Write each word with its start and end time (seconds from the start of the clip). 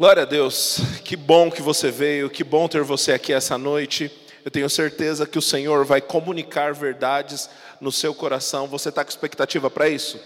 Glória 0.00 0.22
a 0.22 0.24
Deus, 0.24 0.78
que 1.04 1.14
bom 1.14 1.50
que 1.50 1.60
você 1.60 1.90
veio, 1.90 2.30
que 2.30 2.42
bom 2.42 2.66
ter 2.66 2.82
você 2.82 3.12
aqui 3.12 3.34
essa 3.34 3.58
noite. 3.58 4.10
Eu 4.42 4.50
tenho 4.50 4.70
certeza 4.70 5.26
que 5.26 5.38
o 5.38 5.42
Senhor 5.42 5.84
vai 5.84 6.00
comunicar 6.00 6.72
verdades 6.72 7.50
no 7.82 7.92
seu 7.92 8.14
coração. 8.14 8.66
Você 8.66 8.88
está 8.88 9.04
com 9.04 9.10
expectativa 9.10 9.68
para 9.68 9.90
isso? 9.90 10.18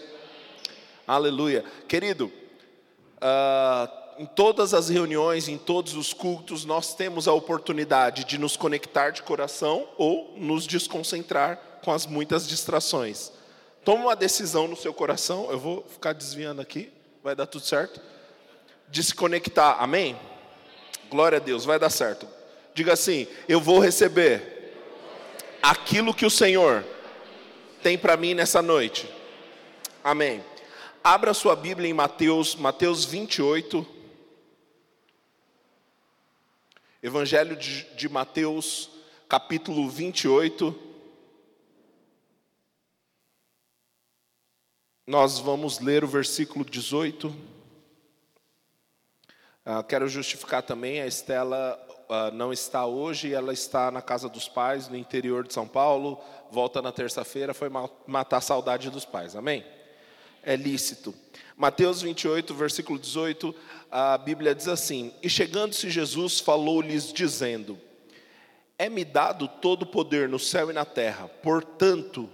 Aleluia. 1.04 1.64
Querido, 1.88 2.26
uh, 3.16 3.90
em 4.16 4.26
todas 4.26 4.74
as 4.74 4.88
reuniões, 4.88 5.48
em 5.48 5.58
todos 5.58 5.96
os 5.96 6.12
cultos, 6.12 6.64
nós 6.64 6.94
temos 6.94 7.26
a 7.26 7.32
oportunidade 7.32 8.22
de 8.22 8.38
nos 8.38 8.56
conectar 8.56 9.10
de 9.10 9.24
coração 9.24 9.88
ou 9.98 10.36
nos 10.36 10.68
desconcentrar 10.68 11.80
com 11.82 11.90
as 11.90 12.06
muitas 12.06 12.46
distrações. 12.46 13.32
Toma 13.84 14.04
uma 14.04 14.14
decisão 14.14 14.68
no 14.68 14.76
seu 14.76 14.94
coração. 14.94 15.50
Eu 15.50 15.58
vou 15.58 15.84
ficar 15.88 16.12
desviando 16.12 16.62
aqui, 16.62 16.92
vai 17.24 17.34
dar 17.34 17.46
tudo 17.46 17.66
certo 17.66 18.13
de 18.88 19.02
se 19.02 19.14
conectar. 19.14 19.76
Amém? 19.80 20.18
Glória 21.10 21.38
a 21.38 21.40
Deus, 21.40 21.64
vai 21.64 21.78
dar 21.78 21.90
certo. 21.90 22.26
Diga 22.74 22.92
assim: 22.92 23.26
Eu 23.48 23.60
vou 23.60 23.78
receber 23.78 24.72
aquilo 25.62 26.14
que 26.14 26.26
o 26.26 26.30
Senhor 26.30 26.84
tem 27.82 27.96
para 27.96 28.16
mim 28.16 28.34
nessa 28.34 28.60
noite. 28.60 29.08
Amém. 30.02 30.42
Abra 31.02 31.34
sua 31.34 31.54
Bíblia 31.54 31.88
em 31.88 31.94
Mateus, 31.94 32.54
Mateus 32.54 33.04
28. 33.04 33.86
Evangelho 37.02 37.54
de, 37.56 37.84
de 37.94 38.08
Mateus, 38.08 38.90
capítulo 39.28 39.88
28. 39.88 40.74
Nós 45.06 45.38
vamos 45.38 45.80
ler 45.80 46.02
o 46.02 46.08
versículo 46.08 46.64
18. 46.64 47.53
Uh, 49.66 49.82
quero 49.82 50.06
justificar 50.06 50.62
também, 50.62 51.00
a 51.00 51.06
Estela 51.06 51.80
uh, 52.06 52.34
não 52.34 52.52
está 52.52 52.84
hoje, 52.84 53.32
ela 53.32 53.50
está 53.50 53.90
na 53.90 54.02
casa 54.02 54.28
dos 54.28 54.46
pais, 54.46 54.90
no 54.90 54.96
interior 54.96 55.46
de 55.46 55.54
São 55.54 55.66
Paulo, 55.66 56.20
volta 56.50 56.82
na 56.82 56.92
terça-feira, 56.92 57.54
foi 57.54 57.70
matar 58.06 58.36
a 58.36 58.42
saudade 58.42 58.90
dos 58.90 59.06
pais, 59.06 59.34
amém? 59.34 59.64
É 60.42 60.54
lícito. 60.54 61.14
Mateus 61.56 62.02
28, 62.02 62.54
versículo 62.54 62.98
18, 62.98 63.54
a 63.90 64.18
Bíblia 64.18 64.54
diz 64.54 64.68
assim: 64.68 65.14
E 65.22 65.30
chegando-se 65.30 65.88
Jesus, 65.88 66.40
falou-lhes, 66.40 67.10
dizendo: 67.10 67.80
É-me 68.78 69.02
dado 69.02 69.48
todo 69.48 69.84
o 69.84 69.86
poder 69.86 70.28
no 70.28 70.38
céu 70.38 70.70
e 70.70 70.74
na 70.74 70.84
terra, 70.84 71.26
portanto, 71.42 72.28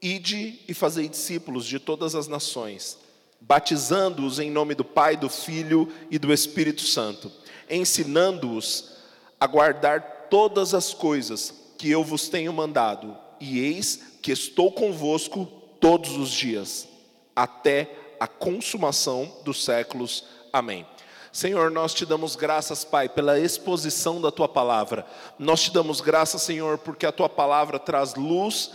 ide 0.00 0.60
e 0.66 0.72
fazei 0.72 1.06
discípulos 1.06 1.66
de 1.66 1.78
todas 1.78 2.14
as 2.14 2.28
nações 2.28 3.01
batizando-os 3.46 4.38
em 4.38 4.50
nome 4.50 4.74
do 4.74 4.84
Pai, 4.84 5.16
do 5.16 5.28
Filho 5.28 5.88
e 6.10 6.18
do 6.18 6.32
Espírito 6.32 6.82
Santo, 6.82 7.30
ensinando-os 7.68 8.92
a 9.38 9.46
guardar 9.46 10.28
todas 10.30 10.74
as 10.74 10.94
coisas 10.94 11.52
que 11.76 11.90
eu 11.90 12.04
vos 12.04 12.28
tenho 12.28 12.52
mandado, 12.52 13.16
e 13.40 13.58
eis 13.58 14.16
que 14.22 14.30
estou 14.30 14.70
convosco 14.70 15.46
todos 15.80 16.16
os 16.16 16.30
dias, 16.30 16.88
até 17.34 17.90
a 18.20 18.28
consumação 18.28 19.30
dos 19.44 19.64
séculos. 19.64 20.24
Amém. 20.52 20.86
Senhor, 21.32 21.70
nós 21.70 21.92
te 21.92 22.06
damos 22.06 22.36
graças, 22.36 22.84
Pai, 22.84 23.08
pela 23.08 23.40
exposição 23.40 24.20
da 24.20 24.30
tua 24.30 24.48
palavra. 24.48 25.04
Nós 25.38 25.62
te 25.62 25.72
damos 25.72 26.00
graças, 26.00 26.42
Senhor, 26.42 26.78
porque 26.78 27.06
a 27.06 27.12
tua 27.12 27.28
palavra 27.28 27.78
traz 27.78 28.14
luz, 28.14 28.70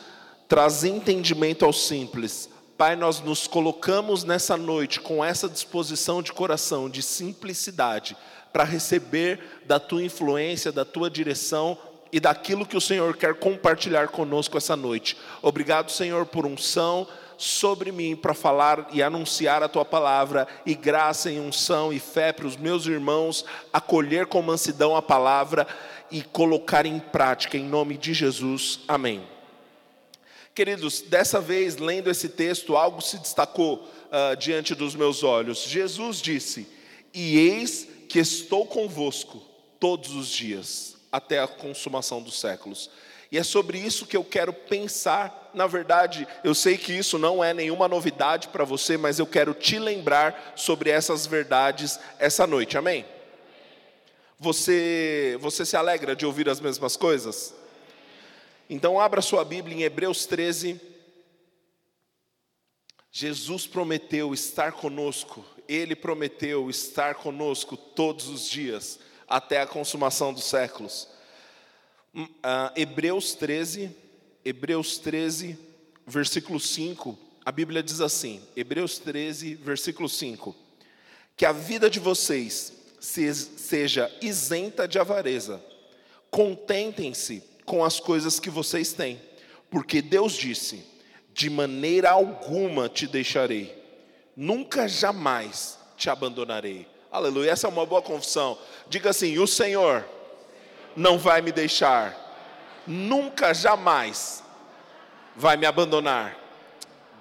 traz 0.48 0.84
entendimento 0.84 1.64
aos 1.64 1.88
simples 1.88 2.50
Pai, 2.78 2.96
nós 2.96 3.22
nos 3.22 3.48
colocamos 3.48 4.24
nessa 4.24 4.56
noite 4.56 5.02
com 5.02 5.26
essa 5.26 5.50
disposição 5.50 6.22
de 6.22 6.32
coração, 6.32 6.88
de 6.88 7.02
simplicidade, 7.02 8.16
para 8.54 8.64
receber 8.64 9.40
da 9.66 9.80
tua 9.80 10.04
influência, 10.04 10.72
da 10.72 10.86
tua 10.86 11.10
direção 11.10 11.76
e 12.12 12.20
daquilo 12.20 12.68
que 12.68 12.78
o 12.78 12.82
Senhor 12.82 13.18
quer 13.18 13.34
compartilhar 13.34 14.10
conosco 14.10 14.58
essa 14.58 14.76
noite. 14.76 15.18
Obrigado, 15.42 15.92
Senhor, 15.92 16.28
por 16.28 16.46
unção 16.46 17.08
sobre 17.36 17.92
mim 17.92 18.16
para 18.16 18.36
falar 18.36 18.88
e 18.92 19.02
anunciar 19.02 19.64
a 19.64 19.68
tua 19.68 19.84
palavra, 19.84 20.48
e 20.64 20.76
graça 20.76 21.32
em 21.32 21.40
unção 21.40 21.92
e 21.92 22.00
fé 22.00 22.32
para 22.32 22.46
os 22.46 22.58
meus 22.58 22.86
irmãos 22.86 23.44
acolher 23.74 24.28
com 24.28 24.40
mansidão 24.44 24.96
a 24.96 25.02
palavra 25.02 25.66
e 26.12 26.22
colocar 26.22 26.86
em 26.86 27.00
prática, 27.00 27.58
em 27.58 27.66
nome 27.66 27.98
de 27.98 28.14
Jesus. 28.14 28.82
Amém. 28.88 29.37
Queridos, 30.58 31.02
dessa 31.02 31.40
vez, 31.40 31.78
lendo 31.78 32.10
esse 32.10 32.28
texto, 32.30 32.76
algo 32.76 33.00
se 33.00 33.20
destacou 33.20 33.76
uh, 33.76 34.36
diante 34.40 34.74
dos 34.74 34.96
meus 34.96 35.22
olhos. 35.22 35.60
Jesus 35.60 36.20
disse: 36.20 36.68
E 37.14 37.38
eis 37.38 37.88
que 38.10 38.18
estou 38.18 38.66
convosco 38.66 39.40
todos 39.80 40.16
os 40.16 40.28
dias, 40.28 40.98
até 41.12 41.40
a 41.40 41.48
consumação 41.48 42.24
dos 42.24 42.40
séculos. 42.40 42.90
E 43.32 43.38
é 43.38 43.44
sobre 43.44 43.78
isso 43.78 44.08
que 44.08 44.18
eu 44.18 44.24
quero 44.24 44.52
pensar. 44.52 45.52
Na 45.54 45.68
verdade, 45.68 46.28
eu 46.44 46.56
sei 46.56 46.76
que 46.76 46.92
isso 46.92 47.20
não 47.20 47.44
é 47.44 47.54
nenhuma 47.54 47.88
novidade 47.88 48.48
para 48.48 48.64
você, 48.64 48.98
mas 48.98 49.20
eu 49.20 49.28
quero 49.28 49.54
te 49.54 49.78
lembrar 49.78 50.54
sobre 50.56 50.90
essas 50.90 51.28
verdades 51.28 52.00
essa 52.18 52.48
noite. 52.48 52.80
Amém? 52.80 53.06
Você, 54.40 55.38
você 55.40 55.64
se 55.64 55.78
alegra 55.78 56.16
de 56.16 56.26
ouvir 56.26 56.50
as 56.50 56.60
mesmas 56.60 56.98
coisas? 56.98 57.54
Então, 58.70 59.00
abra 59.00 59.22
sua 59.22 59.46
Bíblia 59.46 59.78
em 59.78 59.84
Hebreus 59.84 60.26
13. 60.26 60.80
Jesus 63.10 63.66
prometeu 63.66 64.34
estar 64.34 64.74
conosco, 64.74 65.46
Ele 65.68 65.96
prometeu 65.96 66.70
estar 66.70 67.16
conosco 67.16 67.78
todos 67.78 68.28
os 68.28 68.50
dias, 68.50 69.00
até 69.28 69.62
a 69.62 69.68
consumação 69.68 70.34
dos 70.34 70.44
séculos. 70.44 71.08
Uh, 72.14 72.28
Hebreus 72.76 73.34
13, 73.36 73.96
Hebreus 74.44 74.98
13, 74.98 75.58
versículo 76.06 76.60
5, 76.60 77.18
a 77.46 77.52
Bíblia 77.52 77.82
diz 77.82 78.02
assim: 78.02 78.42
Hebreus 78.56 79.00
13, 79.00 79.56
versículo 79.56 80.10
5: 80.10 80.54
Que 81.38 81.46
a 81.46 81.54
vida 81.54 81.90
de 81.90 82.00
vocês 82.00 82.74
seja 83.00 84.14
isenta 84.22 84.88
de 84.88 85.00
avareza, 85.00 85.64
contentem-se 86.30 87.42
com 87.68 87.84
as 87.84 88.00
coisas 88.00 88.40
que 88.40 88.50
vocês 88.50 88.94
têm, 88.94 89.22
porque 89.70 90.02
Deus 90.02 90.34
disse: 90.34 90.84
de 91.34 91.50
maneira 91.50 92.10
alguma 92.10 92.90
te 92.90 93.06
deixarei, 93.06 93.78
nunca 94.36 94.88
jamais 94.88 95.78
te 95.98 96.10
abandonarei. 96.10 96.88
Aleluia, 97.12 97.52
essa 97.52 97.68
é 97.68 97.70
uma 97.70 97.86
boa 97.86 98.02
confissão. 98.02 98.58
Diga 98.88 99.10
assim: 99.10 99.38
o 99.38 99.46
Senhor 99.46 100.04
não 100.96 101.20
vai 101.20 101.42
me 101.42 101.52
deixar, 101.52 102.16
nunca 102.88 103.54
jamais 103.54 104.42
vai 105.36 105.58
me 105.58 105.66
abandonar. 105.66 106.36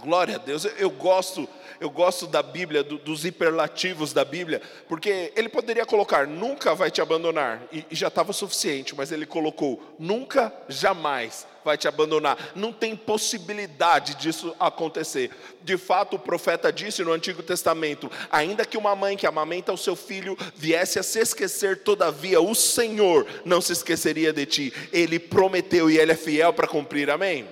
Glória 0.00 0.36
a 0.36 0.38
Deus, 0.38 0.64
eu 0.78 0.90
gosto 0.90 1.48
eu 1.80 1.90
gosto 1.90 2.26
da 2.26 2.42
Bíblia, 2.42 2.82
do, 2.82 2.98
dos 2.98 3.24
hiperlativos 3.24 4.12
da 4.12 4.24
Bíblia, 4.24 4.60
porque 4.88 5.32
ele 5.36 5.48
poderia 5.48 5.86
colocar 5.86 6.26
nunca 6.26 6.74
vai 6.74 6.90
te 6.90 7.00
abandonar, 7.00 7.62
e, 7.72 7.84
e 7.90 7.94
já 7.94 8.08
estava 8.08 8.32
suficiente, 8.32 8.94
mas 8.94 9.12
ele 9.12 9.26
colocou 9.26 9.96
nunca, 9.98 10.52
jamais 10.68 11.46
vai 11.66 11.76
te 11.76 11.88
abandonar. 11.88 12.52
Não 12.54 12.72
tem 12.72 12.94
possibilidade 12.94 14.14
disso 14.14 14.54
acontecer. 14.58 15.30
De 15.62 15.76
fato, 15.76 16.14
o 16.14 16.18
profeta 16.18 16.72
disse 16.72 17.02
no 17.02 17.12
Antigo 17.12 17.42
Testamento: 17.42 18.10
ainda 18.30 18.64
que 18.64 18.78
uma 18.78 18.94
mãe 18.94 19.16
que 19.16 19.26
amamenta 19.26 19.72
o 19.72 19.76
seu 19.76 19.96
filho 19.96 20.38
viesse 20.54 20.98
a 20.98 21.02
se 21.02 21.18
esquecer, 21.18 21.82
todavia 21.82 22.40
o 22.40 22.54
Senhor 22.54 23.26
não 23.44 23.60
se 23.60 23.72
esqueceria 23.72 24.32
de 24.32 24.46
ti. 24.46 24.72
Ele 24.92 25.18
prometeu 25.18 25.90
e 25.90 25.98
ele 25.98 26.12
é 26.12 26.16
fiel 26.16 26.52
para 26.52 26.68
cumprir. 26.68 27.10
Amém? 27.10 27.46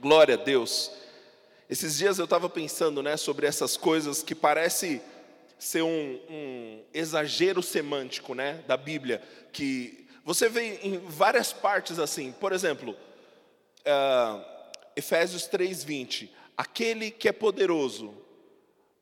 Glória 0.00 0.34
a 0.34 0.38
Deus. 0.38 1.03
Esses 1.68 1.96
dias 1.96 2.18
eu 2.18 2.24
estava 2.24 2.48
pensando 2.48 3.02
né, 3.02 3.16
sobre 3.16 3.46
essas 3.46 3.76
coisas 3.76 4.22
que 4.22 4.34
parece 4.34 5.00
ser 5.58 5.82
um, 5.82 6.20
um, 6.28 6.82
exagero 6.92 7.62
semântico 7.62 8.34
né, 8.34 8.62
da 8.66 8.76
Bíblia, 8.76 9.22
que 9.52 10.06
você 10.24 10.48
vê 10.48 10.78
em 10.82 10.98
várias 10.98 11.52
partes 11.52 11.98
assim, 11.98 12.32
por 12.32 12.52
exemplo, 12.52 12.92
uh, 12.92 14.44
Efésios 14.94 15.48
3,20, 15.48 16.28
aquele 16.56 17.10
que 17.10 17.28
é 17.28 17.32
poderoso, 17.32 18.14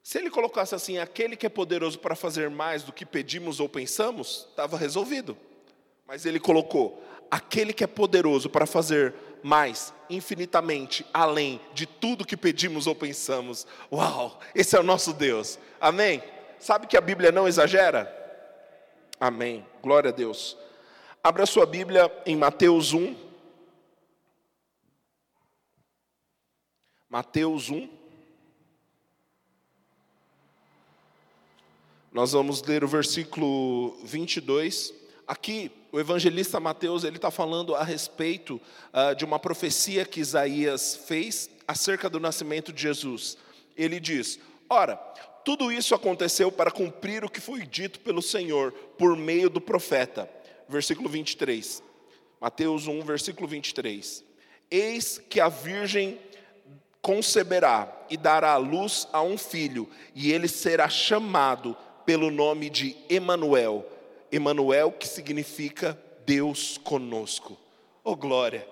se 0.03 0.19
ele 0.19 0.31
colocasse 0.31 0.75
assim, 0.75 0.99
aquele 0.99 1.37
que 1.37 1.47
é 1.47 1.49
poderoso 1.49 1.99
para 1.99 2.15
fazer 2.15 2.51
mais 2.51 2.83
do 2.83 2.93
que 2.93 3.07
pedimos 3.07 3.61
ou 3.61 3.69
pensamos, 3.69 4.47
estava 4.51 4.77
resolvido. 4.77 5.37
Mas 6.07 6.27
ele 6.27 6.41
colocou, 6.41 7.03
aquele 7.31 7.73
que 7.73 7.85
é 7.85 7.87
poderoso 7.87 8.51
para 8.51 8.67
fazer 8.67 9.15
mais, 9.43 9.93
infinitamente, 10.09 11.05
além 11.13 11.61
de 11.75 11.87
tudo 11.87 12.25
que 12.25 12.37
pedimos 12.37 12.87
ou 12.87 12.95
pensamos. 12.95 13.67
Uau, 13.91 14.39
esse 14.55 14.77
é 14.77 14.81
o 14.81 14.85
nosso 14.85 15.13
Deus. 15.13 15.59
Amém? 15.81 16.23
Sabe 16.59 16.87
que 16.87 16.97
a 16.97 17.01
Bíblia 17.01 17.33
não 17.33 17.49
exagera? 17.49 18.21
Amém. 19.19 19.67
Glória 19.83 20.11
a 20.11 20.13
Deus. 20.13 20.57
Abra 21.23 21.47
sua 21.47 21.67
Bíblia 21.67 22.11
em 22.27 22.37
Mateus 22.37 22.93
1. 22.93 23.17
Mateus 27.09 27.69
1. 27.69 27.89
Nós 32.13 32.33
vamos 32.33 32.63
ler 32.63 32.85
o 32.85 32.89
versículo 32.89 33.97
22. 34.05 35.02
Aqui, 35.27 35.71
o 35.93 36.01
evangelista 36.01 36.59
Mateus 36.59 37.05
ele 37.05 37.17
está 37.17 37.31
falando 37.31 37.75
a 37.75 37.85
respeito 37.85 38.61
uh, 38.93 39.15
de 39.15 39.25
uma 39.25 39.39
profecia 39.39 40.05
que 40.05 40.21
Isaías 40.21 40.97
fez 41.07 41.49
acerca 41.67 42.11
do 42.11 42.19
nascimento 42.19 42.73
de 42.73 42.83
Jesus. 42.83 43.37
Ele 43.77 44.01
diz: 44.01 44.39
Ora, 44.69 44.97
tudo 45.45 45.73
isso 45.73 45.95
aconteceu 45.95 46.51
para 46.51 46.71
cumprir 46.71 47.25
o 47.25 47.31
que 47.31 47.41
foi 47.41 47.67
dito 47.67 48.01
pelo 48.01 48.23
Senhor 48.23 48.73
por 48.99 49.17
meio 49.17 49.51
do 49.51 49.61
profeta. 49.61 50.29
Versículo 50.69 51.09
23. 51.09 51.83
Mateus 52.41 52.87
1, 52.87 53.03
versículo 53.03 53.47
23. 53.47 54.25
Eis 54.71 55.23
que 55.29 55.41
a 55.41 55.49
virgem 55.49 56.19
conceberá 57.01 57.93
e 58.09 58.17
dará 58.17 58.57
luz 58.57 59.09
a 59.13 59.21
um 59.23 59.37
filho, 59.37 59.89
e 60.15 60.33
ele 60.33 60.47
será 60.47 60.89
chamado 60.89 61.77
pelo 62.07 62.31
nome 62.31 62.71
de 62.71 62.97
Emanuel. 63.09 63.87
Emanuel 64.33 64.91
que 64.91 65.07
significa 65.07 65.97
Deus 66.27 66.79
conosco. 66.83 67.57
Oh 68.03 68.17
glória! 68.17 68.67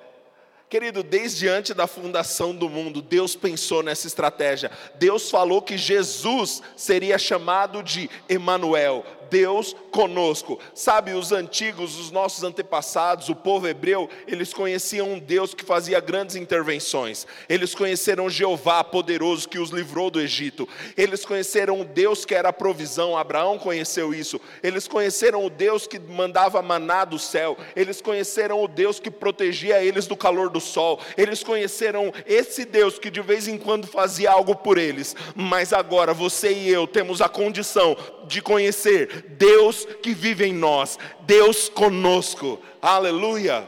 Querido, 0.71 1.03
desde 1.03 1.49
antes 1.49 1.75
da 1.75 1.89
fundação 1.89 2.55
do 2.55 2.69
mundo, 2.69 3.03
Deus 3.03 3.35
pensou 3.35 3.83
nessa 3.83 4.07
estratégia. 4.07 4.71
Deus 4.95 5.29
falou 5.29 5.61
que 5.61 5.77
Jesus 5.77 6.63
seria 6.77 7.19
chamado 7.19 7.83
de 7.83 8.09
Emanuel, 8.29 9.05
Deus 9.31 9.75
conosco. 9.91 10.59
Sabe, 10.75 11.13
os 11.13 11.33
antigos, 11.33 11.99
os 11.99 12.11
nossos 12.11 12.43
antepassados, 12.43 13.29
o 13.29 13.35
povo 13.35 13.69
hebreu, 13.69 14.09
eles 14.27 14.53
conheciam 14.53 15.13
um 15.13 15.19
Deus 15.19 15.55
que 15.55 15.65
fazia 15.65 16.01
grandes 16.01 16.37
intervenções. 16.37 17.27
Eles 17.49 17.75
conheceram 17.75 18.29
Jeová 18.29 18.83
poderoso 18.83 19.49
que 19.49 19.59
os 19.59 19.71
livrou 19.71 20.11
do 20.11 20.21
Egito. 20.21 20.69
Eles 20.97 21.25
conheceram 21.25 21.81
o 21.81 21.85
Deus 21.85 22.25
que 22.25 22.35
era 22.35 22.49
a 22.49 22.53
provisão. 22.53 23.17
Abraão 23.17 23.59
conheceu 23.59 24.13
isso. 24.13 24.41
Eles 24.63 24.89
conheceram 24.89 25.45
o 25.45 25.51
Deus 25.51 25.87
que 25.87 25.99
mandava 25.99 26.61
maná 26.63 27.05
do 27.05 27.19
céu. 27.19 27.57
Eles 27.77 28.01
conheceram 28.01 28.63
o 28.63 28.69
Deus 28.69 28.99
que 28.99 29.11
protegia 29.11 29.83
eles 29.83 30.07
do 30.07 30.17
calor 30.17 30.51
do 30.51 30.61
sol. 30.61 31.01
Eles 31.17 31.43
conheceram 31.43 32.13
esse 32.27 32.65
Deus 32.65 32.99
que 32.99 33.11
de 33.11 33.21
vez 33.21 33.47
em 33.47 33.59
quando 33.59 33.87
fazia 33.87 34.31
algo 34.31 34.57
por 34.57 34.79
eles. 34.79 35.15
Mas 35.35 35.73
agora 35.73 36.13
você 36.13 36.53
e 36.53 36.69
eu 36.69 36.87
temos 36.87 37.21
a 37.21 37.29
condição 37.29 37.97
de 38.27 38.41
conhecer 38.41 39.20
Deus 39.23 39.85
que 40.03 40.13
vive 40.13 40.45
em 40.45 40.53
nós, 40.53 40.99
Deus 41.21 41.69
conosco. 41.69 42.61
Aleluia. 42.81 43.67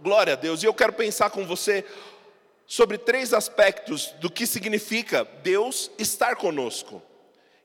Glória 0.00 0.34
a 0.34 0.36
Deus. 0.36 0.62
E 0.62 0.66
eu 0.66 0.74
quero 0.74 0.92
pensar 0.92 1.30
com 1.30 1.46
você 1.46 1.84
sobre 2.66 2.98
três 2.98 3.32
aspectos 3.32 4.14
do 4.20 4.30
que 4.30 4.46
significa 4.46 5.24
Deus 5.42 5.90
estar 5.98 6.36
conosco. 6.36 7.02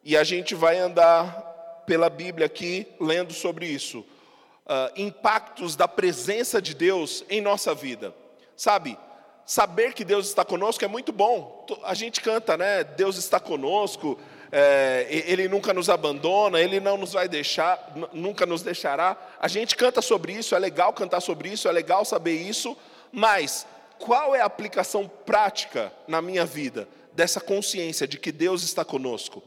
E 0.04 0.16
a 0.16 0.24
gente 0.24 0.56
vai 0.56 0.78
andar 0.78 1.84
pela 1.86 2.10
Bíblia 2.10 2.46
aqui 2.46 2.88
lendo 3.00 3.34
sobre 3.34 3.66
isso. 3.66 4.00
Uh, 4.00 4.92
impactos 4.95 5.75
da 5.75 5.88
presença 5.88 6.62
de 6.62 6.74
Deus 6.74 7.24
em 7.30 7.42
nossa 7.42 7.74
vida. 7.74 8.13
Sabe, 8.56 8.98
saber 9.45 9.94
que 9.94 10.06
Deus 10.06 10.28
está 10.28 10.45
conosco 10.45 10.86
é 10.86 10.88
muito 10.88 11.12
bom. 11.12 11.66
A 11.84 11.95
gente 11.95 12.22
canta, 12.22 12.56
né? 12.56 12.84
Deus 12.84 13.18
está 13.18 13.40
conosco 13.40 14.19
é, 14.51 15.07
Ele 15.10 15.48
nunca 15.48 15.74
nos 15.74 15.90
abandona, 15.90 16.60
Ele 16.60 16.80
não 16.80 16.98
nos 16.98 17.13
vai 17.13 17.28
deixar, 17.28 17.94
nunca 18.13 18.46
nos 18.46 18.62
deixará. 18.62 19.18
A 19.40 19.48
gente 19.48 19.75
canta 19.75 20.01
sobre 20.01 20.34
isso, 20.34 20.56
é 20.56 20.60
legal 20.60 20.94
cantar 20.94 21.22
sobre 21.22 21.50
isso, 21.50 21.68
é 21.68 21.72
legal 21.72 22.04
saber 22.04 22.36
isso, 22.36 22.75
mas 23.12 23.66
qual 24.00 24.36
é 24.36 24.42
a 24.42 24.46
aplicação 24.46 25.07
prática 25.07 25.92
na 26.07 26.22
minha 26.22 26.46
vida 26.46 26.88
dessa 27.13 27.40
consciência 27.40 28.07
de 28.07 28.18
que 28.18 28.31
Deus 28.31 28.63
está 28.63 28.84
conosco? 28.86 29.44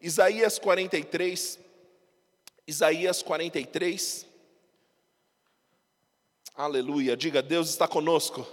Isaías 0.00 0.58
43, 0.58 1.58
Isaías 2.66 3.22
43, 3.22 4.26
aleluia, 6.56 7.16
diga: 7.16 7.42
Deus 7.42 7.68
está 7.68 7.86
conosco. 7.86 8.46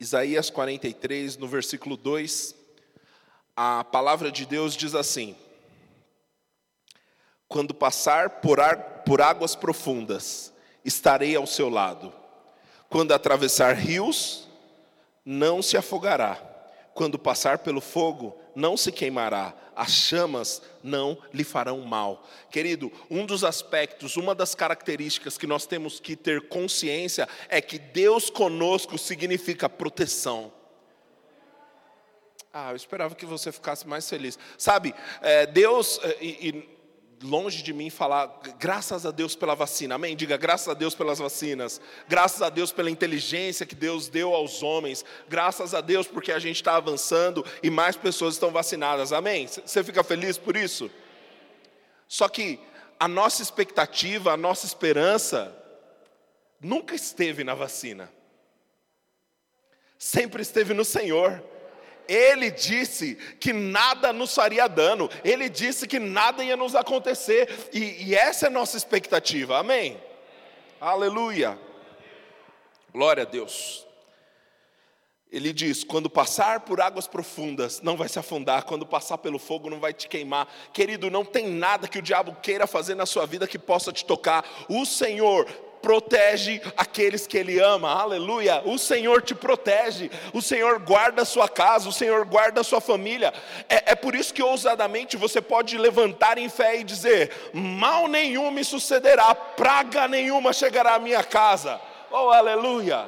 Isaías 0.00 0.48
43, 0.48 1.36
no 1.36 1.46
versículo 1.46 1.94
2, 1.94 2.54
a 3.54 3.84
palavra 3.84 4.32
de 4.32 4.46
Deus 4.46 4.74
diz 4.74 4.94
assim: 4.94 5.36
Quando 7.46 7.74
passar 7.74 8.40
por, 8.40 8.58
ar, 8.60 9.02
por 9.04 9.20
águas 9.20 9.54
profundas, 9.54 10.54
estarei 10.82 11.36
ao 11.36 11.46
seu 11.46 11.68
lado. 11.68 12.10
Quando 12.88 13.12
atravessar 13.12 13.74
rios, 13.74 14.48
não 15.22 15.60
se 15.60 15.76
afogará. 15.76 16.40
Quando 16.94 17.18
passar 17.18 17.58
pelo 17.58 17.82
fogo, 17.82 18.34
não 18.54 18.78
se 18.78 18.90
queimará, 18.90 19.54
as 19.80 19.92
chamas 19.92 20.60
não 20.82 21.16
lhe 21.32 21.42
farão 21.42 21.80
mal. 21.80 22.28
Querido, 22.50 22.92
um 23.10 23.24
dos 23.24 23.42
aspectos, 23.42 24.14
uma 24.18 24.34
das 24.34 24.54
características 24.54 25.38
que 25.38 25.46
nós 25.46 25.64
temos 25.64 25.98
que 25.98 26.14
ter 26.14 26.48
consciência 26.48 27.26
é 27.48 27.62
que 27.62 27.78
Deus 27.78 28.28
conosco 28.28 28.98
significa 28.98 29.70
proteção. 29.70 30.52
Ah, 32.52 32.72
eu 32.72 32.76
esperava 32.76 33.14
que 33.14 33.24
você 33.24 33.50
ficasse 33.50 33.88
mais 33.88 34.06
feliz. 34.06 34.38
Sabe, 34.58 34.94
é, 35.22 35.46
Deus, 35.46 35.98
é, 36.02 36.18
e, 36.20 36.48
e 36.50 36.79
longe 37.22 37.62
de 37.62 37.72
mim 37.72 37.90
falar, 37.90 38.40
graças 38.58 39.04
a 39.04 39.10
Deus 39.10 39.34
pela 39.34 39.54
vacina, 39.54 39.94
amém? 39.94 40.16
Diga, 40.16 40.36
graças 40.36 40.68
a 40.68 40.74
Deus 40.74 40.94
pelas 40.94 41.18
vacinas, 41.18 41.80
graças 42.08 42.40
a 42.40 42.48
Deus 42.48 42.72
pela 42.72 42.90
inteligência 42.90 43.66
que 43.66 43.74
Deus 43.74 44.08
deu 44.08 44.34
aos 44.34 44.62
homens, 44.62 45.04
graças 45.28 45.74
a 45.74 45.80
Deus 45.80 46.06
porque 46.06 46.32
a 46.32 46.38
gente 46.38 46.56
está 46.56 46.76
avançando 46.76 47.44
e 47.62 47.68
mais 47.68 47.96
pessoas 47.96 48.34
estão 48.34 48.50
vacinadas, 48.50 49.12
amém? 49.12 49.46
Você 49.46 49.84
fica 49.84 50.02
feliz 50.02 50.38
por 50.38 50.56
isso? 50.56 50.90
Só 52.08 52.28
que 52.28 52.58
a 52.98 53.06
nossa 53.06 53.42
expectativa, 53.42 54.32
a 54.32 54.36
nossa 54.36 54.64
esperança, 54.64 55.54
nunca 56.60 56.94
esteve 56.94 57.44
na 57.44 57.54
vacina, 57.54 58.10
sempre 59.98 60.42
esteve 60.42 60.72
no 60.72 60.84
Senhor. 60.84 61.42
Ele 62.10 62.50
disse 62.50 63.14
que 63.38 63.52
nada 63.52 64.12
nos 64.12 64.34
faria 64.34 64.66
dano, 64.66 65.08
Ele 65.22 65.48
disse 65.48 65.86
que 65.86 66.00
nada 66.00 66.42
ia 66.42 66.56
nos 66.56 66.74
acontecer, 66.74 67.70
e, 67.72 68.08
e 68.08 68.14
essa 68.16 68.46
é 68.46 68.48
a 68.48 68.50
nossa 68.50 68.76
expectativa, 68.76 69.58
amém? 69.58 69.96
Aleluia, 70.80 71.56
glória 72.92 73.22
a 73.22 73.26
Deus. 73.26 73.86
Ele 75.30 75.52
diz: 75.52 75.84
quando 75.84 76.10
passar 76.10 76.60
por 76.60 76.80
águas 76.80 77.06
profundas, 77.06 77.80
não 77.80 77.96
vai 77.96 78.08
se 78.08 78.18
afundar, 78.18 78.64
quando 78.64 78.84
passar 78.84 79.18
pelo 79.18 79.38
fogo, 79.38 79.70
não 79.70 79.78
vai 79.78 79.92
te 79.92 80.08
queimar. 80.08 80.52
Querido, 80.72 81.12
não 81.12 81.24
tem 81.24 81.46
nada 81.46 81.86
que 81.86 82.00
o 82.00 82.02
diabo 82.02 82.36
queira 82.42 82.66
fazer 82.66 82.96
na 82.96 83.06
sua 83.06 83.24
vida 83.24 83.46
que 83.46 83.56
possa 83.56 83.92
te 83.92 84.04
tocar. 84.04 84.44
O 84.68 84.84
Senhor 84.84 85.46
protege 85.82 86.60
aqueles 86.76 87.26
que 87.26 87.36
Ele 87.36 87.58
ama, 87.58 87.90
aleluia. 87.90 88.62
O 88.64 88.78
Senhor 88.78 89.22
te 89.22 89.34
protege, 89.34 90.10
o 90.32 90.40
Senhor 90.42 90.78
guarda 90.78 91.22
a 91.22 91.24
sua 91.24 91.48
casa, 91.48 91.88
o 91.88 91.92
Senhor 91.92 92.24
guarda 92.24 92.60
a 92.60 92.64
sua 92.64 92.80
família. 92.80 93.32
É, 93.68 93.92
é 93.92 93.94
por 93.94 94.14
isso 94.14 94.32
que 94.32 94.42
ousadamente 94.42 95.16
você 95.16 95.40
pode 95.40 95.76
levantar 95.78 96.38
em 96.38 96.48
fé 96.48 96.78
e 96.78 96.84
dizer: 96.84 97.50
mal 97.52 98.08
nenhum 98.08 98.50
me 98.50 98.64
sucederá, 98.64 99.34
praga 99.34 100.06
nenhuma 100.06 100.52
chegará 100.52 100.94
à 100.94 100.98
minha 100.98 101.24
casa. 101.24 101.80
Oh, 102.10 102.30
aleluia. 102.30 103.06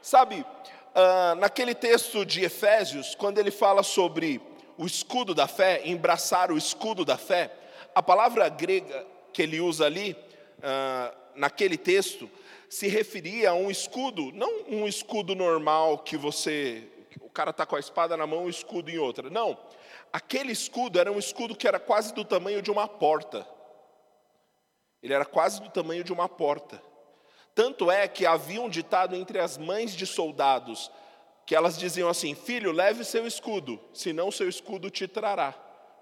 Sabe, 0.00 0.40
uh, 0.40 1.34
naquele 1.36 1.74
texto 1.74 2.24
de 2.24 2.44
Efésios, 2.44 3.14
quando 3.14 3.38
ele 3.38 3.50
fala 3.50 3.82
sobre 3.82 4.40
o 4.76 4.86
escudo 4.86 5.34
da 5.34 5.46
fé, 5.46 5.82
embraçar 5.84 6.50
o 6.50 6.56
escudo 6.56 7.04
da 7.04 7.18
fé, 7.18 7.50
a 7.94 8.02
palavra 8.02 8.48
grega 8.48 9.04
que 9.32 9.42
ele 9.42 9.60
usa 9.60 9.84
ali 9.84 10.16
ah, 10.62 11.14
naquele 11.34 11.76
texto, 11.76 12.28
se 12.68 12.88
referia 12.88 13.50
a 13.50 13.54
um 13.54 13.70
escudo, 13.70 14.30
não 14.32 14.64
um 14.68 14.86
escudo 14.86 15.34
normal 15.34 15.98
que 15.98 16.16
você, 16.16 16.86
o 17.20 17.30
cara 17.30 17.50
está 17.50 17.64
com 17.64 17.76
a 17.76 17.80
espada 17.80 18.16
na 18.16 18.26
mão 18.26 18.42
e 18.42 18.46
o 18.46 18.50
escudo 18.50 18.90
em 18.90 18.98
outra. 18.98 19.30
Não, 19.30 19.56
aquele 20.12 20.52
escudo 20.52 20.98
era 20.98 21.10
um 21.10 21.18
escudo 21.18 21.56
que 21.56 21.66
era 21.66 21.78
quase 21.78 22.12
do 22.12 22.24
tamanho 22.24 22.60
de 22.60 22.70
uma 22.70 22.86
porta. 22.86 23.46
Ele 25.02 25.14
era 25.14 25.24
quase 25.24 25.62
do 25.62 25.70
tamanho 25.70 26.04
de 26.04 26.12
uma 26.12 26.28
porta. 26.28 26.82
Tanto 27.54 27.90
é 27.90 28.06
que 28.06 28.26
havia 28.26 28.60
um 28.60 28.68
ditado 28.68 29.16
entre 29.16 29.38
as 29.38 29.56
mães 29.56 29.92
de 29.92 30.06
soldados, 30.06 30.90
que 31.46 31.54
elas 31.54 31.78
diziam 31.78 32.08
assim: 32.08 32.34
Filho, 32.34 32.72
leve 32.72 33.04
seu 33.04 33.26
escudo, 33.26 33.80
senão 33.92 34.30
seu 34.30 34.48
escudo 34.48 34.90
te 34.90 35.08
trará. 35.08 35.52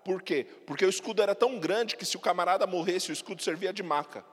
Por 0.04 0.22
quê? 0.22 0.46
Porque 0.66 0.84
o 0.84 0.88
escudo 0.88 1.22
era 1.22 1.34
tão 1.34 1.58
grande 1.58 1.96
que 1.96 2.04
se 2.04 2.16
o 2.16 2.20
camarada 2.20 2.66
morresse, 2.66 3.10
o 3.10 3.12
escudo 3.12 3.42
servia 3.42 3.72
de 3.72 3.82
maca 3.82 4.24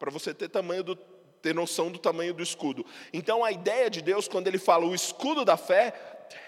para 0.00 0.10
você 0.10 0.34
ter 0.34 0.48
tamanho 0.48 0.82
do, 0.82 0.96
ter 0.96 1.54
noção 1.54 1.92
do 1.92 1.98
tamanho 2.00 2.34
do 2.34 2.42
escudo. 2.42 2.84
Então 3.12 3.44
a 3.44 3.52
ideia 3.52 3.88
de 3.88 4.02
Deus, 4.02 4.26
quando 4.26 4.48
ele 4.48 4.58
fala 4.58 4.84
o 4.84 4.94
escudo 4.94 5.44
da 5.44 5.56
fé, 5.56 5.94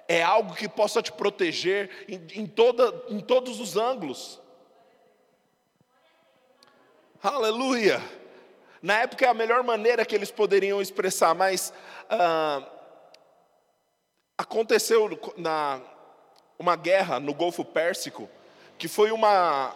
é 0.09 0.21
algo 0.21 0.55
que 0.55 0.69
possa 0.69 1.01
te 1.01 1.13
proteger 1.13 1.89
em, 2.09 2.41
em, 2.41 2.47
toda, 2.47 2.93
em 3.09 3.21
todos 3.21 3.61
os 3.61 3.77
ângulos. 3.77 4.41
Aleluia! 7.23 8.03
Na 8.83 9.03
época 9.03 9.25
é 9.25 9.29
a 9.29 9.35
melhor 9.35 9.63
maneira 9.63 10.05
que 10.05 10.17
eles 10.17 10.33
poderiam 10.33 10.83
expressar, 10.83 11.37
mas 11.37 11.73
ah, 12.11 12.67
Aconteceu 14.43 15.09
na 15.37 15.81
uma 16.59 16.75
guerra 16.75 17.21
no 17.21 17.33
Golfo 17.33 17.65
Pérsico, 17.65 18.29
que 18.77 18.89
foi 18.89 19.13
uma, 19.13 19.73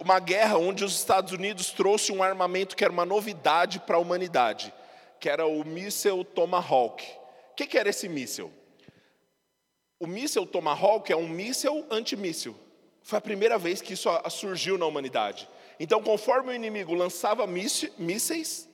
uma 0.00 0.18
guerra 0.18 0.58
onde 0.58 0.84
os 0.84 0.94
Estados 0.96 1.32
Unidos 1.32 1.70
trouxe 1.70 2.12
um 2.12 2.22
armamento 2.22 2.76
que 2.76 2.84
era 2.84 2.92
uma 2.92 3.04
novidade 3.04 3.80
para 3.80 3.96
a 3.96 4.00
humanidade, 4.00 4.72
que 5.20 5.28
era 5.28 5.46
o 5.46 5.64
míssil 5.64 6.24
Tomahawk. 6.24 7.04
O 7.52 7.54
que, 7.56 7.66
que 7.66 7.78
era 7.78 7.88
esse 7.88 8.08
míssil? 8.08 8.52
O 9.98 10.06
míssil 10.06 10.46
Tomahawk 10.46 11.10
é 11.10 11.16
um 11.16 11.28
míssil 11.28 11.86
antimíssil. 11.90 12.54
Foi 13.02 13.18
a 13.18 13.22
primeira 13.22 13.56
vez 13.56 13.80
que 13.80 13.94
isso 13.94 14.10
surgiu 14.30 14.76
na 14.76 14.84
humanidade. 14.84 15.48
Então, 15.78 16.02
conforme 16.02 16.50
o 16.50 16.54
inimigo 16.54 16.94
lançava 16.94 17.46
mísseis, 17.46 18.68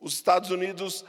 os 0.00 0.14
Estados 0.14 0.50
Unidos 0.50 1.04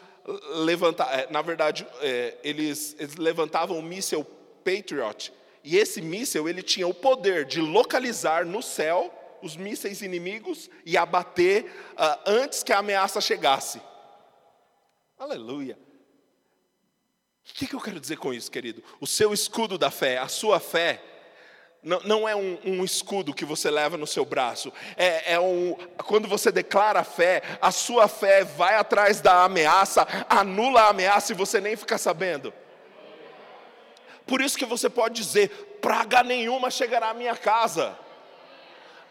levantavam, 0.64 1.14
é, 1.14 1.28
na 1.30 1.42
verdade, 1.42 1.86
é, 2.02 2.38
eles, 2.44 2.96
eles 3.00 3.16
levantavam 3.16 3.78
o 3.78 3.82
míssil 3.82 4.26
Patriot, 4.64 5.34
e 5.64 5.78
esse 5.78 6.02
míssil 6.02 6.48
ele 6.48 6.62
tinha 6.62 6.88
o 6.88 6.94
poder 6.94 7.46
de 7.46 7.62
localizar 7.62 8.46
no 8.46 8.62
céu 8.62 9.14
os 9.42 9.56
mísseis 9.56 10.02
inimigos 10.02 10.70
e 10.86 10.98
abater 10.98 11.66
uh, 11.94 12.20
antes 12.26 12.64
que 12.64 12.74
a 12.74 12.80
ameaça 12.80 13.22
chegasse. 13.22 13.82
Aleluia. 15.18 15.78
O 17.50 17.54
que, 17.54 17.68
que 17.68 17.76
eu 17.76 17.82
quero 17.82 18.00
dizer 18.00 18.18
com 18.18 18.34
isso, 18.34 18.52
querido? 18.52 18.84
O 19.00 19.08
seu 19.08 19.34
escudo 19.34 19.78
da 19.78 19.90
fé, 19.90 20.18
a 20.18 20.28
sua 20.28 20.60
fé, 20.60 21.02
não, 21.82 22.00
não 22.02 22.30
é 22.30 22.36
um, 22.36 22.58
um, 22.66 22.84
escudo 22.84 23.34
que 23.34 23.46
você 23.46 23.72
leva 23.72 23.98
no 23.98 24.06
seu 24.06 24.26
braço. 24.26 24.72
É, 24.96 25.34
é 25.34 25.40
um, 25.40 25.76
quando 26.06 26.28
você 26.28 26.52
declara 26.52 27.00
a 27.00 27.04
fé, 27.04 27.42
a 27.62 27.72
sua 27.72 28.08
fé 28.08 28.44
vai 28.44 28.76
atrás 28.76 29.22
da 29.22 29.46
ameaça, 29.46 30.06
anula 30.30 30.82
a 30.82 30.90
ameaça 30.90 31.32
e 31.32 31.36
você 31.36 31.60
nem 31.60 31.76
fica 31.76 31.98
sabendo. 31.98 32.54
Por 34.30 34.42
isso 34.42 34.60
que 34.60 34.66
você 34.66 34.88
pode 34.88 35.16
dizer: 35.16 35.50
praga 35.82 36.24
nenhuma 36.24 36.70
chegará 36.70 37.10
à 37.10 37.14
minha 37.16 37.36
casa. 37.36 37.98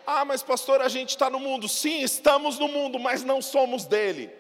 Ah, 0.06 0.25
mas 0.25 0.44
pastor, 0.44 0.80
a 0.80 0.88
gente 0.88 1.10
está 1.10 1.28
no 1.28 1.40
mundo. 1.40 1.68
Sim, 1.68 2.02
estamos 2.02 2.56
no 2.56 2.68
mundo, 2.68 3.00
mas 3.00 3.25
não 3.25 3.42
somos 3.42 3.84
dele. 3.84 4.32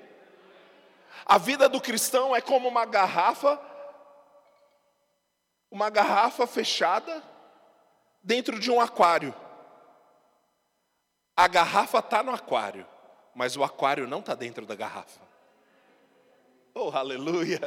A 1.26 1.36
vida 1.36 1.68
do 1.68 1.80
cristão 1.80 2.34
é 2.34 2.40
como 2.40 2.68
uma 2.68 2.86
garrafa, 2.86 3.60
uma 5.68 5.90
garrafa 5.90 6.46
fechada 6.46 7.22
dentro 8.22 8.58
de 8.60 8.70
um 8.70 8.80
aquário. 8.80 9.34
A 11.36 11.48
garrafa 11.48 11.98
está 11.98 12.22
no 12.22 12.32
aquário, 12.32 12.86
mas 13.34 13.56
o 13.56 13.64
aquário 13.64 14.06
não 14.06 14.20
está 14.20 14.36
dentro 14.36 14.64
da 14.64 14.76
garrafa. 14.76 15.27
Oh, 16.80 16.96
aleluia! 16.96 17.58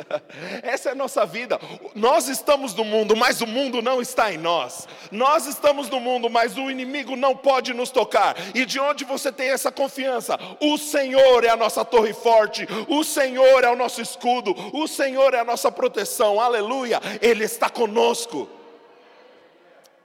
Essa 0.63 0.87
é 0.87 0.91
a 0.93 0.95
nossa 0.95 1.25
vida. 1.25 1.59
Nós 1.93 2.29
estamos 2.29 2.73
no 2.73 2.85
mundo, 2.85 3.13
mas 3.13 3.41
o 3.41 3.45
mundo 3.45 3.81
não 3.81 4.01
está 4.01 4.31
em 4.31 4.37
nós. 4.37 4.87
Nós 5.11 5.45
estamos 5.47 5.89
no 5.89 5.99
mundo, 5.99 6.29
mas 6.29 6.57
o 6.57 6.71
inimigo 6.71 7.17
não 7.17 7.35
pode 7.35 7.73
nos 7.73 7.89
tocar. 7.89 8.37
E 8.55 8.65
de 8.65 8.79
onde 8.79 9.03
você 9.03 9.29
tem 9.29 9.49
essa 9.49 9.69
confiança? 9.69 10.39
O 10.61 10.77
Senhor 10.77 11.43
é 11.43 11.49
a 11.49 11.57
nossa 11.57 11.83
torre 11.83 12.13
forte, 12.13 12.65
o 12.87 13.03
Senhor 13.03 13.65
é 13.65 13.69
o 13.69 13.75
nosso 13.75 14.01
escudo, 14.01 14.55
o 14.73 14.87
Senhor 14.87 15.33
é 15.33 15.39
a 15.39 15.45
nossa 15.45 15.69
proteção. 15.69 16.39
Aleluia! 16.39 17.01
Ele 17.21 17.43
está 17.43 17.69
conosco. 17.69 18.47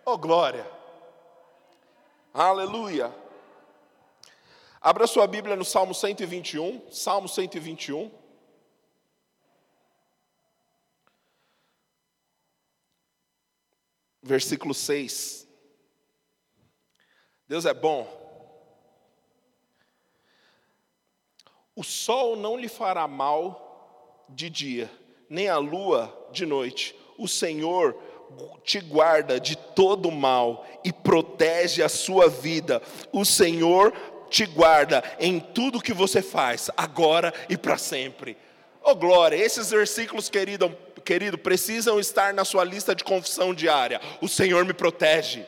Oh, 0.05 0.19
glória! 0.19 0.67
Aleluia! 2.35 3.15
Abra 4.81 5.07
sua 5.07 5.29
Bíblia 5.29 5.55
no 5.55 5.65
Salmo 5.65 5.95
121, 5.95 6.91
Salmo 6.91 7.29
121. 7.29 8.26
Versículo 14.27 14.75
6. 14.75 15.47
Deus 17.49 17.65
é 17.65 17.73
bom. 17.73 18.07
O 21.75 21.85
sol 21.85 22.37
não 22.37 22.57
lhe 22.57 22.69
fará 22.69 23.07
mal 23.07 24.27
de 24.29 24.51
dia, 24.51 24.91
nem 25.29 25.49
a 25.49 25.59
lua 25.59 26.29
de 26.33 26.45
noite. 26.45 26.95
O 27.19 27.29
Senhor 27.29 27.95
te 28.65 28.81
guarda 28.81 29.39
de 29.39 29.57
todo 29.57 30.11
mal 30.11 30.67
e 30.85 30.93
protege 30.93 31.83
a 31.83 31.89
sua 31.89 32.29
vida. 32.29 32.83
O 33.13 33.25
Senhor 33.25 33.93
te 34.29 34.45
guarda 34.45 35.05
em 35.21 35.39
tudo 35.39 35.81
que 35.81 35.93
você 35.93 36.21
faz, 36.21 36.71
agora 36.77 37.33
e 37.49 37.57
para 37.57 37.79
sempre. 37.79 38.37
Oh 38.89 38.95
glória, 38.95 39.35
esses 39.35 39.71
versículos, 39.71 40.31
querido, 40.31 40.71
querido, 41.05 41.37
precisam 41.37 41.99
estar 41.99 42.33
na 42.33 42.45
sua 42.45 42.63
lista 42.63 42.95
de 42.95 43.03
confissão 43.03 43.53
diária. 43.53 44.01
O 44.23 44.29
Senhor 44.29 44.65
me 44.65 44.73
protege. 44.73 45.45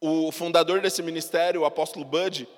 O 0.00 0.32
fundador 0.32 0.80
desse 0.80 1.02
ministério, 1.02 1.60
o 1.60 1.66
apóstolo 1.66 2.02
Bud, 2.02 2.48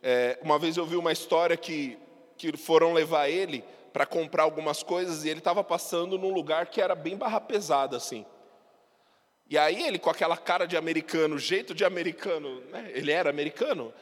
é, 0.00 0.38
uma 0.40 0.56
vez 0.56 0.76
eu 0.76 0.86
vi 0.86 0.94
uma 0.94 1.10
história 1.10 1.56
que, 1.56 1.98
que 2.36 2.56
foram 2.56 2.92
levar 2.92 3.28
ele 3.28 3.64
para 3.92 4.06
comprar 4.06 4.44
algumas 4.44 4.84
coisas 4.84 5.24
e 5.24 5.28
ele 5.28 5.40
estava 5.40 5.64
passando 5.64 6.16
num 6.16 6.32
lugar 6.32 6.66
que 6.66 6.80
era 6.80 6.94
bem 6.94 7.16
barra 7.16 7.40
pesada 7.40 7.96
assim. 7.96 8.24
E 9.50 9.58
aí 9.58 9.82
ele 9.82 9.98
com 9.98 10.10
aquela 10.10 10.36
cara 10.36 10.64
de 10.64 10.76
americano, 10.76 11.40
jeito 11.40 11.74
de 11.74 11.84
americano, 11.84 12.60
né? 12.70 12.88
ele 12.94 13.10
era 13.10 13.30
americano. 13.30 13.92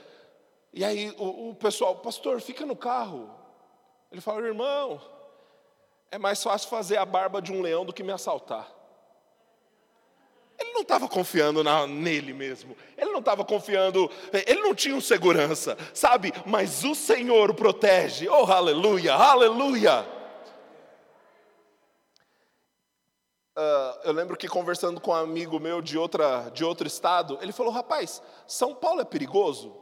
E 0.75 0.85
aí 0.85 1.11
o, 1.17 1.49
o 1.49 1.55
pessoal, 1.55 1.97
pastor, 1.97 2.39
fica 2.43 2.67
no 2.67 2.77
carro. 2.77 3.46
Ele 4.11 4.21
fala, 4.21 4.47
irmão, 4.47 5.01
é 6.11 6.19
mais 6.19 6.43
fácil 6.43 6.69
fazer 6.69 6.97
a 6.97 7.05
barba 7.05 7.43
de 7.43 7.53
um 7.53 7.61
leão 7.61 7.85
do 7.85 7.93
que 7.93 8.03
me 8.03 8.13
assaltar. 8.13 8.73
Ele 10.59 10.73
não 10.73 10.81
estava 10.83 11.09
confiando 11.09 11.63
na, 11.63 11.87
nele 11.87 12.33
mesmo. 12.33 12.77
Ele 12.97 13.11
não 13.11 13.21
estava 13.21 13.45
confiando, 13.45 14.11
ele 14.47 14.61
não 14.61 14.75
tinha 14.75 14.95
um 14.95 15.01
segurança, 15.01 15.77
sabe? 15.93 16.33
Mas 16.47 16.83
o 16.85 16.95
Senhor 16.95 17.51
o 17.51 17.55
protege. 17.55 18.29
Oh, 18.29 18.51
aleluia, 18.51 19.15
aleluia. 19.15 20.07
Uh, 23.57 24.01
eu 24.05 24.13
lembro 24.13 24.37
que 24.37 24.47
conversando 24.49 25.01
com 25.01 25.11
um 25.11 25.15
amigo 25.15 25.59
meu 25.59 25.81
de, 25.81 25.97
outra, 25.97 26.51
de 26.51 26.63
outro 26.63 26.87
estado, 26.87 27.39
ele 27.41 27.53
falou: 27.53 27.73
Rapaz, 27.73 28.23
São 28.47 28.75
Paulo 28.75 29.01
é 29.01 29.05
perigoso? 29.05 29.75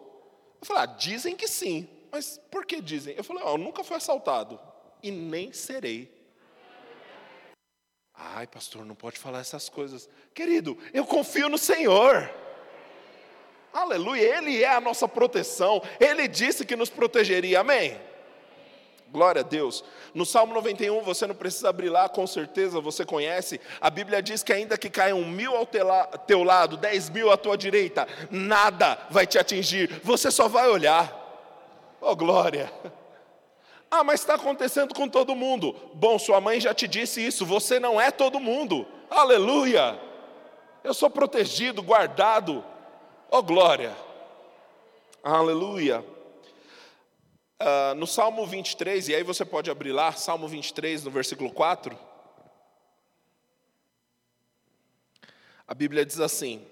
Eu 0.60 0.66
falei: 0.66 0.82
ah, 0.84 0.86
Dizem 0.86 1.36
que 1.36 1.48
sim, 1.48 1.88
mas 2.14 2.40
por 2.49 2.64
que 2.64 2.80
dizem? 2.80 3.12
Eu 3.16 3.25
falei: 3.25 3.42
oh, 3.44 3.54
Eu 3.54 3.59
nunca 3.59 3.83
fui 3.83 3.97
assaltado 3.97 4.61
e 5.02 5.11
nem 5.11 5.52
serei. 5.52 6.09
Ai, 8.14 8.47
pastor, 8.47 8.85
não 8.85 8.94
pode 8.94 9.18
falar 9.18 9.40
essas 9.40 9.68
coisas. 9.68 10.09
Querido, 10.33 10.78
eu 10.92 11.04
confio 11.04 11.49
no 11.49 11.59
Senhor. 11.59 12.33
Aleluia, 13.73 14.38
Ele 14.38 14.62
é 14.62 14.73
a 14.73 14.80
nossa 14.80 15.09
proteção. 15.09 15.83
Ele 15.99 16.28
disse 16.28 16.64
que 16.64 16.76
nos 16.76 16.88
protegeria, 16.88 17.59
amém? 17.59 18.00
Glória 19.11 19.40
a 19.40 19.44
Deus. 19.44 19.85
No 20.14 20.25
Salmo 20.25 20.54
91, 20.54 21.02
você 21.02 21.26
não 21.26 21.35
precisa 21.35 21.68
abrir 21.68 21.88
lá, 21.88 22.09
com 22.09 22.28
certeza 22.28 22.80
você 22.80 23.04
conhece. 23.04 23.61
A 23.80 23.90
Bíblia 23.90 24.23
diz 24.23 24.44
que 24.44 24.52
ainda 24.52 24.78
que 24.78 24.88
caiam 24.88 25.25
mil 25.25 25.56
ao 25.56 25.66
teu 25.66 26.44
lado, 26.44 26.76
dez 26.76 27.11
mil 27.11 27.33
à 27.33 27.37
tua 27.37 27.59
direita, 27.59 28.06
nada 28.30 29.04
vai 29.11 29.26
te 29.26 29.37
atingir. 29.37 30.00
Você 30.04 30.30
só 30.30 30.47
vai 30.47 30.68
olhar. 30.68 31.23
Oh, 32.06 32.14
glória. 32.14 32.70
Ah, 33.90 34.04
mas 34.04 34.20
está 34.20 34.34
acontecendo 34.34 34.94
com 34.94 35.08
todo 35.08 35.34
mundo. 35.34 35.75
Bom, 35.94 36.18
sua 36.18 36.38
mãe 36.38 36.61
já 36.61 36.75
te 36.75 36.87
disse 36.87 37.25
isso, 37.25 37.46
você 37.46 37.80
não 37.80 37.99
é 37.99 38.11
todo 38.11 38.38
mundo. 38.38 38.87
Aleluia! 39.08 39.99
Eu 40.82 40.92
sou 40.92 41.08
protegido, 41.08 41.82
guardado. 41.82 42.62
Oh, 43.30 43.42
glória! 43.42 43.96
Aleluia! 45.23 46.04
Uh, 47.58 47.94
no 47.96 48.06
Salmo 48.06 48.46
23, 48.46 49.08
e 49.08 49.14
aí 49.14 49.23
você 49.23 49.42
pode 49.42 49.70
abrir 49.70 49.92
lá, 49.92 50.12
Salmo 50.12 50.46
23, 50.46 51.04
no 51.04 51.11
versículo 51.11 51.50
4. 51.50 51.99
A 55.66 55.73
Bíblia 55.73 56.04
diz 56.04 56.20
assim: 56.20 56.66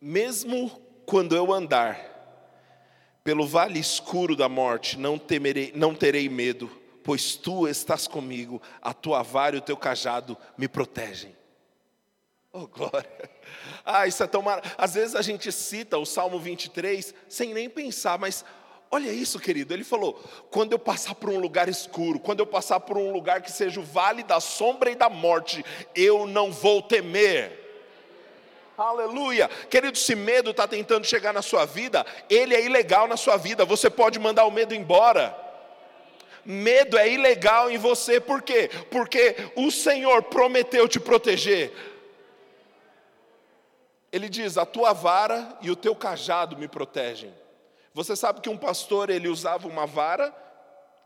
Mesmo 0.00 0.70
quando 1.04 1.36
eu 1.36 1.52
andar 1.52 2.15
pelo 3.26 3.44
vale 3.44 3.80
escuro 3.80 4.36
da 4.36 4.48
morte 4.48 4.96
não 4.96 5.18
temerei, 5.18 5.72
não 5.74 5.96
terei 5.96 6.28
medo, 6.28 6.70
pois 7.02 7.34
tu 7.34 7.66
estás 7.66 8.06
comigo, 8.06 8.62
a 8.80 8.94
tua 8.94 9.20
vara 9.20 9.56
e 9.56 9.58
o 9.58 9.62
teu 9.62 9.76
cajado 9.76 10.38
me 10.56 10.68
protegem. 10.68 11.34
Oh, 12.52 12.68
glória. 12.68 13.10
Ah, 13.84 14.06
isso 14.06 14.22
é 14.22 14.28
tão 14.28 14.42
mar... 14.42 14.62
Às 14.78 14.94
vezes 14.94 15.16
a 15.16 15.22
gente 15.22 15.50
cita 15.50 15.98
o 15.98 16.06
Salmo 16.06 16.38
23 16.38 17.12
sem 17.28 17.52
nem 17.52 17.68
pensar, 17.68 18.16
mas 18.16 18.44
olha 18.92 19.10
isso, 19.12 19.40
querido. 19.40 19.74
Ele 19.74 19.82
falou: 19.82 20.14
quando 20.48 20.70
eu 20.72 20.78
passar 20.78 21.16
por 21.16 21.28
um 21.28 21.40
lugar 21.40 21.68
escuro, 21.68 22.20
quando 22.20 22.38
eu 22.38 22.46
passar 22.46 22.78
por 22.78 22.96
um 22.96 23.10
lugar 23.12 23.42
que 23.42 23.50
seja 23.50 23.80
o 23.80 23.84
vale 23.84 24.22
da 24.22 24.38
sombra 24.38 24.88
e 24.88 24.94
da 24.94 25.10
morte, 25.10 25.64
eu 25.96 26.28
não 26.28 26.52
vou 26.52 26.80
temer. 26.80 27.65
Aleluia. 28.76 29.48
Querido, 29.70 29.96
se 29.96 30.14
medo 30.14 30.50
está 30.50 30.68
tentando 30.68 31.06
chegar 31.06 31.32
na 31.32 31.42
sua 31.42 31.64
vida, 31.64 32.04
ele 32.28 32.54
é 32.54 32.64
ilegal 32.64 33.08
na 33.08 33.16
sua 33.16 33.36
vida. 33.36 33.64
Você 33.64 33.88
pode 33.88 34.18
mandar 34.18 34.44
o 34.44 34.50
medo 34.50 34.74
embora. 34.74 35.36
Medo 36.44 36.96
é 36.96 37.08
ilegal 37.08 37.70
em 37.70 37.78
você, 37.78 38.20
por 38.20 38.42
quê? 38.42 38.70
Porque 38.90 39.34
o 39.56 39.70
Senhor 39.70 40.22
prometeu 40.24 40.86
te 40.86 41.00
proteger. 41.00 41.72
Ele 44.12 44.28
diz: 44.28 44.56
A 44.56 44.64
tua 44.64 44.92
vara 44.92 45.58
e 45.60 45.70
o 45.70 45.76
teu 45.76 45.94
cajado 45.96 46.56
me 46.56 46.68
protegem. 46.68 47.34
Você 47.92 48.14
sabe 48.14 48.40
que 48.40 48.48
um 48.48 48.58
pastor 48.58 49.10
ele 49.10 49.26
usava 49.26 49.66
uma 49.66 49.86
vara, 49.86 50.32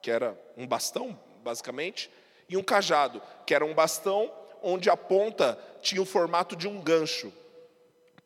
que 0.03 0.11
era 0.11 0.37
um 0.57 0.67
bastão, 0.67 1.19
basicamente, 1.43 2.11
e 2.49 2.57
um 2.57 2.63
cajado, 2.63 3.23
que 3.47 3.55
era 3.55 3.65
um 3.65 3.73
bastão 3.73 4.31
onde 4.63 4.91
a 4.91 4.97
ponta 4.97 5.59
tinha 5.81 6.03
o 6.03 6.07
formato 6.07 6.55
de 6.55 6.69
um 6.69 6.81
gancho. 6.83 7.33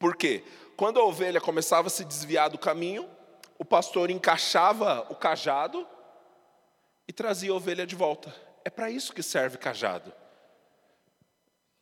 Por 0.05 0.17
quê? 0.17 0.45
Quando 0.77 1.01
a 1.01 1.03
ovelha 1.03 1.41
começava 1.41 1.87
a 1.87 1.91
se 1.91 2.05
desviar 2.05 2.51
do 2.51 2.59
caminho, 2.59 3.09
o 3.59 3.65
pastor 3.65 4.11
encaixava 4.11 5.07
o 5.09 5.15
cajado 5.15 5.89
e 7.09 7.13
trazia 7.13 7.51
a 7.51 7.55
ovelha 7.55 7.87
de 7.87 7.97
volta. 7.97 8.31
É 8.67 8.69
para 8.69 8.91
isso 8.91 9.15
que 9.15 9.23
serve 9.23 9.57
cajado. 9.57 10.13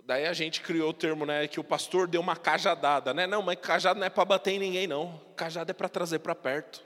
Daí 0.05 0.25
a 0.25 0.33
gente 0.33 0.61
criou 0.61 0.91
o 0.91 0.95
termo, 0.95 1.27
né, 1.27 1.49
que 1.49 1.59
o 1.59 1.65
pastor 1.65 2.07
deu 2.07 2.21
uma 2.21 2.37
cajadada, 2.37 3.13
né? 3.13 3.27
Não, 3.27 3.43
mas 3.43 3.59
cajado 3.59 3.99
não 3.99 4.07
é 4.07 4.11
para 4.11 4.25
bater 4.25 4.53
em 4.53 4.61
ninguém, 4.61 4.87
não. 4.87 5.21
Cajado 5.35 5.73
é 5.73 5.75
para 5.75 5.89
trazer 5.89 6.21
para 6.21 6.37
perto. 6.37 6.81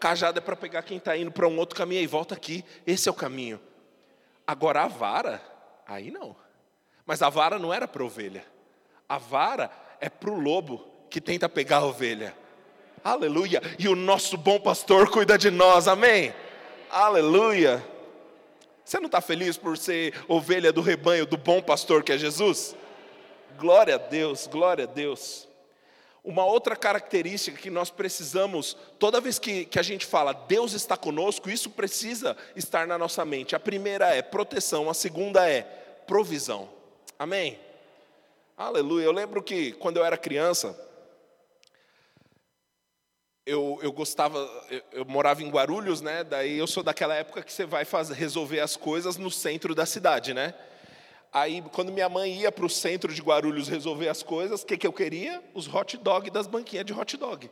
Cajado 0.00 0.38
é 0.38 0.42
para 0.42 0.56
pegar 0.56 0.82
quem 0.82 0.98
está 0.98 1.16
indo 1.16 1.30
para 1.30 1.46
um 1.46 1.56
outro 1.56 1.76
caminho 1.76 2.02
e 2.02 2.06
volta 2.08 2.34
aqui. 2.34 2.64
Esse 2.84 3.08
é 3.08 3.12
o 3.12 3.14
caminho. 3.14 3.60
Agora 4.44 4.82
a 4.82 4.88
vara, 4.88 5.40
aí 5.86 6.10
não. 6.10 6.34
Mas 7.06 7.22
a 7.22 7.30
vara 7.30 7.60
não 7.60 7.72
era 7.72 7.86
para 7.86 8.02
ovelha. 8.02 8.44
A 9.08 9.18
vara 9.18 9.83
é 10.00 10.08
para 10.08 10.30
o 10.30 10.40
lobo 10.40 10.84
que 11.10 11.20
tenta 11.20 11.48
pegar 11.48 11.78
a 11.78 11.86
ovelha. 11.86 12.34
Aleluia. 13.02 13.60
E 13.78 13.88
o 13.88 13.94
nosso 13.94 14.36
bom 14.36 14.58
pastor 14.58 15.10
cuida 15.10 15.36
de 15.36 15.50
nós, 15.50 15.86
amém? 15.86 16.34
Aleluia. 16.90 17.84
Você 18.84 18.98
não 18.98 19.06
está 19.06 19.20
feliz 19.20 19.56
por 19.56 19.78
ser 19.78 20.14
ovelha 20.28 20.72
do 20.72 20.80
rebanho 20.80 21.26
do 21.26 21.36
bom 21.36 21.60
pastor 21.60 22.02
que 22.02 22.12
é 22.12 22.18
Jesus? 22.18 22.76
Glória 23.58 23.94
a 23.94 23.98
Deus, 23.98 24.46
glória 24.46 24.84
a 24.84 24.86
Deus. 24.86 25.48
Uma 26.24 26.46
outra 26.46 26.74
característica 26.74 27.60
que 27.60 27.68
nós 27.68 27.90
precisamos, 27.90 28.76
toda 28.98 29.20
vez 29.20 29.38
que, 29.38 29.66
que 29.66 29.78
a 29.78 29.82
gente 29.82 30.06
fala 30.06 30.32
Deus 30.32 30.72
está 30.72 30.96
conosco, 30.96 31.50
isso 31.50 31.68
precisa 31.68 32.34
estar 32.56 32.86
na 32.86 32.96
nossa 32.96 33.24
mente. 33.24 33.54
A 33.54 33.60
primeira 33.60 34.14
é 34.14 34.22
proteção, 34.22 34.88
a 34.88 34.94
segunda 34.94 35.48
é 35.48 35.62
provisão. 36.06 36.68
Amém? 37.18 37.58
Aleluia. 38.56 39.04
Eu 39.04 39.12
lembro 39.12 39.42
que 39.42 39.72
quando 39.72 39.96
eu 39.96 40.04
era 40.04 40.16
criança, 40.16 40.78
eu, 43.44 43.80
eu 43.82 43.90
gostava, 43.90 44.38
eu, 44.70 44.82
eu, 44.92 45.04
morava 45.04 45.42
em 45.42 45.50
Guarulhos, 45.50 46.00
né? 46.00 46.22
Daí 46.22 46.56
eu 46.56 46.66
sou 46.68 46.82
daquela 46.82 47.14
época 47.16 47.42
que 47.42 47.52
você 47.52 47.66
vai 47.66 47.84
fazer, 47.84 48.14
resolver 48.14 48.60
as 48.60 48.76
coisas 48.76 49.16
no 49.16 49.28
centro 49.28 49.74
da 49.74 49.84
cidade, 49.84 50.32
né? 50.32 50.54
Aí, 51.32 51.62
quando 51.72 51.90
minha 51.90 52.08
mãe 52.08 52.32
ia 52.32 52.52
para 52.52 52.64
o 52.64 52.70
centro 52.70 53.12
de 53.12 53.20
Guarulhos 53.20 53.66
resolver 53.66 54.08
as 54.08 54.22
coisas, 54.22 54.62
o 54.62 54.66
que, 54.66 54.78
que 54.78 54.86
eu 54.86 54.92
queria? 54.92 55.42
Os 55.52 55.66
hot 55.66 55.96
dog 55.96 56.30
das 56.30 56.46
banquinhas 56.46 56.86
de 56.86 56.92
hot 56.92 57.16
dog. 57.16 57.50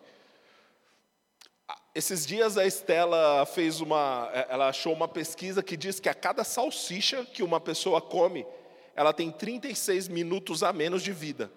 Esses 1.93 2.25
dias 2.25 2.57
a 2.57 2.65
Estela 2.65 3.45
fez 3.45 3.81
uma, 3.81 4.31
ela 4.49 4.69
achou 4.69 4.93
uma 4.93 5.09
pesquisa 5.09 5.65
que 5.65 5.77
diz 5.77 5.99
que 5.99 6.09
a 6.09 6.15
cada 6.15 6.45
salsicha 6.45 7.25
que 7.25 7.43
uma 7.43 7.61
pessoa 7.61 8.01
come, 8.01 8.47
ela 8.95 9.13
tem 9.13 9.31
36 9.31 10.09
minutos 10.09 10.63
a 10.63 10.73
menos 10.73 11.03
de 11.03 11.13
vida. 11.13 11.51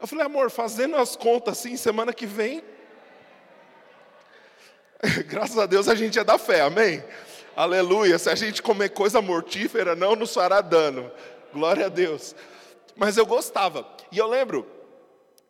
Eu 0.00 0.06
falei, 0.06 0.26
amor, 0.26 0.50
fazendo 0.50 0.96
as 0.96 1.16
contas 1.16 1.58
assim, 1.58 1.76
semana 1.76 2.12
que 2.12 2.26
vem, 2.26 2.62
Graças 5.26 5.58
a 5.58 5.66
Deus 5.66 5.88
a 5.88 5.94
gente 5.94 6.18
é 6.18 6.24
da 6.24 6.38
fé, 6.38 6.60
amém? 6.62 7.02
Aleluia. 7.56 8.18
Se 8.18 8.30
a 8.30 8.34
gente 8.34 8.62
comer 8.62 8.90
coisa 8.90 9.20
mortífera, 9.20 9.94
não 9.94 10.16
nos 10.16 10.32
fará 10.32 10.60
dano. 10.60 11.10
Glória 11.52 11.86
a 11.86 11.88
Deus. 11.88 12.34
Mas 12.96 13.16
eu 13.16 13.26
gostava. 13.26 13.86
E 14.10 14.18
eu 14.18 14.26
lembro 14.26 14.66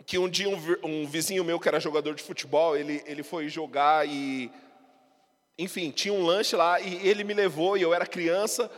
que 0.04 0.18
um 0.18 0.28
dia 0.28 0.48
um, 0.48 1.06
vizinho 1.06 1.44
meu 1.44 1.58
que 1.58 1.68
era 1.68 1.80
jogador 1.80 2.14
de 2.14 2.22
futebol, 2.22 2.76
ele, 2.76 3.02
ele 3.06 3.22
foi 3.22 3.48
jogar 3.48 4.06
e. 4.06 4.50
Enfim, 5.56 5.90
tinha 5.90 6.12
um 6.12 6.24
lanche 6.24 6.56
lá 6.56 6.80
e 6.80 7.06
ele 7.06 7.22
me 7.22 7.32
levou 7.32 7.76
e 7.76 7.82
eu 7.82 7.94
era 7.94 8.06
criança. 8.06 8.70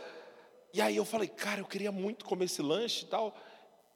E 0.77 0.81
aí 0.81 0.95
eu 0.95 1.03
falei, 1.03 1.27
cara, 1.27 1.59
eu 1.59 1.65
queria 1.65 1.91
muito 1.91 2.23
comer 2.23 2.45
esse 2.45 2.61
lanche 2.61 3.03
e 3.03 3.07
tal. 3.07 3.35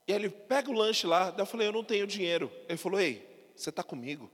E 0.08 0.12
ele, 0.12 0.32
pega 0.32 0.72
o 0.72 0.74
lanche 0.74 1.06
lá. 1.06 1.30
Daí 1.30 1.42
eu 1.42 1.46
falei, 1.46 1.68
eu 1.68 1.72
não 1.72 1.84
tenho 1.84 2.08
dinheiro. 2.08 2.52
Ele 2.68 2.76
falou, 2.76 3.00
ei, 3.00 3.52
você 3.56 3.70
está 3.70 3.84
comigo? 3.84 4.32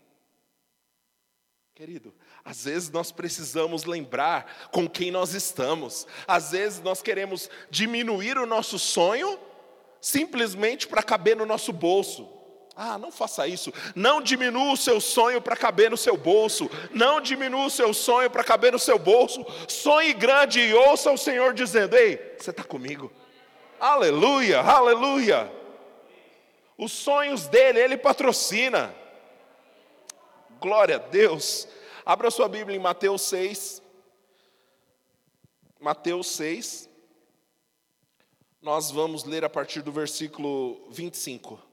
Querido, 1.75 2.15
às 2.45 2.63
vezes 2.63 2.89
nós 2.89 3.11
precisamos 3.11 3.83
lembrar 3.83 4.69
com 4.71 4.87
quem 4.87 5.11
nós 5.11 5.33
estamos. 5.33 6.07
Às 6.25 6.51
vezes 6.51 6.79
nós 6.79 7.01
queremos 7.01 7.49
diminuir 7.69 8.37
o 8.37 8.45
nosso 8.45 8.79
sonho 8.79 9.37
simplesmente 9.99 10.87
para 10.87 11.03
caber 11.03 11.35
no 11.35 11.45
nosso 11.45 11.73
bolso. 11.73 12.29
Ah, 12.79 12.99
não 12.99 13.11
faça 13.11 13.47
isso. 13.47 13.73
Não 13.95 14.21
diminua 14.21 14.71
o 14.71 14.77
seu 14.77 15.01
sonho 15.01 15.41
para 15.41 15.55
caber 15.55 15.89
no 15.89 15.97
seu 15.97 16.15
bolso. 16.15 16.69
Não 16.91 17.19
diminua 17.19 17.65
o 17.65 17.71
seu 17.71 17.91
sonho 17.91 18.29
para 18.29 18.43
caber 18.43 18.71
no 18.71 18.77
seu 18.77 18.99
bolso. 18.99 19.43
Sonhe 19.67 20.13
grande 20.13 20.59
e 20.59 20.75
ouça 20.75 21.11
o 21.11 21.17
Senhor 21.17 21.55
dizendo: 21.55 21.95
Ei, 21.95 22.35
você 22.37 22.51
está 22.51 22.63
comigo? 22.63 23.11
Aleluia, 23.79 24.61
aleluia. 24.61 25.51
Os 26.77 26.91
sonhos 26.91 27.47
dele, 27.47 27.79
ele 27.79 27.97
patrocina. 27.97 28.93
Glória 30.59 30.97
a 30.97 30.99
Deus. 30.99 31.67
Abra 32.05 32.29
sua 32.29 32.47
Bíblia 32.47 32.77
em 32.77 32.79
Mateus 32.79 33.23
6. 33.23 33.81
Mateus 35.79 36.27
6. 36.27 36.87
Nós 38.61 38.91
vamos 38.91 39.23
ler 39.23 39.43
a 39.43 39.49
partir 39.49 39.81
do 39.81 39.91
versículo 39.91 40.87
25. 40.91 41.66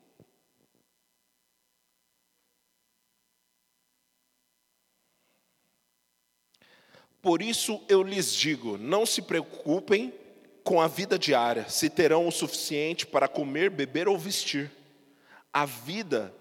Por 7.25 7.41
isso 7.41 7.81
eu 7.89 8.03
lhes 8.03 8.35
digo: 8.35 8.77
não 8.77 9.07
se 9.07 9.23
preocupem 9.23 10.13
com 10.63 10.79
a 10.79 10.87
vida 10.87 11.19
diária, 11.19 11.67
se 11.71 11.89
terão 11.89 12.29
o 12.29 12.31
suficiente 12.31 13.07
para 13.07 13.27
comer, 13.27 13.71
beber 13.71 14.07
ou 14.07 14.19
vestir. 14.19 14.71
A 15.51 15.65
vida 15.65 16.35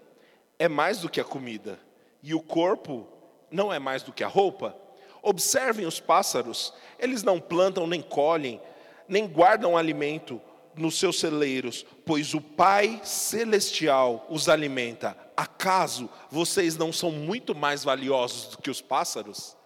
é 0.58 0.68
mais 0.68 0.98
do 0.98 1.08
que 1.08 1.22
a 1.22 1.24
comida 1.24 1.80
e 2.22 2.34
o 2.34 2.40
corpo 2.40 3.08
não 3.50 3.72
é 3.72 3.78
mais 3.78 4.02
do 4.02 4.12
que 4.12 4.22
a 4.22 4.28
roupa? 4.28 4.76
Observem 5.22 5.86
os 5.86 6.00
pássaros, 6.00 6.74
eles 6.98 7.22
não 7.22 7.40
plantam 7.40 7.86
nem 7.86 8.02
colhem, 8.02 8.60
nem 9.08 9.26
guardam 9.26 9.78
alimento 9.78 10.38
nos 10.76 10.98
seus 10.98 11.18
celeiros, 11.18 11.86
pois 12.04 12.34
o 12.34 12.42
Pai 12.42 13.00
celestial 13.02 14.26
os 14.28 14.50
alimenta. 14.50 15.16
Acaso 15.34 16.10
vocês 16.30 16.76
não 16.76 16.92
são 16.92 17.10
muito 17.10 17.54
mais 17.54 17.82
valiosos 17.84 18.48
do 18.48 18.58
que 18.58 18.70
os 18.70 18.82
pássaros? 18.82 19.56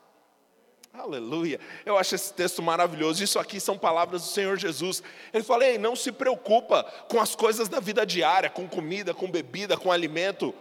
Aleluia. 0.99 1.61
Eu 1.87 1.97
acho 1.97 2.17
esse 2.17 2.35
texto 2.35 2.61
maravilhoso. 2.61 3.23
Isso 3.23 3.39
aqui 3.39 3.61
são 3.61 3.79
palavras 3.79 4.23
do 4.23 4.29
Senhor 4.29 4.59
Jesus. 4.59 5.01
Ele 5.33 5.45
fala: 5.45 5.65
Ei, 5.65 5.79
não 5.79 5.95
se 5.95 6.11
preocupa 6.11 6.83
com 7.09 7.21
as 7.21 7.37
coisas 7.37 7.69
da 7.69 7.79
vida 7.79 8.05
diária, 8.05 8.51
com 8.51 8.69
comida, 8.69 9.15
com 9.15 9.31
bebida, 9.31 9.77
com 9.77 9.93
alimento. 9.93 10.53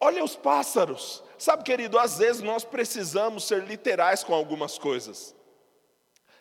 Olha 0.00 0.22
os 0.22 0.36
pássaros. 0.36 1.24
Sabe, 1.36 1.64
querido, 1.64 1.98
às 1.98 2.18
vezes 2.18 2.40
nós 2.40 2.64
precisamos 2.64 3.42
ser 3.44 3.64
literais 3.64 4.22
com 4.22 4.32
algumas 4.32 4.78
coisas. 4.78 5.34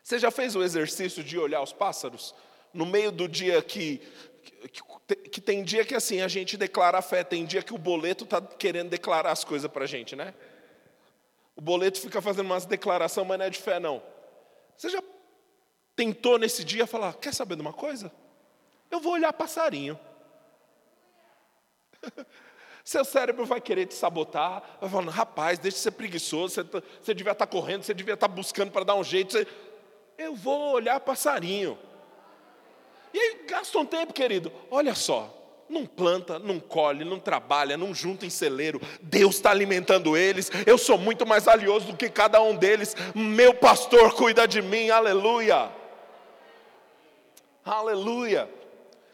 Você 0.04 0.20
já 0.20 0.30
fez 0.30 0.56
o 0.56 0.64
exercício 0.64 1.24
de 1.24 1.40
olhar 1.40 1.62
os 1.62 1.74
pássaros? 1.74 2.36
No 2.72 2.86
meio 2.86 3.12
do 3.12 3.28
dia 3.28 3.64
que, 3.64 4.00
que, 4.72 5.16
que 5.16 5.42
tem 5.42 5.64
dia 5.64 5.84
que 5.84 5.96
assim 5.96 6.22
a 6.22 6.28
gente 6.28 6.56
declara 6.56 7.00
a 7.00 7.02
fé, 7.02 7.24
tem 7.24 7.46
dia 7.46 7.64
que 7.64 7.74
o 7.74 7.80
boleto 7.80 8.26
está 8.26 8.40
querendo 8.42 8.90
declarar 8.90 9.32
as 9.32 9.44
coisas 9.44 9.70
para 9.72 9.86
a 9.86 9.88
gente, 9.88 10.16
né? 10.16 10.36
O 11.56 11.62
boleto 11.62 12.00
fica 12.00 12.22
fazendo 12.22 12.46
umas 12.46 12.66
declarações, 12.66 13.28
mas 13.28 13.38
não 13.38 13.46
é 13.46 13.50
de 13.50 13.60
fé, 13.60 13.80
não. 13.80 14.02
Você 14.76 14.90
já 14.90 15.02
tentou 15.96 16.38
nesse 16.38 16.64
dia 16.64 16.88
falar: 16.88 17.14
quer 17.16 17.34
saber 17.34 17.56
de 17.56 17.62
uma 17.62 17.74
coisa? 17.74 18.12
Eu 18.90 19.00
vou 19.00 19.14
olhar 19.14 19.32
passarinho. 19.34 20.00
Seu 22.84 23.06
cérebro 23.06 23.46
vai 23.46 23.62
querer 23.62 23.86
te 23.86 23.94
sabotar, 23.94 24.78
vai 24.82 24.90
falando, 24.90 25.12
rapaz, 25.12 25.60
deixa 25.60 25.78
de 25.78 25.84
ser 25.84 25.92
preguiçoso, 25.92 26.56
você, 26.56 26.64
tá, 26.64 26.82
você 27.02 27.14
devia 27.14 27.32
estar 27.32 27.46
tá 27.46 27.52
correndo, 27.52 27.84
você 27.84 27.94
devia 27.94 28.16
estar 28.16 28.28
tá 28.28 28.34
buscando 28.34 28.72
para 28.72 28.84
dar 28.84 28.96
um 28.96 29.04
jeito. 29.04 29.34
Você... 29.34 29.48
Eu 30.18 30.36
vou 30.36 30.74
olhar 30.74 31.00
passarinho. 31.00 31.78
E 33.14 33.20
aí 33.20 33.46
gasta 33.48 33.78
um 33.78 33.86
tempo, 33.86 34.14
querido. 34.14 34.52
Olha 34.70 34.96
só, 34.96 35.41
não 35.72 35.86
planta, 35.86 36.38
não 36.38 36.60
colhe, 36.60 37.06
não 37.06 37.18
trabalha, 37.18 37.78
não 37.78 37.96
junta 37.96 38.26
em 38.26 38.30
celeiro. 38.30 38.82
Deus 39.02 39.36
está 39.36 39.52
alimentando 39.52 40.18
eles. 40.18 40.52
Eu 40.66 40.78
sou 40.78 40.98
muito 40.98 41.26
mais 41.26 41.46
valioso 41.46 41.88
do 41.88 41.98
que 41.98 42.10
cada 42.10 42.42
um 42.42 42.56
deles. 42.56 42.96
Meu 43.16 43.54
pastor 43.54 44.14
cuida 44.14 44.46
de 44.46 44.62
mim. 44.62 44.90
Aleluia. 44.90 45.70
Aleluia. 47.64 48.50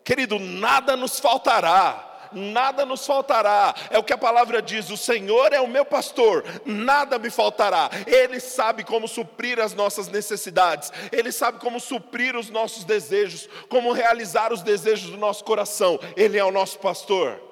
Querido, 0.04 0.39
nada 0.39 0.96
nos 0.96 1.20
faltará 1.20 2.07
nada 2.31 2.85
nos 2.85 3.05
faltará. 3.05 3.73
É 3.89 3.97
o 3.97 4.03
que 4.03 4.13
a 4.13 4.17
palavra 4.17 4.61
diz: 4.61 4.89
o 4.89 4.97
Senhor 4.97 5.53
é 5.53 5.59
o 5.59 5.67
meu 5.67 5.85
pastor, 5.85 6.43
nada 6.65 7.17
me 7.19 7.29
faltará. 7.29 7.89
Ele 8.05 8.39
sabe 8.39 8.83
como 8.83 9.07
suprir 9.07 9.59
as 9.59 9.73
nossas 9.73 10.07
necessidades, 10.07 10.91
Ele 11.11 11.31
sabe 11.31 11.59
como 11.59 11.79
suprir 11.79 12.35
os 12.35 12.49
nossos 12.49 12.83
desejos, 12.83 13.49
como 13.69 13.91
realizar 13.91 14.53
os 14.53 14.61
desejos 14.61 15.11
do 15.11 15.17
nosso 15.17 15.43
coração. 15.43 15.99
Ele 16.15 16.37
é 16.37 16.43
o 16.43 16.51
nosso 16.51 16.79
pastor. 16.79 17.47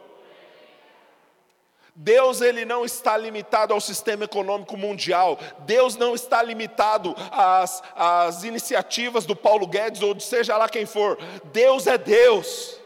Deus 1.98 2.42
ele 2.42 2.66
não 2.66 2.84
está 2.84 3.16
limitado 3.16 3.74
ao 3.74 3.80
sistema 3.80 4.26
econômico 4.26 4.76
mundial. 4.76 5.40
Deus 5.60 5.96
não 5.96 6.14
está 6.14 6.44
limitado 6.44 7.16
às, 7.32 7.82
às 7.96 8.44
iniciativas 8.44 9.26
do 9.26 9.34
Paulo 9.34 9.66
Guedes 9.66 10.02
ou 10.02 10.14
de 10.14 10.24
seja 10.24 10.58
lá 10.58 10.68
quem 10.68 10.86
for. 10.86 11.18
Deus 11.46 11.88
é 11.88 11.98
Deus. 11.98 12.78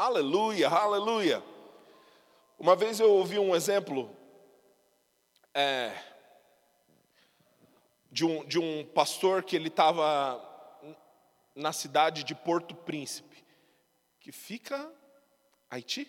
Aleluia, 0.00 0.66
aleluia. 0.66 1.42
Uma 2.58 2.74
vez 2.74 2.98
eu 3.00 3.10
ouvi 3.10 3.38
um 3.38 3.54
exemplo 3.54 4.10
é, 5.52 5.92
de, 8.10 8.24
um, 8.24 8.42
de 8.46 8.58
um 8.58 8.82
pastor 8.82 9.42
que 9.42 9.54
ele 9.54 9.68
estava 9.68 10.42
na 11.54 11.70
cidade 11.70 12.24
de 12.24 12.34
Porto 12.34 12.74
Príncipe, 12.74 13.44
que 14.20 14.32
fica 14.32 14.90
Haiti. 15.68 16.08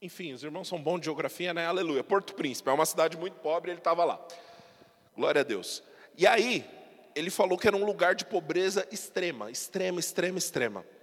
Enfim, 0.00 0.32
os 0.32 0.42
irmãos 0.42 0.66
são 0.66 0.82
bons 0.82 1.00
de 1.00 1.04
geografia, 1.04 1.52
né? 1.52 1.66
Aleluia. 1.66 2.02
Porto 2.02 2.32
Príncipe, 2.32 2.70
é 2.70 2.72
uma 2.72 2.86
cidade 2.86 3.18
muito 3.18 3.34
pobre, 3.40 3.72
ele 3.72 3.78
estava 3.80 4.06
lá. 4.06 4.26
Glória 5.14 5.42
a 5.42 5.44
Deus. 5.44 5.82
E 6.16 6.26
aí, 6.26 6.64
ele 7.14 7.28
falou 7.28 7.58
que 7.58 7.68
era 7.68 7.76
um 7.76 7.84
lugar 7.84 8.14
de 8.14 8.24
pobreza 8.24 8.88
extrema, 8.90 9.50
extrema, 9.50 10.00
extrema, 10.00 10.38
extrema. 10.38 10.93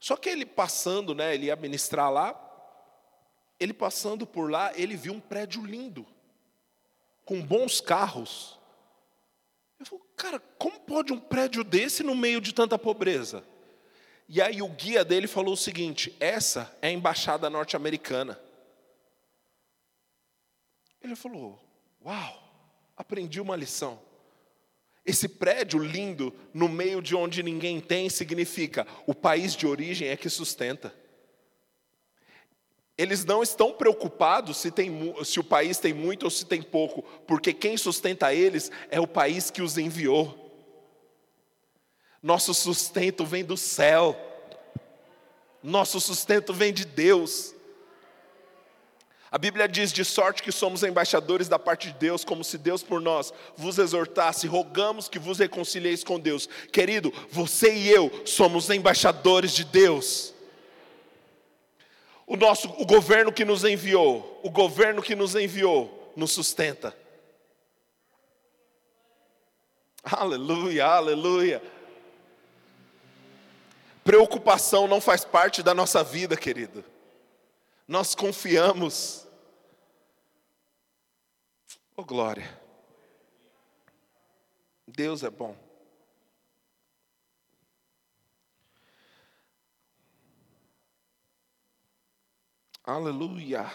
Só 0.00 0.16
que 0.16 0.28
ele 0.28 0.46
passando, 0.46 1.14
né, 1.14 1.34
ele 1.34 1.46
ia 1.46 1.56
ministrar 1.56 2.10
lá, 2.10 2.44
ele 3.58 3.72
passando 3.72 4.26
por 4.26 4.50
lá, 4.50 4.72
ele 4.76 4.96
viu 4.96 5.12
um 5.12 5.20
prédio 5.20 5.64
lindo, 5.64 6.06
com 7.24 7.42
bons 7.42 7.80
carros. 7.80 8.58
Eu 9.78 9.86
falei, 9.86 10.04
cara, 10.16 10.40
como 10.58 10.78
pode 10.80 11.12
um 11.12 11.18
prédio 11.18 11.64
desse 11.64 12.02
no 12.02 12.14
meio 12.14 12.40
de 12.40 12.52
tanta 12.52 12.78
pobreza? 12.78 13.44
E 14.28 14.42
aí 14.42 14.60
o 14.60 14.68
guia 14.68 15.04
dele 15.04 15.26
falou 15.26 15.54
o 15.54 15.56
seguinte: 15.56 16.14
essa 16.20 16.76
é 16.82 16.88
a 16.88 16.92
embaixada 16.92 17.48
norte-americana. 17.48 18.38
Ele 21.00 21.16
falou: 21.16 21.58
Uau, 22.04 22.42
aprendi 22.96 23.40
uma 23.40 23.56
lição. 23.56 23.98
Esse 25.08 25.26
prédio 25.26 25.78
lindo, 25.78 26.34
no 26.52 26.68
meio 26.68 27.00
de 27.00 27.16
onde 27.16 27.42
ninguém 27.42 27.80
tem, 27.80 28.10
significa 28.10 28.86
o 29.06 29.14
país 29.14 29.56
de 29.56 29.66
origem 29.66 30.06
é 30.06 30.18
que 30.18 30.28
sustenta. 30.28 30.92
Eles 32.98 33.24
não 33.24 33.42
estão 33.42 33.72
preocupados 33.72 34.58
se, 34.58 34.70
tem, 34.70 34.92
se 35.24 35.40
o 35.40 35.44
país 35.44 35.78
tem 35.78 35.94
muito 35.94 36.24
ou 36.24 36.30
se 36.30 36.44
tem 36.44 36.60
pouco, 36.60 37.02
porque 37.26 37.54
quem 37.54 37.78
sustenta 37.78 38.34
eles 38.34 38.70
é 38.90 39.00
o 39.00 39.06
país 39.06 39.50
que 39.50 39.62
os 39.62 39.78
enviou. 39.78 40.52
Nosso 42.22 42.52
sustento 42.52 43.24
vem 43.24 43.42
do 43.42 43.56
céu. 43.56 44.14
Nosso 45.62 45.98
sustento 46.00 46.52
vem 46.52 46.70
de 46.70 46.84
Deus. 46.84 47.54
A 49.30 49.38
Bíblia 49.38 49.68
diz: 49.68 49.92
de 49.92 50.04
sorte 50.04 50.42
que 50.42 50.50
somos 50.50 50.82
embaixadores 50.82 51.48
da 51.48 51.58
parte 51.58 51.88
de 51.88 51.98
Deus, 51.98 52.24
como 52.24 52.42
se 52.42 52.56
Deus 52.56 52.82
por 52.82 53.00
nós 53.00 53.32
vos 53.56 53.78
exortasse, 53.78 54.46
rogamos 54.46 55.08
que 55.08 55.18
vos 55.18 55.38
reconcilieis 55.38 56.02
com 56.02 56.18
Deus. 56.18 56.48
Querido, 56.72 57.12
você 57.30 57.74
e 57.74 57.90
eu 57.90 58.10
somos 58.24 58.70
embaixadores 58.70 59.52
de 59.52 59.64
Deus. 59.64 60.34
O 62.26 62.36
nosso, 62.36 62.68
o 62.78 62.84
governo 62.84 63.32
que 63.32 63.44
nos 63.44 63.64
enviou, 63.64 64.40
o 64.42 64.50
governo 64.50 65.02
que 65.02 65.14
nos 65.14 65.34
enviou, 65.34 66.12
nos 66.14 66.32
sustenta. 66.32 66.94
Aleluia, 70.02 70.86
aleluia. 70.86 71.62
Preocupação 74.04 74.88
não 74.88 75.02
faz 75.02 75.24
parte 75.24 75.62
da 75.62 75.74
nossa 75.74 76.02
vida, 76.02 76.36
querido. 76.36 76.82
Nós 77.88 78.14
confiamos. 78.14 79.26
Oh, 81.96 82.04
glória. 82.04 82.60
Deus 84.86 85.22
é 85.22 85.30
bom. 85.30 85.56
Aleluia. 92.84 93.72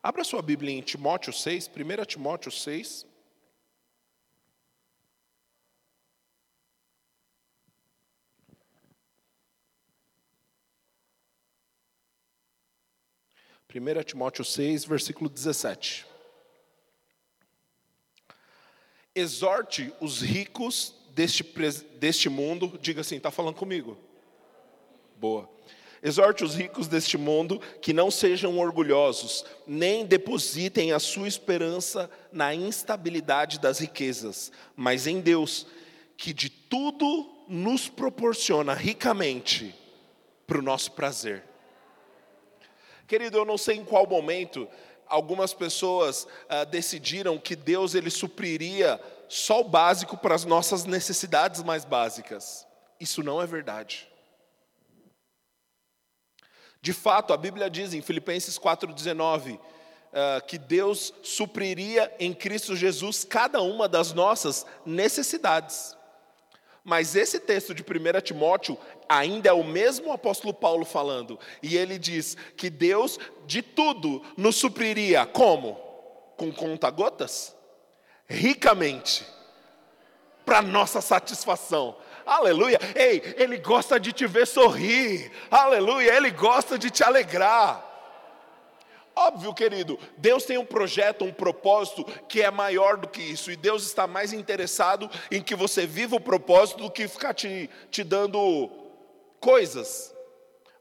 Abra 0.00 0.22
sua 0.22 0.40
Bíblia 0.40 0.72
em 0.72 0.80
Timóteo 0.80 1.32
6, 1.32 1.68
1 1.68 2.04
Timóteo 2.04 2.52
6. 2.52 3.07
1 13.74 14.02
Timóteo 14.02 14.44
6, 14.44 14.86
versículo 14.86 15.28
17. 15.28 16.06
Exorte 19.14 19.92
os 20.00 20.22
ricos 20.22 20.94
deste, 21.10 21.42
deste 21.98 22.28
mundo, 22.30 22.78
diga 22.80 23.02
assim, 23.02 23.16
está 23.16 23.30
falando 23.30 23.56
comigo? 23.56 23.98
Boa. 25.16 25.50
Exorte 26.02 26.44
os 26.44 26.54
ricos 26.54 26.86
deste 26.86 27.18
mundo 27.18 27.60
que 27.82 27.92
não 27.92 28.10
sejam 28.10 28.58
orgulhosos, 28.58 29.44
nem 29.66 30.06
depositem 30.06 30.92
a 30.92 30.98
sua 30.98 31.28
esperança 31.28 32.10
na 32.32 32.54
instabilidade 32.54 33.58
das 33.58 33.80
riquezas, 33.80 34.50
mas 34.76 35.06
em 35.06 35.20
Deus, 35.20 35.66
que 36.16 36.32
de 36.32 36.48
tudo 36.48 37.28
nos 37.48 37.88
proporciona 37.88 38.72
ricamente 38.72 39.74
para 40.46 40.58
o 40.58 40.62
nosso 40.62 40.92
prazer. 40.92 41.44
Querido, 43.08 43.38
eu 43.38 43.44
não 43.46 43.56
sei 43.56 43.76
em 43.76 43.84
qual 43.86 44.06
momento 44.06 44.68
algumas 45.06 45.54
pessoas 45.54 46.28
ah, 46.46 46.64
decidiram 46.64 47.38
que 47.38 47.56
Deus 47.56 47.94
ele 47.94 48.10
supriria 48.10 49.00
só 49.26 49.62
o 49.62 49.64
básico 49.64 50.14
para 50.18 50.34
as 50.34 50.44
nossas 50.44 50.84
necessidades 50.84 51.62
mais 51.62 51.86
básicas. 51.86 52.66
Isso 53.00 53.22
não 53.22 53.40
é 53.40 53.46
verdade. 53.46 54.06
De 56.82 56.92
fato, 56.92 57.32
a 57.32 57.36
Bíblia 57.38 57.70
diz 57.70 57.94
em 57.94 58.02
Filipenses 58.02 58.58
4,19 58.58 59.58
ah, 60.12 60.42
que 60.46 60.58
Deus 60.58 61.14
supriria 61.22 62.14
em 62.20 62.34
Cristo 62.34 62.76
Jesus 62.76 63.24
cada 63.24 63.62
uma 63.62 63.88
das 63.88 64.12
nossas 64.12 64.66
necessidades. 64.84 65.96
Mas 66.88 67.14
esse 67.14 67.38
texto 67.38 67.74
de 67.74 67.82
1 67.82 68.20
Timóteo 68.22 68.78
ainda 69.06 69.50
é 69.50 69.52
o 69.52 69.62
mesmo 69.62 70.10
apóstolo 70.10 70.54
Paulo 70.54 70.86
falando, 70.86 71.38
e 71.62 71.76
ele 71.76 71.98
diz 71.98 72.34
que 72.56 72.70
Deus 72.70 73.18
de 73.46 73.60
tudo 73.60 74.22
nos 74.38 74.56
supriria 74.56 75.26
como? 75.26 75.74
Com 76.34 76.50
conta-gotas? 76.50 77.54
Ricamente, 78.26 79.26
para 80.46 80.62
nossa 80.62 81.02
satisfação. 81.02 81.94
Aleluia! 82.24 82.80
Ei, 82.94 83.34
Ele 83.36 83.58
gosta 83.58 84.00
de 84.00 84.10
te 84.10 84.26
ver 84.26 84.46
sorrir. 84.46 85.30
Aleluia! 85.50 86.16
Ele 86.16 86.30
gosta 86.30 86.78
de 86.78 86.90
te 86.90 87.04
alegrar. 87.04 87.86
Óbvio, 89.20 89.52
querido, 89.52 89.98
Deus 90.16 90.44
tem 90.44 90.58
um 90.58 90.64
projeto, 90.64 91.24
um 91.24 91.32
propósito 91.32 92.04
que 92.28 92.40
é 92.40 92.52
maior 92.52 92.96
do 92.96 93.08
que 93.08 93.20
isso, 93.20 93.50
e 93.50 93.56
Deus 93.56 93.82
está 93.82 94.06
mais 94.06 94.32
interessado 94.32 95.10
em 95.28 95.42
que 95.42 95.56
você 95.56 95.84
viva 95.84 96.14
o 96.14 96.20
propósito 96.20 96.84
do 96.84 96.90
que 96.90 97.08
ficar 97.08 97.34
te, 97.34 97.68
te 97.90 98.04
dando 98.04 98.70
coisas. 99.40 100.14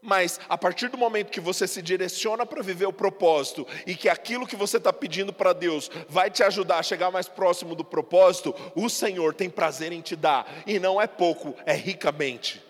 Mas 0.03 0.39
a 0.47 0.55
partir 0.55 0.87
do 0.89 0.99
momento 0.99 1.31
que 1.31 1.39
você 1.39 1.67
se 1.67 1.81
direciona 1.81 2.45
para 2.45 2.61
viver 2.61 2.85
o 2.85 2.93
propósito 2.93 3.65
e 3.87 3.95
que 3.95 4.07
aquilo 4.07 4.45
que 4.45 4.55
você 4.55 4.77
está 4.77 4.93
pedindo 4.93 5.33
para 5.33 5.51
Deus 5.51 5.89
vai 6.07 6.29
te 6.29 6.43
ajudar 6.43 6.77
a 6.77 6.83
chegar 6.83 7.09
mais 7.09 7.27
próximo 7.27 7.73
do 7.73 7.83
propósito, 7.83 8.53
o 8.75 8.87
Senhor 8.87 9.33
tem 9.33 9.49
prazer 9.49 9.91
em 9.91 9.99
te 9.99 10.15
dar, 10.15 10.47
e 10.67 10.77
não 10.77 11.01
é 11.01 11.07
pouco, 11.07 11.55
é 11.65 11.73
ricamente. 11.73 12.63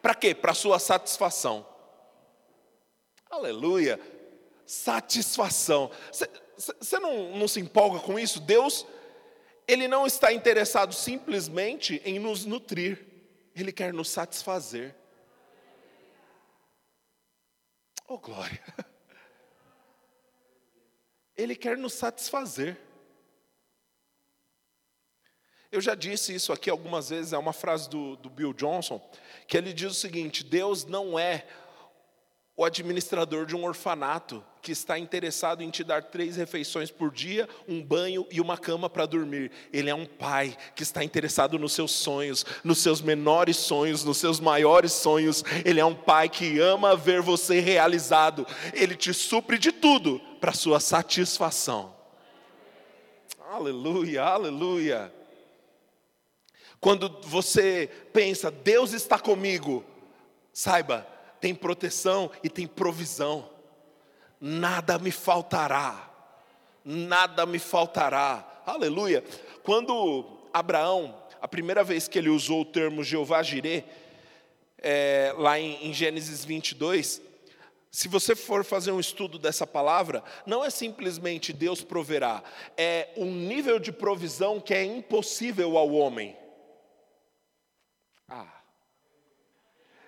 Para 0.00 0.14
quê? 0.14 0.36
Para 0.36 0.54
sua 0.54 0.78
satisfação. 0.78 1.66
Aleluia 3.28 3.98
satisfação. 4.66 5.90
Você 6.56 6.98
não, 6.98 7.38
não 7.38 7.46
se 7.46 7.60
empolga 7.60 8.00
com 8.00 8.18
isso? 8.18 8.40
Deus, 8.40 8.86
Ele 9.66 9.86
não 9.86 10.06
está 10.06 10.32
interessado 10.32 10.92
simplesmente 10.92 12.02
em 12.04 12.18
nos 12.18 12.44
nutrir, 12.44 13.06
Ele 13.54 13.72
quer 13.72 13.92
nos 13.92 14.10
satisfazer. 14.10 14.94
Oh, 18.08 18.18
glória! 18.18 18.62
Ele 21.36 21.54
quer 21.54 21.76
nos 21.76 21.92
satisfazer. 21.92 22.78
Eu 25.70 25.80
já 25.80 25.94
disse 25.94 26.34
isso 26.34 26.52
aqui 26.52 26.70
algumas 26.70 27.10
vezes, 27.10 27.32
é 27.32 27.38
uma 27.38 27.52
frase 27.52 27.90
do, 27.90 28.16
do 28.16 28.30
Bill 28.30 28.54
Johnson, 28.54 28.98
que 29.46 29.56
ele 29.56 29.74
diz 29.74 29.90
o 29.90 29.94
seguinte: 29.94 30.42
Deus 30.42 30.84
não 30.84 31.18
é 31.18 31.46
o 32.56 32.64
administrador 32.64 33.44
de 33.44 33.54
um 33.54 33.64
orfanato 33.64 34.42
que 34.62 34.72
está 34.72 34.98
interessado 34.98 35.62
em 35.62 35.70
te 35.70 35.84
dar 35.84 36.04
três 36.04 36.36
refeições 36.36 36.90
por 36.90 37.12
dia, 37.12 37.46
um 37.68 37.82
banho 37.82 38.26
e 38.30 38.40
uma 38.40 38.56
cama 38.56 38.88
para 38.88 39.04
dormir. 39.04 39.52
Ele 39.70 39.90
é 39.90 39.94
um 39.94 40.06
pai 40.06 40.56
que 40.74 40.82
está 40.82 41.04
interessado 41.04 41.58
nos 41.58 41.74
seus 41.74 41.92
sonhos, 41.92 42.46
nos 42.64 42.78
seus 42.78 43.02
menores 43.02 43.58
sonhos, 43.58 44.02
nos 44.02 44.16
seus 44.16 44.40
maiores 44.40 44.92
sonhos. 44.92 45.44
Ele 45.66 45.78
é 45.78 45.84
um 45.84 45.94
pai 45.94 46.30
que 46.30 46.58
ama 46.58 46.96
ver 46.96 47.20
você 47.20 47.60
realizado. 47.60 48.46
Ele 48.72 48.96
te 48.96 49.12
supre 49.12 49.58
de 49.58 49.70
tudo 49.70 50.18
para 50.40 50.52
sua 50.52 50.80
satisfação. 50.80 51.94
Aleluia, 53.50 54.22
aleluia. 54.22 55.12
Quando 56.80 57.20
você 57.22 57.88
pensa, 58.12 58.50
Deus 58.50 58.92
está 58.92 59.18
comigo, 59.18 59.84
saiba, 60.52 61.06
tem 61.40 61.54
proteção 61.54 62.30
e 62.42 62.48
tem 62.48 62.66
provisão. 62.66 63.48
Nada 64.40 64.98
me 64.98 65.10
faltará. 65.10 66.10
Nada 66.84 67.46
me 67.46 67.58
faltará. 67.58 68.62
Aleluia. 68.64 69.24
Quando 69.62 70.24
Abraão, 70.52 71.14
a 71.40 71.48
primeira 71.48 71.82
vez 71.82 72.08
que 72.08 72.18
ele 72.18 72.28
usou 72.28 72.62
o 72.62 72.64
termo 72.64 73.02
Jeová 73.02 73.42
Jireh, 73.42 73.84
é, 74.78 75.34
lá 75.36 75.58
em, 75.58 75.88
em 75.88 75.92
Gênesis 75.92 76.44
22, 76.44 77.20
se 77.90 78.08
você 78.08 78.36
for 78.36 78.64
fazer 78.64 78.92
um 78.92 79.00
estudo 79.00 79.38
dessa 79.38 79.66
palavra, 79.66 80.22
não 80.44 80.64
é 80.64 80.70
simplesmente 80.70 81.52
Deus 81.52 81.82
proverá, 81.82 82.42
é 82.76 83.08
um 83.16 83.30
nível 83.30 83.78
de 83.78 83.90
provisão 83.90 84.60
que 84.60 84.74
é 84.74 84.84
impossível 84.84 85.78
ao 85.78 85.90
homem. 85.92 86.36
Ah. 88.28 88.55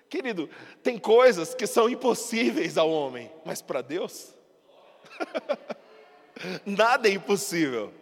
Querido, 0.09 0.49
tem 0.81 0.97
coisas 0.97 1.53
que 1.53 1.67
são 1.67 1.87
impossíveis 1.87 2.77
ao 2.77 2.89
homem, 2.89 3.31
mas 3.45 3.61
para 3.61 3.81
Deus, 3.81 4.33
nada 6.65 7.07
é 7.07 7.13
impossível. 7.13 7.93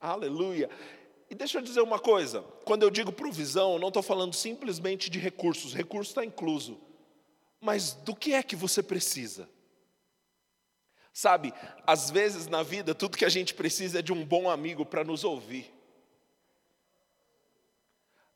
Aleluia. 0.00 0.70
E 1.28 1.34
deixa 1.34 1.58
eu 1.58 1.62
dizer 1.62 1.80
uma 1.80 1.98
coisa: 1.98 2.42
quando 2.64 2.84
eu 2.84 2.90
digo 2.90 3.10
provisão, 3.10 3.74
eu 3.74 3.78
não 3.78 3.88
estou 3.88 4.02
falando 4.02 4.32
simplesmente 4.32 5.10
de 5.10 5.18
recursos, 5.18 5.74
recurso 5.74 6.12
está 6.12 6.24
incluso. 6.24 6.80
Mas 7.60 7.92
do 7.92 8.14
que 8.14 8.32
é 8.32 8.42
que 8.42 8.56
você 8.56 8.82
precisa? 8.82 9.48
Sabe, 11.12 11.52
às 11.86 12.10
vezes 12.10 12.46
na 12.46 12.62
vida, 12.62 12.94
tudo 12.94 13.18
que 13.18 13.24
a 13.24 13.28
gente 13.28 13.52
precisa 13.52 13.98
é 13.98 14.02
de 14.02 14.12
um 14.12 14.24
bom 14.24 14.48
amigo 14.48 14.86
para 14.86 15.04
nos 15.04 15.24
ouvir. 15.24 15.70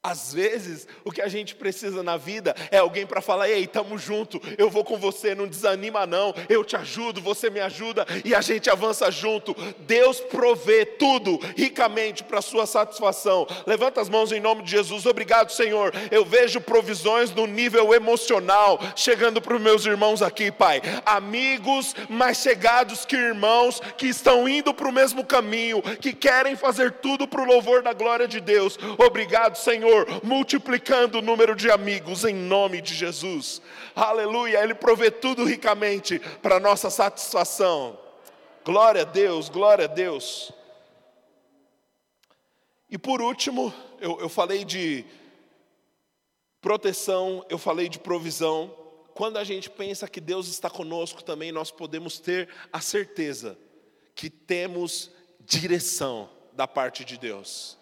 Às 0.04 0.34
vezes, 0.34 0.86
o 1.02 1.10
que 1.10 1.22
a 1.22 1.28
gente 1.28 1.54
precisa 1.54 2.02
na 2.02 2.18
vida 2.18 2.54
é 2.70 2.76
alguém 2.76 3.06
para 3.06 3.22
falar: 3.22 3.48
ei, 3.48 3.64
estamos 3.64 4.02
junto, 4.02 4.38
eu 4.58 4.68
vou 4.68 4.84
com 4.84 4.98
você, 4.98 5.34
não 5.34 5.46
desanima 5.48 6.04
não, 6.04 6.34
eu 6.46 6.62
te 6.62 6.76
ajudo, 6.76 7.22
você 7.22 7.48
me 7.48 7.58
ajuda 7.58 8.06
e 8.22 8.34
a 8.34 8.42
gente 8.42 8.68
avança 8.68 9.10
junto. 9.10 9.56
Deus 9.78 10.20
provê 10.20 10.84
tudo 10.84 11.40
ricamente 11.56 12.22
para 12.22 12.42
sua 12.42 12.66
satisfação. 12.66 13.46
Levanta 13.66 14.02
as 14.02 14.10
mãos 14.10 14.30
em 14.30 14.40
nome 14.40 14.62
de 14.62 14.72
Jesus, 14.72 15.06
obrigado, 15.06 15.50
Senhor. 15.50 15.90
Eu 16.10 16.22
vejo 16.22 16.60
provisões 16.60 17.30
no 17.30 17.46
nível 17.46 17.94
emocional 17.94 18.78
chegando 18.94 19.40
para 19.40 19.56
os 19.56 19.62
meus 19.62 19.86
irmãos 19.86 20.20
aqui, 20.20 20.52
Pai. 20.52 20.82
Amigos 21.06 21.96
mais 22.10 22.36
chegados 22.36 23.06
que 23.06 23.16
irmãos 23.16 23.80
que 23.96 24.06
estão 24.06 24.46
indo 24.46 24.74
para 24.74 24.86
o 24.86 24.92
mesmo 24.92 25.24
caminho, 25.24 25.80
que 25.80 26.12
querem 26.12 26.56
fazer 26.56 26.92
tudo 26.92 27.26
para 27.26 27.40
o 27.40 27.46
louvor 27.46 27.82
da 27.82 27.94
glória 27.94 28.28
de 28.28 28.38
Deus. 28.38 28.78
Obrigado, 28.98 29.56
Senhor 29.56 29.93
Senhor, 29.94 30.24
multiplicando 30.24 31.18
o 31.18 31.22
número 31.22 31.54
de 31.54 31.70
amigos 31.70 32.24
em 32.24 32.34
nome 32.34 32.80
de 32.80 32.92
Jesus. 32.92 33.62
Aleluia, 33.94 34.62
Ele 34.62 34.74
provê 34.74 35.08
tudo 35.08 35.44
ricamente 35.44 36.18
para 36.42 36.58
nossa 36.58 36.90
satisfação. 36.90 37.98
Glória 38.64 39.02
a 39.02 39.04
Deus, 39.04 39.48
glória 39.48 39.84
a 39.84 39.88
Deus. 39.88 40.50
E 42.90 42.98
por 42.98 43.22
último, 43.22 43.72
eu, 44.00 44.20
eu 44.20 44.28
falei 44.28 44.64
de 44.64 45.04
proteção, 46.60 47.46
eu 47.48 47.58
falei 47.58 47.88
de 47.88 48.00
provisão. 48.00 48.74
Quando 49.14 49.36
a 49.36 49.44
gente 49.44 49.70
pensa 49.70 50.08
que 50.08 50.20
Deus 50.20 50.48
está 50.48 50.68
conosco 50.68 51.22
também, 51.22 51.52
nós 51.52 51.70
podemos 51.70 52.18
ter 52.18 52.48
a 52.72 52.80
certeza 52.80 53.56
que 54.12 54.28
temos 54.28 55.10
direção 55.38 56.28
da 56.52 56.66
parte 56.66 57.04
de 57.04 57.16
Deus. 57.16 57.78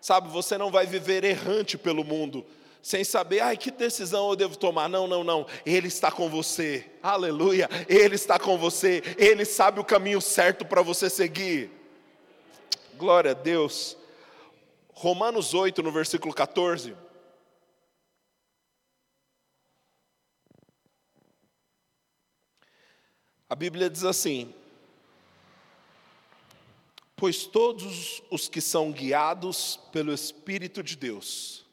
Sabe, 0.00 0.28
você 0.28 0.56
não 0.56 0.70
vai 0.70 0.86
viver 0.86 1.24
errante 1.24 1.76
pelo 1.76 2.02
mundo, 2.02 2.44
sem 2.82 3.04
saber, 3.04 3.40
ai, 3.40 3.56
que 3.56 3.70
decisão 3.70 4.30
eu 4.30 4.36
devo 4.36 4.56
tomar. 4.56 4.88
Não, 4.88 5.06
não, 5.06 5.22
não. 5.22 5.46
Ele 5.66 5.88
está 5.88 6.10
com 6.10 6.28
você. 6.30 6.90
Aleluia. 7.02 7.68
Ele 7.86 8.14
está 8.14 8.38
com 8.38 8.56
você. 8.56 9.02
Ele 9.18 9.44
sabe 9.44 9.80
o 9.80 9.84
caminho 9.84 10.20
certo 10.20 10.64
para 10.64 10.80
você 10.80 11.10
seguir. 11.10 11.70
Glória 12.96 13.32
a 13.32 13.34
Deus. 13.34 13.98
Romanos 14.94 15.52
8, 15.52 15.82
no 15.82 15.92
versículo 15.92 16.32
14. 16.32 16.96
A 23.48 23.54
Bíblia 23.54 23.90
diz 23.90 24.04
assim: 24.04 24.54
Pois 27.20 27.44
todos 27.44 28.22
os 28.30 28.48
que 28.48 28.62
são 28.62 28.90
guiados 28.90 29.78
pelo 29.92 30.10
Espírito 30.10 30.82
de 30.82 30.96
Deus 30.96 31.66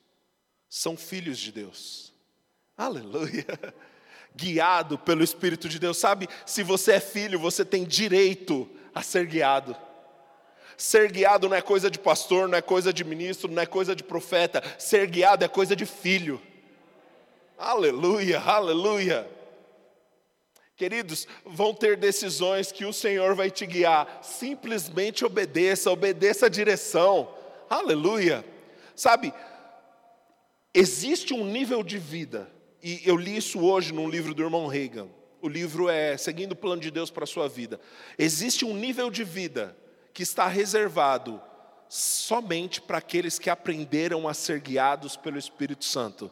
são 0.68 0.98
filhos 0.98 1.40
de 1.40 1.54
Deus. 1.54 2.14
Aleluia! 2.78 3.46
Guiado 4.36 5.00
pelo 5.00 5.24
Espírito 5.24 5.70
de 5.70 5.80
Deus. 5.80 5.96
Sabe, 5.96 6.28
se 6.46 6.64
você 6.64 6.96
é 6.96 7.00
filho, 7.00 7.40
você 7.40 7.64
tem 7.64 7.86
direito 7.86 8.70
a 8.94 9.02
ser 9.02 9.26
guiado. 9.26 9.74
Ser 10.76 11.10
guiado 11.10 11.48
não 11.48 11.56
é 11.56 11.62
coisa 11.62 11.90
de 11.90 11.98
pastor, 11.98 12.50
não 12.50 12.58
é 12.58 12.62
coisa 12.62 12.92
de 12.92 13.06
ministro, 13.06 13.50
não 13.50 13.62
é 13.62 13.66
coisa 13.66 13.96
de 13.96 14.04
profeta. 14.04 14.62
Ser 14.78 15.08
guiado 15.08 15.46
é 15.46 15.48
coisa 15.48 15.78
de 15.78 15.86
filho. 15.86 16.42
Aleluia, 17.58 18.42
aleluia. 18.42 19.37
Queridos, 20.78 21.28
vão 21.44 21.74
ter 21.74 21.98
decisões 21.98 22.72
que 22.72 22.86
o 22.86 22.94
Senhor 22.94 23.34
vai 23.34 23.50
te 23.50 23.66
guiar. 23.66 24.20
Simplesmente 24.22 25.26
obedeça, 25.26 25.90
obedeça 25.90 26.46
a 26.46 26.50
direção. 26.50 27.34
Aleluia. 27.68 28.46
Sabe, 28.96 29.34
existe 30.72 31.34
um 31.34 31.44
nível 31.44 31.84
de 31.84 31.98
vida, 31.98 32.50
e 32.82 33.02
eu 33.04 33.18
li 33.18 33.36
isso 33.38 33.60
hoje 33.60 33.92
num 33.92 34.08
livro 34.08 34.36
do 34.36 34.44
irmão 34.44 34.68
Reagan. 34.68 35.08
O 35.42 35.50
livro 35.50 35.90
é 35.90 36.16
Seguindo 36.16 36.52
o 36.52 36.56
Plano 36.56 36.82
de 36.82 36.92
Deus 36.92 37.10
para 37.10 37.24
a 37.24 37.28
Sua 37.28 37.50
Vida. 37.50 37.80
Existe 38.18 38.64
um 38.64 38.76
nível 38.76 39.10
de 39.10 39.24
vida 39.24 39.76
que 40.14 40.22
está 40.22 40.48
reservado 40.48 41.42
somente 41.90 42.82
para 42.82 43.00
aqueles 43.00 43.40
que 43.40 43.50
aprenderam 43.50 44.28
a 44.28 44.34
ser 44.34 44.60
guiados 44.60 45.18
pelo 45.18 45.40
Espírito 45.40 45.86
Santo 45.86 46.32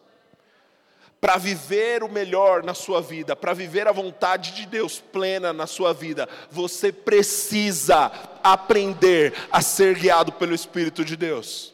para 1.26 1.38
viver 1.38 2.04
o 2.04 2.08
melhor 2.08 2.62
na 2.62 2.76
sua 2.76 3.02
vida, 3.02 3.36
para 3.36 3.52
viver 3.52 3.88
a 3.88 3.92
vontade 3.92 4.52
de 4.52 4.68
Deus 4.68 5.00
plena 5.00 5.52
na 5.52 5.66
sua 5.66 5.92
vida, 5.92 6.30
você 6.52 6.92
precisa 6.92 8.12
aprender 8.44 9.34
a 9.52 9.60
ser 9.60 9.98
guiado 9.98 10.32
pelo 10.34 10.54
Espírito 10.54 11.04
de 11.04 11.16
Deus. 11.16 11.74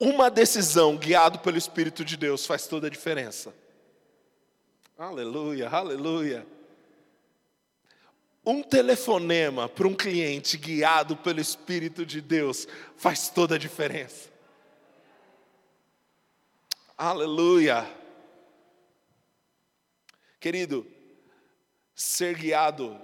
Uma 0.00 0.30
decisão 0.30 0.96
guiado 0.96 1.40
pelo 1.40 1.58
Espírito 1.58 2.06
de 2.06 2.16
Deus 2.16 2.46
faz 2.46 2.66
toda 2.66 2.86
a 2.86 2.90
diferença. 2.90 3.52
Aleluia, 4.96 5.68
aleluia. 5.68 6.46
Um 8.46 8.62
telefonema 8.62 9.68
para 9.68 9.86
um 9.86 9.94
cliente 9.94 10.56
guiado 10.56 11.18
pelo 11.18 11.38
Espírito 11.38 12.06
de 12.06 12.22
Deus 12.22 12.66
faz 12.96 13.28
toda 13.28 13.56
a 13.56 13.58
diferença. 13.58 14.31
Aleluia. 17.04 17.84
Querido, 20.38 20.86
ser 21.96 22.36
guiado, 22.36 22.96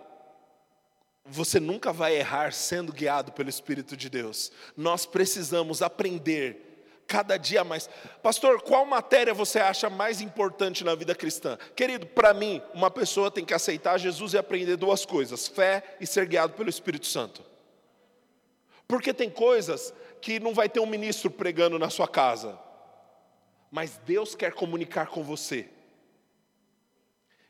você 1.25 1.59
nunca 1.59 1.93
vai 1.93 2.15
errar 2.15 2.53
sendo 2.53 2.93
guiado 2.93 3.33
pelo 3.33 3.49
Espírito 3.49 3.97
de 3.97 4.09
Deus. 4.09 4.53
Nós 4.77 5.05
precisamos 5.05 5.83
aprender 5.83 7.03
cada 7.09 7.37
dia 7.37 7.65
mais. 7.65 7.91
Pastor, 8.23 8.63
qual 8.63 8.87
matéria 8.87 9.35
você 9.35 9.59
acha 9.59 9.91
mais 9.91 10.21
importante 10.21 10.85
na 10.85 10.95
vida 10.95 11.13
cristã? 11.13 11.59
Querido, 11.75 12.07
para 12.07 12.33
mim, 12.33 12.63
uma 12.73 12.93
pessoa 12.93 13.33
tem 13.33 13.45
que 13.45 13.53
aceitar 13.53 13.99
Jesus 13.99 14.33
e 14.33 14.39
aprender 14.39 14.77
duas 14.77 15.05
coisas: 15.05 15.49
fé 15.49 15.97
e 16.01 16.07
ser 16.07 16.29
guiado 16.29 16.53
pelo 16.53 16.71
Espírito 16.71 17.07
Santo. 17.09 17.43
Porque 18.87 19.13
tem 19.13 19.29
coisas 19.29 19.93
que 20.21 20.39
não 20.39 20.55
vai 20.55 20.69
ter 20.69 20.79
um 20.79 20.87
ministro 20.87 21.33
pregando 21.33 21.81
na 21.81 21.91
sua 21.91 22.07
casa 22.07 22.68
mas 23.71 23.99
Deus 24.05 24.35
quer 24.35 24.53
comunicar 24.53 25.09
com 25.09 25.23
você. 25.23 25.69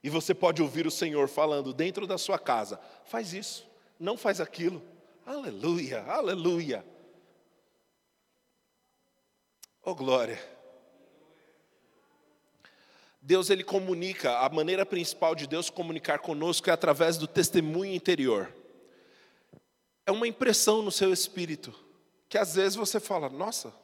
E 0.02 0.10
você 0.10 0.34
pode 0.34 0.62
ouvir 0.62 0.86
o 0.86 0.90
Senhor 0.90 1.28
falando 1.28 1.72
dentro 1.72 2.06
da 2.06 2.18
sua 2.18 2.38
casa: 2.38 2.80
faz 3.04 3.32
isso, 3.32 3.66
não 3.98 4.16
faz 4.16 4.40
aquilo. 4.40 4.82
Aleluia, 5.26 6.02
aleluia. 6.04 6.84
Oh 9.82 9.94
glória. 9.94 10.38
Deus 13.20 13.50
ele 13.50 13.64
comunica, 13.64 14.38
a 14.38 14.48
maneira 14.48 14.86
principal 14.86 15.34
de 15.34 15.46
Deus 15.46 15.68
comunicar 15.68 16.20
conosco 16.20 16.70
é 16.70 16.72
através 16.72 17.18
do 17.18 17.26
testemunho 17.26 17.94
interior. 17.94 18.50
É 20.06 20.10
uma 20.10 20.26
impressão 20.26 20.80
no 20.80 20.90
seu 20.90 21.12
espírito, 21.12 21.74
que 22.28 22.38
às 22.38 22.54
vezes 22.54 22.74
você 22.74 22.98
fala, 22.98 23.28
nossa, 23.28 23.74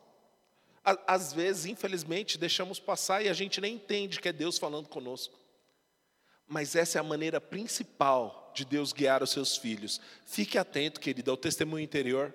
às 0.85 1.33
vezes, 1.33 1.67
infelizmente, 1.67 2.37
deixamos 2.37 2.79
passar 2.79 3.25
e 3.25 3.29
a 3.29 3.33
gente 3.33 3.61
nem 3.61 3.77
entende 3.77 4.21
que 4.21 4.29
é 4.29 4.33
Deus 4.33 4.59
falando 4.59 4.89
conosco. 4.89 5.39
Mas 6.47 6.77
essa 6.77 6.99
é 6.99 7.01
a 7.01 7.05
maneira 7.05 7.41
principal 7.41 8.53
de 8.55 8.65
Deus 8.65 8.93
guiar 8.93 9.23
os 9.23 9.31
seus 9.31 9.57
filhos. 9.57 10.01
Fique 10.27 10.59
atento, 10.59 11.01
querido, 11.01 11.31
ao 11.31 11.37
testemunho 11.37 11.83
interior. 11.83 12.35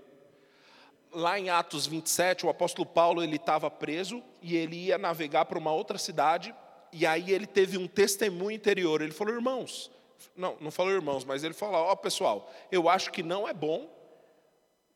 Lá 1.12 1.40
em 1.40 1.50
Atos 1.50 1.86
27, 1.86 2.46
o 2.46 2.50
apóstolo 2.50 2.88
Paulo 2.88 3.24
ele 3.24 3.36
estava 3.36 3.70
preso 3.70 4.24
e 4.42 4.56
ele 4.56 4.76
ia 4.76 4.98
navegar 4.98 5.46
para 5.46 5.58
uma 5.58 5.72
outra 5.72 5.98
cidade 5.98 6.54
e 6.92 7.06
aí 7.06 7.32
ele 7.32 7.46
teve 7.46 7.78
um 7.78 7.88
testemunho 7.88 8.52
interior. 8.52 9.02
Ele 9.02 9.12
falou, 9.12 9.34
irmãos, 9.34 9.92
não, 10.36 10.58
não 10.60 10.72
falou 10.72 10.92
irmãos, 10.92 11.24
mas 11.24 11.44
ele 11.44 11.54
falou, 11.54 11.76
ó 11.76 11.92
oh, 11.92 11.98
pessoal, 11.98 12.52
eu 12.72 12.90
acho 12.90 13.12
que 13.12 13.22
não 13.22 13.48
é 13.48 13.54
bom 13.54 13.90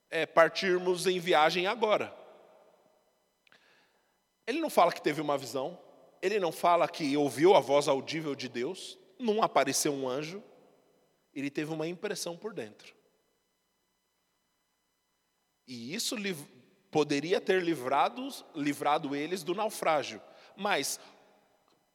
é, 0.09 0.25
partirmos 0.25 1.07
em 1.07 1.19
viagem 1.19 1.67
agora. 1.67 2.22
Ele 4.45 4.59
não 4.59 4.69
fala 4.69 4.91
que 4.91 5.01
teve 5.01 5.21
uma 5.21 5.37
visão, 5.37 5.79
ele 6.21 6.39
não 6.39 6.51
fala 6.51 6.87
que 6.87 7.15
ouviu 7.17 7.55
a 7.55 7.59
voz 7.59 7.87
audível 7.87 8.35
de 8.35 8.47
Deus, 8.47 8.97
não 9.19 9.41
apareceu 9.41 9.93
um 9.93 10.07
anjo, 10.07 10.43
ele 11.33 11.49
teve 11.49 11.73
uma 11.73 11.87
impressão 11.87 12.37
por 12.37 12.53
dentro. 12.53 12.93
E 15.67 15.93
isso 15.93 16.15
poderia 16.91 17.41
ter 17.41 17.63
livrado, 17.63 18.29
livrado 18.53 19.15
eles 19.15 19.43
do 19.43 19.55
naufrágio. 19.55 20.21
Mas, 20.55 20.99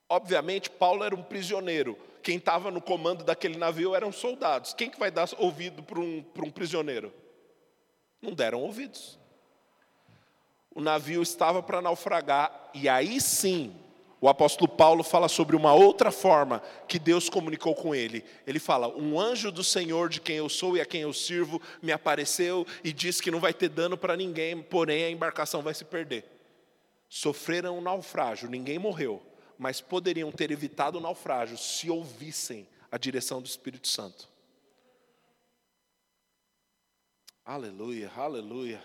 obviamente, 0.09 0.71
Paulo 0.71 1.05
era 1.05 1.15
um 1.15 1.23
prisioneiro. 1.23 1.97
Quem 2.23 2.39
estava 2.39 2.71
no 2.71 2.81
comando 2.81 3.23
daquele 3.23 3.57
navio 3.57 3.95
eram 3.95 4.11
soldados. 4.11 4.75
Quem 4.75 4.91
que 4.91 4.99
vai 4.99 5.11
dar 5.11 5.29
ouvido 5.39 5.83
para 5.83 6.01
um, 6.01 6.23
para 6.23 6.45
um 6.45 6.51
prisioneiro? 6.51 7.13
Não 8.21 8.33
deram 8.33 8.61
ouvidos. 8.61 9.19
O 10.79 10.81
navio 10.81 11.21
estava 11.21 11.61
para 11.61 11.83
naufragar, 11.83 12.71
e 12.73 12.89
aí 12.89 13.21
sim 13.21 13.75
o 14.21 14.29
apóstolo 14.29 14.69
Paulo 14.69 15.03
fala 15.03 15.29
sobre 15.29 15.57
uma 15.57 15.75
outra 15.75 16.13
forma 16.13 16.63
que 16.87 17.01
Deus 17.01 17.29
comunicou 17.29 17.75
com 17.75 17.93
ele. 17.93 18.25
Ele 18.47 18.61
fala: 18.61 18.87
Um 18.97 19.19
anjo 19.19 19.51
do 19.51 19.65
Senhor, 19.65 20.09
de 20.09 20.21
quem 20.21 20.37
eu 20.37 20.49
sou 20.49 20.77
e 20.77 20.81
a 20.81 20.87
quem 20.87 21.01
eu 21.01 21.13
sirvo, 21.13 21.61
me 21.83 21.91
apareceu 21.91 22.65
e 22.85 22.93
disse 22.93 23.21
que 23.21 23.29
não 23.29 23.41
vai 23.41 23.53
ter 23.53 23.69
dano 23.69 23.99
para 23.99 24.17
ninguém, 24.17 24.63
porém 24.63 25.03
a 25.03 25.11
embarcação 25.11 25.63
vai 25.63 25.75
se 25.75 25.85
perder. 25.85 26.25
Sofreram 27.09 27.77
um 27.77 27.81
naufrágio, 27.81 28.49
ninguém 28.49 28.79
morreu, 28.79 29.21
mas 29.59 29.81
poderiam 29.81 30.31
ter 30.31 30.53
evitado 30.53 30.99
o 30.99 31.01
naufrágio 31.01 31.59
se 31.59 31.91
ouvissem 31.91 32.69
a 32.89 32.97
direção 32.97 33.43
do 33.43 33.47
Espírito 33.47 33.89
Santo. 33.89 34.29
Aleluia, 37.45 38.13
aleluia. 38.17 38.81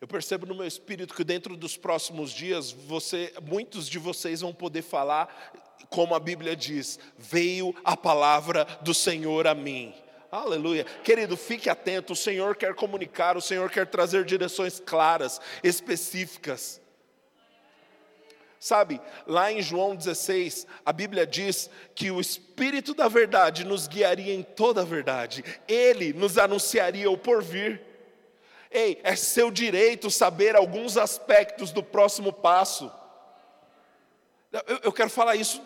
Eu 0.00 0.06
percebo 0.06 0.46
no 0.46 0.54
meu 0.54 0.66
espírito 0.66 1.14
que 1.14 1.24
dentro 1.24 1.56
dos 1.56 1.76
próximos 1.76 2.30
dias, 2.30 2.70
você, 2.70 3.32
muitos 3.42 3.88
de 3.88 3.98
vocês 3.98 4.42
vão 4.42 4.54
poder 4.54 4.82
falar, 4.82 5.52
como 5.90 6.14
a 6.14 6.20
Bíblia 6.20 6.54
diz: 6.54 7.00
veio 7.18 7.74
a 7.84 7.96
palavra 7.96 8.64
do 8.82 8.94
Senhor 8.94 9.46
a 9.46 9.54
mim. 9.54 9.92
Aleluia. 10.30 10.84
Querido, 10.84 11.36
fique 11.36 11.68
atento, 11.68 12.12
o 12.12 12.16
Senhor 12.16 12.54
quer 12.54 12.74
comunicar, 12.74 13.36
o 13.36 13.40
Senhor 13.40 13.68
quer 13.70 13.86
trazer 13.86 14.24
direções 14.24 14.78
claras, 14.78 15.40
específicas. 15.64 16.80
Sabe, 18.60 19.00
lá 19.26 19.50
em 19.52 19.62
João 19.62 19.96
16, 19.96 20.66
a 20.84 20.92
Bíblia 20.92 21.26
diz 21.26 21.70
que 21.94 22.10
o 22.10 22.20
Espírito 22.20 22.92
da 22.92 23.08
Verdade 23.08 23.64
nos 23.64 23.86
guiaria 23.86 24.34
em 24.34 24.42
toda 24.42 24.82
a 24.82 24.84
verdade, 24.84 25.44
ele 25.66 26.12
nos 26.12 26.38
anunciaria 26.38 27.10
o 27.10 27.16
porvir. 27.16 27.87
Ei, 28.70 29.00
é 29.02 29.16
seu 29.16 29.50
direito 29.50 30.10
saber 30.10 30.54
alguns 30.56 30.96
aspectos 30.96 31.72
do 31.72 31.82
próximo 31.82 32.32
passo. 32.32 32.90
Eu, 34.52 34.80
eu 34.84 34.92
quero 34.92 35.10
falar 35.10 35.36
isso 35.36 35.62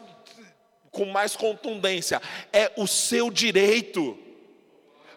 com 0.90 1.06
mais 1.06 1.34
contundência. 1.34 2.20
É 2.52 2.70
o 2.76 2.86
seu 2.86 3.30
direito. 3.30 4.18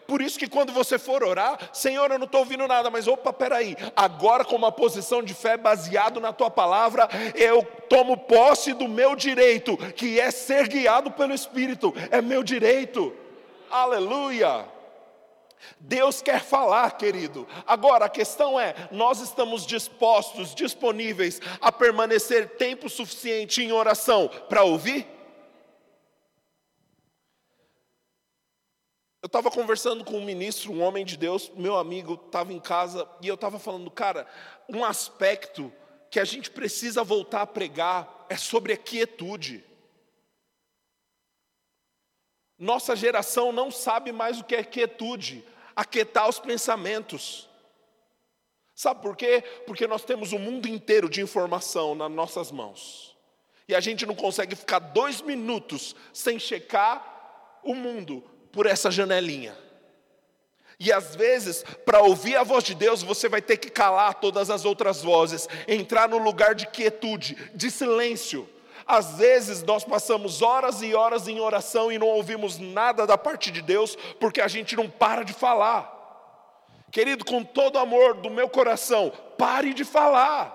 Por 0.06 0.22
isso 0.22 0.38
que 0.38 0.48
quando 0.48 0.72
você 0.72 0.98
for 0.98 1.24
orar, 1.24 1.58
Senhor, 1.72 2.10
eu 2.10 2.18
não 2.18 2.26
estou 2.26 2.40
ouvindo 2.40 2.66
nada, 2.68 2.88
mas 2.90 3.08
opa, 3.08 3.32
peraí, 3.32 3.76
agora 3.94 4.44
com 4.44 4.54
uma 4.54 4.70
posição 4.70 5.20
de 5.20 5.34
fé 5.34 5.56
baseado 5.56 6.20
na 6.20 6.32
tua 6.32 6.48
palavra, 6.48 7.08
eu 7.34 7.64
tomo 7.88 8.16
posse 8.16 8.72
do 8.72 8.86
meu 8.86 9.16
direito, 9.16 9.76
que 9.94 10.20
é 10.20 10.30
ser 10.30 10.68
guiado 10.68 11.10
pelo 11.10 11.34
Espírito, 11.34 11.92
é 12.10 12.22
meu 12.22 12.44
direito. 12.44 13.12
Aleluia. 13.68 14.75
Deus 15.80 16.22
quer 16.22 16.40
falar, 16.42 16.90
querido. 16.96 17.46
Agora 17.66 18.06
a 18.06 18.10
questão 18.10 18.58
é: 18.58 18.88
nós 18.90 19.20
estamos 19.20 19.66
dispostos, 19.66 20.54
disponíveis 20.54 21.40
a 21.60 21.70
permanecer 21.70 22.56
tempo 22.56 22.88
suficiente 22.88 23.62
em 23.62 23.72
oração 23.72 24.28
para 24.48 24.62
ouvir? 24.62 25.06
Eu 29.22 29.26
estava 29.26 29.50
conversando 29.50 30.04
com 30.04 30.18
um 30.18 30.24
ministro, 30.24 30.70
um 30.70 30.80
homem 30.80 31.04
de 31.04 31.16
Deus, 31.16 31.50
meu 31.56 31.76
amigo, 31.76 32.14
estava 32.14 32.52
em 32.52 32.60
casa 32.60 33.08
e 33.20 33.26
eu 33.26 33.34
estava 33.34 33.58
falando, 33.58 33.90
cara, 33.90 34.24
um 34.68 34.84
aspecto 34.84 35.72
que 36.10 36.20
a 36.20 36.24
gente 36.24 36.48
precisa 36.48 37.02
voltar 37.02 37.42
a 37.42 37.46
pregar 37.46 38.24
é 38.28 38.36
sobre 38.36 38.72
a 38.72 38.76
quietude. 38.76 39.64
Nossa 42.58 42.96
geração 42.96 43.52
não 43.52 43.70
sabe 43.70 44.12
mais 44.12 44.40
o 44.40 44.44
que 44.44 44.54
é 44.54 44.64
quietude, 44.64 45.44
aquietar 45.76 46.28
os 46.28 46.40
pensamentos. 46.40 47.48
Sabe 48.74 49.02
por 49.02 49.14
quê? 49.14 49.44
Porque 49.66 49.86
nós 49.86 50.04
temos 50.04 50.32
um 50.32 50.38
mundo 50.38 50.66
inteiro 50.66 51.08
de 51.08 51.20
informação 51.20 51.94
nas 51.94 52.10
nossas 52.10 52.50
mãos. 52.50 53.14
E 53.68 53.74
a 53.74 53.80
gente 53.80 54.06
não 54.06 54.14
consegue 54.14 54.56
ficar 54.56 54.78
dois 54.78 55.20
minutos 55.20 55.94
sem 56.12 56.38
checar 56.38 57.58
o 57.62 57.74
mundo 57.74 58.24
por 58.50 58.64
essa 58.64 58.90
janelinha. 58.90 59.56
E 60.78 60.92
às 60.92 61.16
vezes, 61.16 61.64
para 61.84 62.02
ouvir 62.02 62.36
a 62.36 62.42
voz 62.42 62.62
de 62.62 62.74
Deus, 62.74 63.02
você 63.02 63.28
vai 63.28 63.40
ter 63.40 63.56
que 63.56 63.70
calar 63.70 64.14
todas 64.14 64.50
as 64.50 64.64
outras 64.64 65.02
vozes, 65.02 65.48
entrar 65.66 66.08
no 66.08 66.18
lugar 66.18 66.54
de 66.54 66.66
quietude, 66.66 67.34
de 67.54 67.70
silêncio. 67.70 68.48
Às 68.86 69.18
vezes 69.18 69.62
nós 69.62 69.84
passamos 69.84 70.42
horas 70.42 70.80
e 70.80 70.94
horas 70.94 71.26
em 71.26 71.40
oração 71.40 71.90
e 71.90 71.98
não 71.98 72.06
ouvimos 72.06 72.58
nada 72.58 73.06
da 73.06 73.18
parte 73.18 73.50
de 73.50 73.60
Deus, 73.60 73.96
porque 74.20 74.40
a 74.40 74.46
gente 74.46 74.76
não 74.76 74.88
para 74.88 75.24
de 75.24 75.32
falar. 75.32 75.92
Querido, 76.92 77.24
com 77.24 77.42
todo 77.42 77.78
amor 77.78 78.14
do 78.14 78.30
meu 78.30 78.48
coração, 78.48 79.12
pare 79.36 79.74
de 79.74 79.84
falar. 79.84 80.54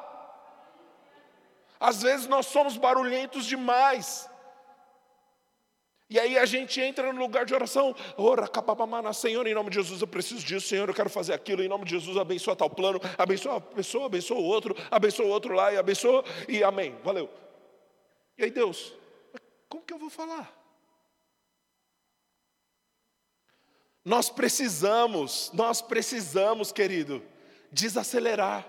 Às 1.77 2.01
vezes 2.01 2.27
nós 2.27 2.45
somos 2.45 2.77
barulhentos 2.77 3.45
demais. 3.45 4.29
E 6.09 6.19
aí 6.19 6.37
a 6.37 6.45
gente 6.45 6.79
entra 6.79 7.11
no 7.11 7.19
lugar 7.19 7.45
de 7.45 7.53
oração, 7.53 7.95
ora, 8.17 8.47
capapamana, 8.47 9.13
Senhor, 9.13 9.47
em 9.47 9.53
nome 9.53 9.69
de 9.69 9.77
Jesus, 9.77 10.01
eu 10.01 10.07
preciso 10.07 10.45
disso, 10.45 10.67
Senhor, 10.67 10.87
eu 10.87 10.93
quero 10.93 11.09
fazer 11.09 11.33
aquilo, 11.33 11.63
em 11.63 11.69
nome 11.69 11.85
de 11.85 11.91
Jesus, 11.91 12.17
abençoa 12.17 12.53
tal 12.53 12.69
plano, 12.69 12.99
abençoa 13.17 13.57
a 13.57 13.61
pessoa, 13.61 14.07
abençoa 14.07 14.37
o 14.37 14.43
outro, 14.43 14.75
abençoa 14.91 15.25
o 15.25 15.29
outro 15.29 15.53
lá, 15.53 15.71
e 15.71 15.77
abençoa, 15.77 16.23
e 16.49 16.63
amém, 16.63 16.97
valeu. 17.01 17.29
E 18.41 18.45
aí, 18.45 18.49
Deus, 18.49 18.91
como 19.69 19.83
que 19.83 19.93
eu 19.93 19.99
vou 19.99 20.09
falar? 20.09 20.51
Nós 24.03 24.31
precisamos, 24.31 25.51
nós 25.53 25.79
precisamos, 25.79 26.71
querido, 26.71 27.23
desacelerar. 27.71 28.67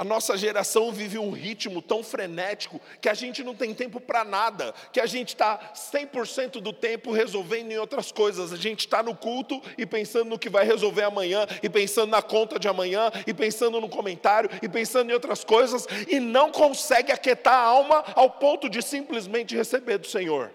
A 0.00 0.04
nossa 0.04 0.36
geração 0.36 0.92
vive 0.92 1.18
um 1.18 1.32
ritmo 1.32 1.82
tão 1.82 2.04
frenético 2.04 2.80
que 3.00 3.08
a 3.08 3.14
gente 3.14 3.42
não 3.42 3.52
tem 3.52 3.74
tempo 3.74 4.00
para 4.00 4.24
nada, 4.24 4.72
que 4.92 5.00
a 5.00 5.06
gente 5.06 5.30
está 5.30 5.72
100% 5.74 6.60
do 6.60 6.72
tempo 6.72 7.10
resolvendo 7.10 7.72
em 7.72 7.78
outras 7.78 8.12
coisas. 8.12 8.52
A 8.52 8.56
gente 8.56 8.86
está 8.86 9.02
no 9.02 9.12
culto 9.12 9.60
e 9.76 9.84
pensando 9.84 10.30
no 10.30 10.38
que 10.38 10.48
vai 10.48 10.64
resolver 10.64 11.02
amanhã, 11.02 11.44
e 11.64 11.68
pensando 11.68 12.10
na 12.10 12.22
conta 12.22 12.60
de 12.60 12.68
amanhã, 12.68 13.10
e 13.26 13.34
pensando 13.34 13.80
no 13.80 13.88
comentário, 13.88 14.48
e 14.62 14.68
pensando 14.68 15.10
em 15.10 15.14
outras 15.14 15.42
coisas, 15.42 15.84
e 16.06 16.20
não 16.20 16.52
consegue 16.52 17.10
aquietar 17.10 17.54
a 17.54 17.64
alma 17.64 18.04
ao 18.14 18.30
ponto 18.30 18.70
de 18.70 18.80
simplesmente 18.80 19.56
receber 19.56 19.98
do 19.98 20.06
Senhor. 20.06 20.52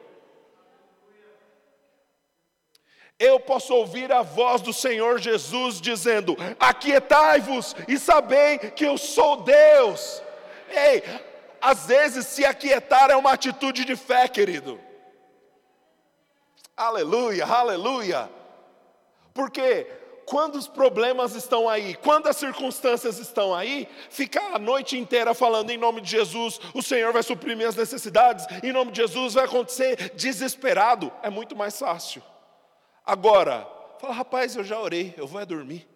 Eu 3.24 3.40
posso 3.40 3.74
ouvir 3.74 4.12
a 4.12 4.22
voz 4.22 4.62
do 4.62 4.74
Senhor 4.74 5.18
Jesus 5.18 5.80
dizendo: 5.80 6.36
Aquietai-vos 6.60 7.76
e 7.88 7.98
sabei 7.98 8.58
que 8.58 8.86
eu 8.86 8.98
sou 8.98 9.38
Deus. 9.38 10.22
Ei, 10.70 11.04
às 11.62 11.86
vezes 11.86 12.28
se 12.28 12.46
aquietar 12.46 13.10
é 13.10 13.16
uma 13.16 13.32
atitude 13.32 13.86
de 13.86 13.96
fé, 13.96 14.28
querido. 14.28 14.80
Aleluia, 16.76 17.46
aleluia. 17.46 18.30
Porque 19.34 19.88
quando 20.26 20.56
os 20.56 20.68
problemas 20.68 21.36
estão 21.36 21.70
aí, 21.70 21.96
quando 21.96 22.28
as 22.28 22.36
circunstâncias 22.36 23.20
estão 23.20 23.54
aí, 23.56 23.88
ficar 24.10 24.56
a 24.56 24.60
noite 24.60 24.98
inteira 24.98 25.34
falando 25.34 25.70
em 25.70 25.78
nome 25.78 26.02
de 26.02 26.10
Jesus, 26.10 26.60
o 26.74 26.82
Senhor 26.82 27.14
vai 27.14 27.24
suprir 27.24 27.56
minhas 27.56 27.76
necessidades, 27.76 28.46
em 28.62 28.72
nome 28.72 28.92
de 28.92 28.98
Jesus 28.98 29.34
vai 29.36 29.46
acontecer, 29.46 30.12
desesperado, 30.16 31.12
é 31.22 31.30
muito 31.30 31.56
mais 31.56 31.78
fácil. 31.80 32.22
Agora, 33.06 33.68
fala, 34.00 34.14
rapaz, 34.14 34.56
eu 34.56 34.64
já 34.64 34.80
orei, 34.80 35.14
eu 35.18 35.28
vou 35.28 35.42
é 35.42 35.46
dormir. 35.46 35.88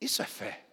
Isso 0.00 0.22
é 0.22 0.26
fé. 0.26 0.64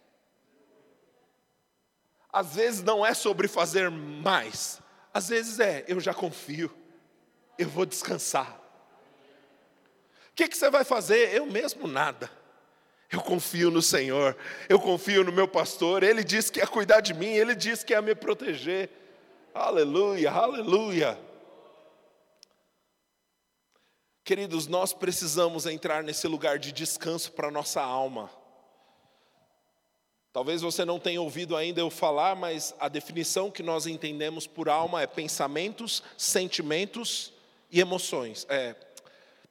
Às 2.32 2.56
vezes 2.56 2.82
não 2.82 3.04
é 3.04 3.14
sobre 3.14 3.46
fazer 3.46 3.90
mais, 3.90 4.80
às 5.12 5.28
vezes 5.28 5.60
é, 5.60 5.84
eu 5.86 6.00
já 6.00 6.12
confio, 6.12 6.74
eu 7.56 7.68
vou 7.68 7.86
descansar. 7.86 8.60
O 10.30 10.34
que, 10.34 10.48
que 10.48 10.56
você 10.56 10.68
vai 10.68 10.82
fazer? 10.82 11.32
Eu 11.32 11.46
mesmo 11.46 11.86
nada. 11.86 12.28
Eu 13.08 13.20
confio 13.20 13.70
no 13.70 13.80
Senhor, 13.80 14.36
eu 14.68 14.80
confio 14.80 15.22
no 15.22 15.30
meu 15.30 15.46
pastor, 15.46 16.02
Ele 16.02 16.24
disse 16.24 16.50
que 16.50 16.58
ia 16.58 16.66
cuidar 16.66 17.00
de 17.00 17.14
mim, 17.14 17.28
Ele 17.28 17.54
disse 17.54 17.86
que 17.86 17.92
ia 17.92 18.02
me 18.02 18.12
proteger. 18.16 18.90
Aleluia, 19.54 20.32
aleluia. 20.32 21.16
Queridos, 24.24 24.66
nós 24.66 24.94
precisamos 24.94 25.66
entrar 25.66 26.02
nesse 26.02 26.26
lugar 26.26 26.58
de 26.58 26.72
descanso 26.72 27.30
para 27.32 27.48
a 27.48 27.50
nossa 27.50 27.82
alma. 27.82 28.30
Talvez 30.32 30.62
você 30.62 30.84
não 30.84 30.98
tenha 30.98 31.20
ouvido 31.20 31.54
ainda 31.54 31.80
eu 31.80 31.90
falar, 31.90 32.34
mas 32.34 32.74
a 32.80 32.88
definição 32.88 33.50
que 33.50 33.62
nós 33.62 33.86
entendemos 33.86 34.46
por 34.46 34.68
alma 34.68 35.02
é 35.02 35.06
pensamentos, 35.06 36.02
sentimentos 36.16 37.32
e 37.70 37.80
emoções. 37.80 38.46
É, 38.48 38.74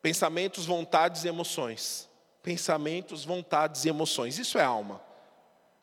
pensamentos, 0.01 0.65
vontades 0.65 1.24
e 1.24 1.28
emoções. 1.28 2.09
Pensamentos, 2.41 3.24
vontades 3.24 3.86
e 3.86 3.89
emoções. 3.89 4.39
Isso 4.39 4.57
é 4.57 4.63
alma. 4.63 4.99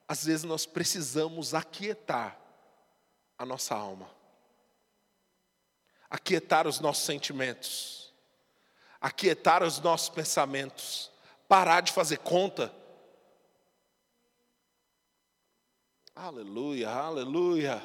Às 0.08 0.24
vezes 0.24 0.42
nós 0.42 0.66
precisamos 0.66 1.54
aquietar 1.54 2.36
a 3.38 3.46
nossa 3.46 3.74
alma, 3.74 4.10
aquietar 6.10 6.66
os 6.66 6.78
nossos 6.80 7.04
sentimentos, 7.04 7.99
aquietar 9.00 9.62
os 9.62 9.80
nossos 9.80 10.08
pensamentos, 10.08 11.10
parar 11.48 11.80
de 11.80 11.92
fazer 11.92 12.18
conta 12.18 12.72
Aleluia, 16.22 16.90
aleluia. 16.90 17.82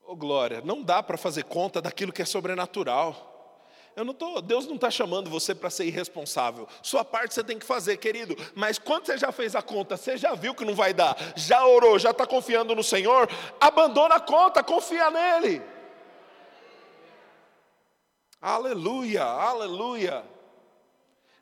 Oh 0.00 0.14
glória, 0.14 0.62
não 0.64 0.80
dá 0.80 1.02
para 1.02 1.18
fazer 1.18 1.42
conta 1.42 1.82
daquilo 1.82 2.12
que 2.12 2.22
é 2.22 2.24
sobrenatural. 2.24 3.64
Eu 3.96 4.04
não 4.04 4.14
tô, 4.14 4.40
Deus 4.40 4.64
não 4.64 4.76
está 4.76 4.92
chamando 4.92 5.28
você 5.28 5.56
para 5.56 5.68
ser 5.70 5.86
irresponsável. 5.86 6.68
Sua 6.84 7.04
parte 7.04 7.34
você 7.34 7.42
tem 7.42 7.58
que 7.58 7.66
fazer, 7.66 7.96
querido. 7.96 8.36
Mas 8.54 8.78
quando 8.78 9.06
você 9.06 9.18
já 9.18 9.32
fez 9.32 9.56
a 9.56 9.60
conta, 9.60 9.96
você 9.96 10.16
já 10.16 10.36
viu 10.36 10.54
que 10.54 10.64
não 10.64 10.76
vai 10.76 10.94
dar, 10.94 11.16
já 11.34 11.66
orou, 11.66 11.98
já 11.98 12.12
está 12.12 12.24
confiando 12.24 12.76
no 12.76 12.84
Senhor, 12.84 13.28
abandona 13.60 14.14
a 14.14 14.20
conta, 14.20 14.62
confia 14.62 15.10
nele. 15.10 15.60
Aleluia, 18.40 19.24
aleluia 19.24 20.37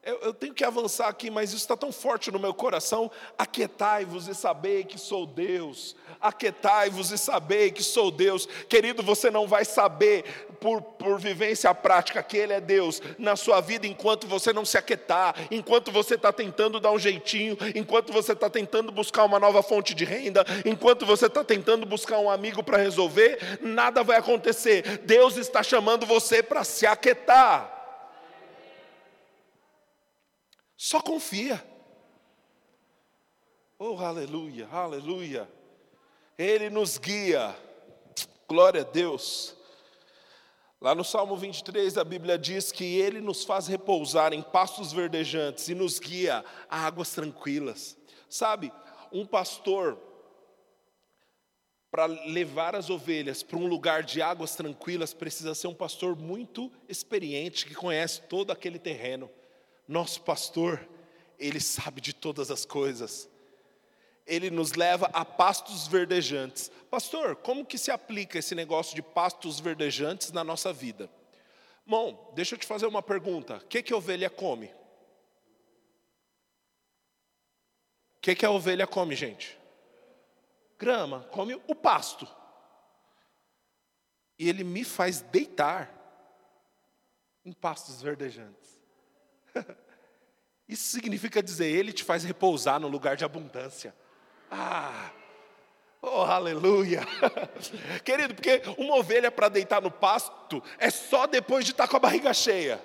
eu, 0.07 0.21
eu 0.23 0.33
tenho 0.33 0.55
que 0.55 0.65
avançar 0.65 1.09
aqui, 1.09 1.31
mas 1.31 1.51
isso 1.51 1.59
está 1.59 1.77
tão 1.77 1.91
forte 1.91 2.31
no 2.31 2.39
meu 2.39 2.55
coração. 2.55 3.11
Aquietai-vos 3.37 4.29
e 4.29 4.35
sabei 4.35 4.85
que 4.85 4.99
sou 4.99 5.27
Deus. 5.27 5.97
Aquietai-vos 6.21 7.11
e 7.11 7.19
sabei 7.19 7.73
que 7.73 7.83
sou 7.83 8.13
Deus. 8.13 8.47
Querido, 8.69 9.03
você 9.03 9.31
não 9.31 9.49
vai 9.49 9.65
saber 9.65 10.25
por, 10.61 10.81
por 10.81 11.19
vivência 11.19 11.75
prática 11.75 12.23
que 12.23 12.37
Ele 12.37 12.53
é 12.53 12.61
Deus 12.61 13.03
na 13.19 13.35
sua 13.35 13.61
vida 13.61 13.87
enquanto 13.87 14.29
você 14.29 14.53
não 14.53 14.65
se 14.65 14.79
aquietar, 14.79 15.35
enquanto 15.51 15.91
você 15.91 16.15
está 16.15 16.33
tentando 16.33 16.79
dar 16.79 16.93
um 16.93 16.99
jeitinho, 16.99 17.59
enquanto 17.75 18.13
você 18.13 18.33
está 18.33 18.49
tentando 18.49 18.93
buscar 18.93 19.25
uma 19.25 19.41
nova 19.41 19.63
fonte 19.63 19.93
de 19.93 20.05
renda, 20.05 20.45
enquanto 20.65 21.05
você 21.05 21.27
está 21.27 21.43
tentando 21.43 21.85
buscar 21.85 22.19
um 22.19 22.31
amigo 22.31 22.63
para 22.63 22.79
resolver, 22.79 23.59
nada 23.61 24.05
vai 24.05 24.19
acontecer. 24.19 25.01
Deus 25.05 25.37
está 25.37 25.65
chamando 25.65 26.07
você 26.07 26.43
para 26.45 26.63
se 26.63 26.87
aquietar. 26.87 27.76
Só 30.77 31.01
confia. 31.01 31.65
Oh, 33.79 33.99
aleluia, 33.99 34.69
aleluia. 34.69 35.49
Ele 36.39 36.71
nos 36.71 36.99
guia. 36.99 37.57
Glória 38.49 38.83
a 38.83 38.85
Deus. 38.85 39.57
Lá 40.81 40.95
no 40.95 41.03
Salmo 41.03 41.37
23, 41.37 41.97
a 41.97 42.05
Bíblia 42.05 42.39
diz 42.39 42.71
que 42.71 42.85
Ele 42.99 43.21
nos 43.21 43.45
faz 43.45 43.67
repousar 43.67 44.33
em 44.33 44.43
pastos 44.43 44.93
verdejantes 44.93 45.69
e 45.69 45.75
nos 45.75 45.99
guia 45.99 46.45
a 46.69 46.87
águas 46.87 47.13
tranquilas. 47.13 47.97
Sabe, 48.29 48.71
um 49.11 49.25
pastor, 49.25 49.99
para 51.91 52.05
levar 52.05 52.77
as 52.77 52.91
ovelhas 52.91 53.43
para 53.43 53.57
um 53.57 53.67
lugar 53.67 54.03
de 54.03 54.21
águas 54.21 54.55
tranquilas, 54.55 55.15
precisa 55.15 55.55
ser 55.55 55.69
um 55.69 55.75
pastor 55.75 56.15
muito 56.15 56.71
experiente, 56.89 57.65
que 57.65 57.75
conhece 57.75 58.21
todo 58.23 58.51
aquele 58.51 58.79
terreno. 58.79 59.31
Nosso 59.87 60.21
pastor, 60.23 60.87
ele 61.39 61.61
sabe 61.61 62.01
de 62.01 62.13
todas 62.13 62.51
as 62.51 62.65
coisas. 62.65 63.29
Ele 64.27 64.51
nos 64.51 64.73
leva 64.73 65.09
a 65.13 65.25
pastos 65.25 65.87
verdejantes. 65.87 66.71
Pastor, 66.91 67.37
como 67.37 67.65
que 67.65 67.79
se 67.79 67.91
aplica 67.91 68.39
esse 68.39 68.55
negócio 68.55 68.95
de 68.95 69.03
pastos 69.03 69.61
verdejantes 69.61 70.33
na 70.33 70.43
nossa 70.43 70.73
vida? 70.73 71.09
Bom, 71.87 72.33
deixa 72.35 72.57
eu 72.57 72.59
te 72.59 72.67
fazer 72.67 72.87
uma 72.87 73.03
pergunta. 73.03 73.59
O 73.59 73.67
que, 73.67 73.83
que 73.83 73.93
a 73.93 73.97
ovelha 73.97 74.29
come? 74.29 74.67
O 78.17 78.21
que, 78.21 78.35
que 78.35 78.45
a 78.45 78.51
ovelha 78.51 78.89
come, 78.89 79.15
gente? 79.15 79.57
Grama, 80.77 81.21
come 81.31 81.55
o 81.69 81.75
pasto. 81.77 82.27
E 84.37 84.49
ele 84.49 84.65
me 84.65 84.83
faz 84.83 85.21
deitar 85.21 85.95
em 87.45 87.53
pastos 87.53 88.03
verdejantes. 88.03 88.76
Isso 90.69 90.91
significa 90.91 91.43
dizer, 91.43 91.67
Ele 91.67 91.93
te 91.93 92.03
faz 92.03 92.25
repousar 92.25 92.81
no 92.81 92.89
lugar 92.89 93.17
de 93.17 93.25
abundância. 93.25 93.95
Ah, 94.51 95.11
oh 96.03 96.23
aleluia. 96.23 97.03
Querido, 98.05 98.35
porque 98.35 98.63
uma 98.77 98.97
ovelha 98.97 99.31
para 99.31 99.49
deitar 99.49 99.81
no 99.81 99.91
pasto 99.91 100.63
é 100.79 100.91
só 100.91 101.27
depois 101.27 101.65
de 101.65 101.71
estar 101.71 101.87
com 101.87 101.97
a 101.97 102.01
barriga 102.01 102.33
cheia. 102.35 102.83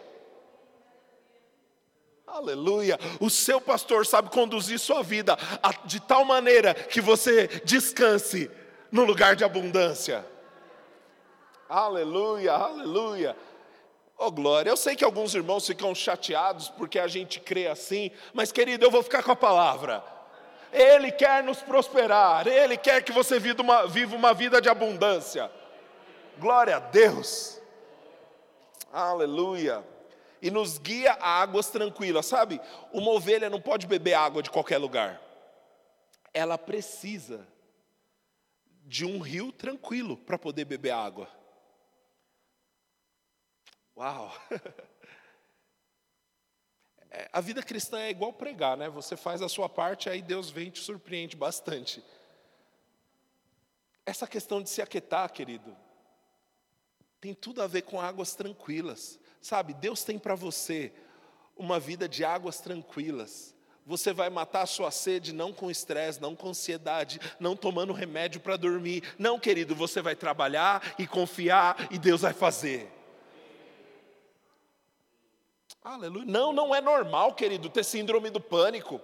Aleluia. 2.26 2.98
O 3.20 3.30
seu 3.30 3.60
pastor 3.60 4.06
sabe 4.06 4.30
conduzir 4.30 4.80
sua 4.80 5.04
vida 5.04 5.38
de 5.84 6.00
tal 6.00 6.24
maneira 6.24 6.74
que 6.74 7.02
você 7.02 7.48
descanse 7.66 8.50
no 8.90 9.04
lugar 9.04 9.36
de 9.36 9.44
abundância. 9.44 10.26
Aleluia, 11.68 12.54
aleluia. 12.54 13.36
Oh 14.24 14.30
glória, 14.30 14.70
eu 14.70 14.78
sei 14.78 14.96
que 14.96 15.04
alguns 15.04 15.34
irmãos 15.34 15.66
ficam 15.66 15.96
chateados 15.96 16.70
porque 16.70 17.00
a 17.00 17.08
gente 17.08 17.40
crê 17.40 17.66
assim, 17.66 18.12
mas 18.36 18.52
querido, 18.52 18.86
eu 18.86 18.92
vou 18.92 19.02
ficar 19.02 19.24
com 19.24 19.32
a 19.32 19.36
palavra. 19.36 20.04
Ele 20.72 21.12
quer 21.12 21.44
nos 21.44 21.64
prosperar, 21.64 22.48
Ele 22.48 22.78
quer 22.78 23.04
que 23.04 23.12
você 23.12 23.40
viva 23.40 23.64
uma, 23.64 23.88
viva 23.88 24.16
uma 24.16 24.32
vida 24.32 24.62
de 24.62 24.70
abundância. 24.70 25.52
Glória 26.38 26.76
a 26.76 26.80
Deus, 26.80 27.60
aleluia. 28.94 29.84
E 30.40 30.52
nos 30.52 30.78
guia 30.78 31.14
a 31.14 31.42
águas 31.42 31.72
tranquilas, 31.72 32.28
sabe? 32.28 32.62
Uma 32.94 33.10
ovelha 33.10 33.50
não 33.50 33.60
pode 33.60 33.88
beber 33.88 34.14
água 34.14 34.44
de 34.44 34.52
qualquer 34.52 34.78
lugar, 34.78 35.20
ela 36.32 36.60
precisa 36.60 37.48
de 38.86 39.04
um 39.04 39.18
rio 39.18 39.52
tranquilo 39.52 40.16
para 40.16 40.38
poder 40.38 40.66
beber 40.66 40.92
água. 40.92 41.41
Uau! 44.02 44.34
É, 47.14 47.30
a 47.34 47.42
vida 47.42 47.62
cristã 47.62 48.00
é 48.00 48.10
igual 48.10 48.32
pregar, 48.32 48.78
né? 48.78 48.88
Você 48.88 49.18
faz 49.18 49.42
a 49.42 49.50
sua 49.50 49.68
parte, 49.68 50.10
aí 50.10 50.22
Deus 50.22 50.50
vem 50.50 50.70
e 50.70 50.72
te 50.72 50.80
surpreende 50.80 51.36
bastante. 51.36 52.02
Essa 54.06 54.26
questão 54.26 54.62
de 54.62 54.70
se 54.70 54.82
aquietar, 54.82 55.30
querido, 55.30 55.76
tem 57.20 57.34
tudo 57.34 57.62
a 57.62 57.68
ver 57.68 57.82
com 57.82 58.00
águas 58.00 58.34
tranquilas. 58.34 59.20
Sabe, 59.42 59.74
Deus 59.74 60.06
tem 60.06 60.18
para 60.18 60.36
você 60.36 60.94
uma 61.58 61.82
vida 61.82 62.08
de 62.08 62.24
águas 62.24 62.62
tranquilas. 62.62 63.54
Você 63.86 64.14
vai 64.14 64.30
matar 64.30 64.62
a 64.62 64.66
sua 64.66 64.90
sede 64.90 65.34
não 65.34 65.52
com 65.52 65.70
estresse, 65.70 66.22
não 66.22 66.34
com 66.34 66.48
ansiedade, 66.48 67.20
não 67.42 67.58
tomando 67.58 67.92
remédio 67.92 68.40
para 68.40 68.56
dormir. 68.56 69.04
Não, 69.20 69.38
querido, 69.38 69.76
você 69.76 70.02
vai 70.02 70.16
trabalhar 70.16 70.96
e 70.98 71.06
confiar 71.06 71.90
e 71.92 72.00
Deus 72.00 72.22
vai 72.22 72.32
fazer. 72.32 73.01
Aleluia. 75.84 76.26
Não, 76.28 76.54
não 76.54 76.76
é 76.76 76.80
normal, 76.80 77.34
querido, 77.34 77.70
ter 77.70 77.84
síndrome 77.84 78.30
do 78.30 78.40
pânico. 78.40 79.02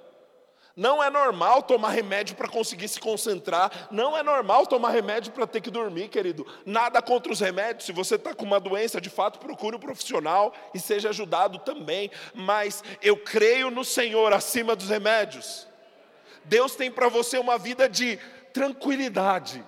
Não 0.75 1.03
é 1.03 1.09
normal 1.09 1.63
tomar 1.63 1.89
remédio 1.89 2.35
para 2.35 2.47
conseguir 2.47 2.87
se 2.87 2.99
concentrar. 2.99 3.87
Não 3.89 4.15
é 4.15 4.21
normal 4.21 4.67
tomar 4.67 4.91
remédio 4.91 5.31
para 5.31 5.47
ter 5.47 5.59
que 5.59 5.71
dormir, 5.71 6.07
querido. 6.07 6.45
Nada 6.67 7.01
contra 7.01 7.31
os 7.31 7.39
remédios. 7.39 7.85
Se 7.87 7.91
você 7.91 8.13
está 8.13 8.31
com 8.35 8.45
uma 8.45 8.59
doença, 8.59 9.01
de 9.01 9.09
fato, 9.09 9.39
procure 9.39 9.75
um 9.75 9.79
profissional 9.79 10.53
e 10.71 10.79
seja 10.79 11.09
ajudado 11.09 11.57
também. 11.57 12.11
Mas 12.35 12.83
eu 13.01 13.17
creio 13.17 13.71
no 13.71 13.83
Senhor 13.83 14.31
acima 14.31 14.75
dos 14.75 14.89
remédios. 14.89 15.67
Deus 16.45 16.75
tem 16.75 16.91
para 16.91 17.09
você 17.09 17.39
uma 17.39 17.57
vida 17.57 17.89
de 17.89 18.17
tranquilidade. 18.53 19.65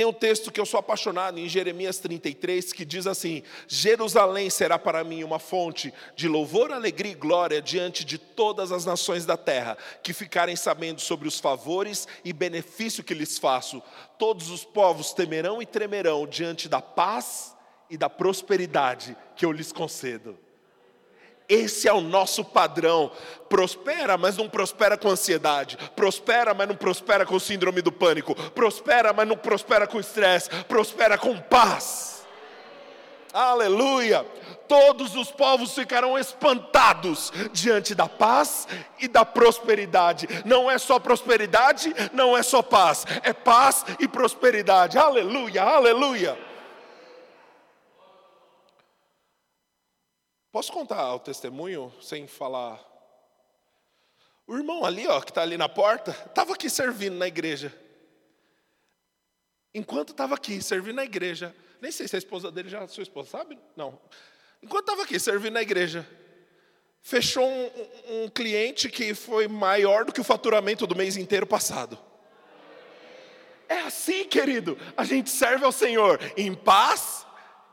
Tem 0.00 0.06
um 0.06 0.14
texto 0.14 0.50
que 0.50 0.58
eu 0.58 0.64
sou 0.64 0.80
apaixonado 0.80 1.38
em 1.38 1.46
Jeremias 1.46 1.98
33 1.98 2.72
que 2.72 2.86
diz 2.86 3.06
assim: 3.06 3.42
Jerusalém 3.68 4.48
será 4.48 4.78
para 4.78 5.04
mim 5.04 5.22
uma 5.22 5.38
fonte 5.38 5.92
de 6.16 6.26
louvor, 6.26 6.72
alegria 6.72 7.12
e 7.12 7.14
glória 7.14 7.60
diante 7.60 8.02
de 8.02 8.16
todas 8.16 8.72
as 8.72 8.86
nações 8.86 9.26
da 9.26 9.36
terra, 9.36 9.76
que 10.02 10.14
ficarem 10.14 10.56
sabendo 10.56 11.02
sobre 11.02 11.28
os 11.28 11.38
favores 11.38 12.08
e 12.24 12.32
benefício 12.32 13.04
que 13.04 13.12
lhes 13.12 13.36
faço. 13.36 13.82
Todos 14.18 14.48
os 14.48 14.64
povos 14.64 15.12
temerão 15.12 15.60
e 15.60 15.66
tremerão 15.66 16.26
diante 16.26 16.66
da 16.66 16.80
paz 16.80 17.54
e 17.90 17.98
da 17.98 18.08
prosperidade 18.08 19.14
que 19.36 19.44
eu 19.44 19.52
lhes 19.52 19.70
concedo. 19.70 20.38
Esse 21.50 21.88
é 21.88 21.92
o 21.92 22.00
nosso 22.00 22.44
padrão. 22.44 23.10
Prospera, 23.48 24.16
mas 24.16 24.36
não 24.36 24.48
prospera 24.48 24.96
com 24.96 25.08
ansiedade. 25.08 25.76
Prospera, 25.96 26.54
mas 26.54 26.68
não 26.68 26.76
prospera 26.76 27.26
com 27.26 27.40
síndrome 27.40 27.82
do 27.82 27.90
pânico. 27.90 28.36
Prospera, 28.52 29.12
mas 29.12 29.26
não 29.26 29.36
prospera 29.36 29.84
com 29.88 29.98
estresse. 29.98 30.48
Prospera 30.68 31.18
com 31.18 31.36
paz. 31.36 32.24
Aleluia! 33.32 34.24
Todos 34.66 35.16
os 35.16 35.32
povos 35.32 35.74
ficarão 35.74 36.16
espantados 36.16 37.32
diante 37.52 37.94
da 37.94 38.08
paz 38.08 38.68
e 39.00 39.08
da 39.08 39.24
prosperidade. 39.24 40.28
Não 40.44 40.70
é 40.70 40.78
só 40.78 41.00
prosperidade, 41.00 41.92
não 42.12 42.36
é 42.36 42.42
só 42.42 42.62
paz, 42.62 43.04
é 43.22 43.32
paz 43.32 43.84
e 43.98 44.06
prosperidade. 44.06 44.96
Aleluia, 44.96 45.62
aleluia. 45.62 46.49
Posso 50.52 50.72
contar 50.72 51.14
o 51.14 51.20
testemunho 51.20 51.92
sem 52.00 52.26
falar? 52.26 52.84
O 54.46 54.56
irmão 54.56 54.84
ali, 54.84 55.06
ó, 55.06 55.20
que 55.20 55.30
está 55.30 55.42
ali 55.42 55.56
na 55.56 55.68
porta, 55.68 56.10
estava 56.10 56.54
aqui 56.54 56.68
servindo 56.68 57.16
na 57.16 57.28
igreja. 57.28 57.72
Enquanto 59.72 60.10
estava 60.10 60.34
aqui 60.34 60.60
servindo 60.60 60.96
na 60.96 61.04
igreja, 61.04 61.54
nem 61.80 61.92
sei 61.92 62.08
se 62.08 62.16
a 62.16 62.18
esposa 62.18 62.50
dele 62.50 62.68
já, 62.68 62.84
sua 62.88 63.04
esposa, 63.04 63.30
sabe? 63.30 63.56
Não. 63.76 63.96
Enquanto 64.60 64.88
estava 64.88 65.04
aqui 65.04 65.20
servindo 65.20 65.54
na 65.54 65.62
igreja, 65.62 66.04
fechou 67.00 67.48
um, 67.48 67.70
um, 68.08 68.28
cliente 68.28 68.90
que 68.90 69.14
foi 69.14 69.46
maior 69.46 70.04
do 70.04 70.12
que 70.12 70.20
o 70.20 70.24
faturamento 70.24 70.84
do 70.84 70.96
mês 70.96 71.16
inteiro 71.16 71.46
passado. 71.46 71.96
É 73.68 73.82
assim, 73.82 74.24
querido, 74.24 74.76
a 74.96 75.04
gente 75.04 75.30
serve 75.30 75.64
ao 75.64 75.70
Senhor 75.70 76.18
em 76.36 76.52
paz 76.52 77.19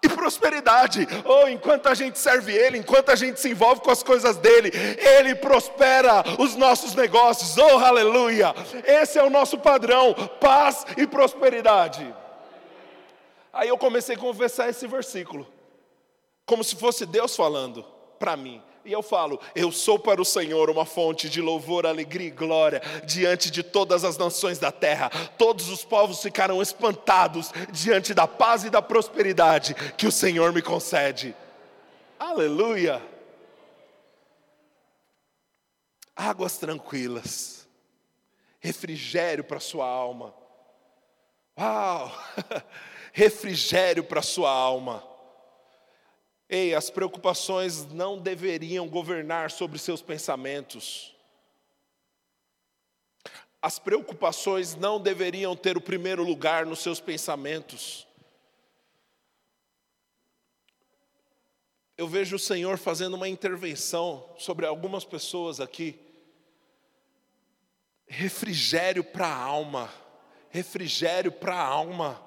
e 0.02 0.10
prosperidade. 0.10 1.08
Oh, 1.26 1.48
enquanto 1.48 1.88
a 1.88 1.94
gente 1.94 2.20
serve 2.20 2.54
Ele, 2.54 2.78
enquanto 2.78 3.10
a 3.10 3.16
gente 3.16 3.40
se 3.40 3.50
envolve 3.50 3.82
com 3.82 3.92
as 3.92 4.04
coisas 4.04 4.38
dele, 4.38 4.72
Ele 5.20 5.36
prospera 5.36 6.24
os 6.40 6.56
nossos 6.56 6.94
negócios. 6.94 7.58
Oh, 7.58 7.80
aleluia! 7.80 8.54
Esse 8.86 9.18
é 9.18 9.24
o 9.24 9.30
nosso 9.30 9.58
padrão: 9.58 10.14
paz 10.40 10.86
e 10.96 11.08
prosperidade. 11.08 12.14
Aí 13.52 13.70
eu 13.70 13.78
comecei 13.78 14.16
a 14.16 14.20
conversar 14.20 14.70
esse 14.70 14.86
versículo, 14.86 15.48
como 16.46 16.64
se 16.64 16.76
fosse 16.76 17.06
Deus 17.06 17.36
falando 17.36 17.84
para 18.20 18.38
mim. 18.38 18.62
E 18.88 18.94
eu 18.94 19.04
falo: 19.04 19.38
Eu 19.54 19.70
sou 19.70 20.00
para 20.00 20.22
o 20.22 20.26
Senhor 20.26 20.70
uma 20.70 20.86
fonte 20.86 21.30
de 21.30 21.42
louvor, 21.42 21.86
alegria 21.86 22.30
e 22.30 22.32
glória 22.32 22.82
diante 23.04 23.52
de 23.52 23.62
todas 23.62 24.06
as 24.06 24.18
nações 24.18 24.60
da 24.60 24.72
terra. 24.72 25.10
Todos 25.38 25.68
os 25.68 25.84
povos 25.84 26.22
ficarão 26.22 26.62
espantados 26.62 27.52
diante 27.70 28.14
da 28.14 28.26
paz 28.26 28.64
e 28.64 28.70
da 28.70 28.82
prosperidade 28.82 29.74
que 29.98 30.08
o 30.08 30.12
Senhor 30.12 30.54
me 30.54 30.62
concede. 30.62 31.36
Aleluia! 32.18 33.06
Águas 36.16 36.58
tranquilas, 36.58 37.68
refrigério 38.62 39.44
para 39.44 39.60
sua 39.60 39.86
alma. 39.86 40.34
Uau! 41.60 42.10
refrigério 43.12 44.06
para 44.06 44.22
sua 44.22 44.50
alma. 44.50 45.04
Ei, 46.50 46.74
as 46.74 46.90
preocupações 46.90 47.86
não 47.88 48.18
deveriam 48.18 48.88
governar 48.88 49.52
sobre 49.52 49.78
seus 49.78 50.02
pensamentos. 50.02 51.14
As 53.62 53.78
preocupações 53.80 54.76
não 54.76 55.00
deveriam 55.00 55.56
ter 55.56 55.76
o 55.76 55.82
primeiro 55.82 56.24
lugar 56.24 56.66
nos 56.66 56.80
seus 56.80 57.02
pensamentos. 57.02 58.08
Eu 61.98 62.08
vejo 62.08 62.36
o 62.36 62.40
Senhor 62.40 62.78
fazendo 62.78 63.16
uma 63.16 63.28
intervenção 63.28 64.30
sobre 64.38 64.66
algumas 64.66 65.04
pessoas 65.04 65.60
aqui. 65.60 66.00
Refrigério 68.08 69.04
para 69.04 69.28
a 69.28 69.36
alma, 69.36 69.92
refrigério 70.50 71.32
para 71.32 71.56
a 71.56 71.66
alma. 71.66 72.24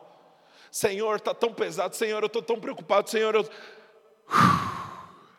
Senhor, 0.71 1.17
está 1.17 1.33
tão 1.33 1.55
pesado, 1.55 1.97
Senhor, 1.97 2.23
eu 2.23 2.27
estou 2.27 2.43
tão 2.43 2.61
preocupado, 2.61 3.09
Senhor, 3.09 3.35
eu 3.35 3.49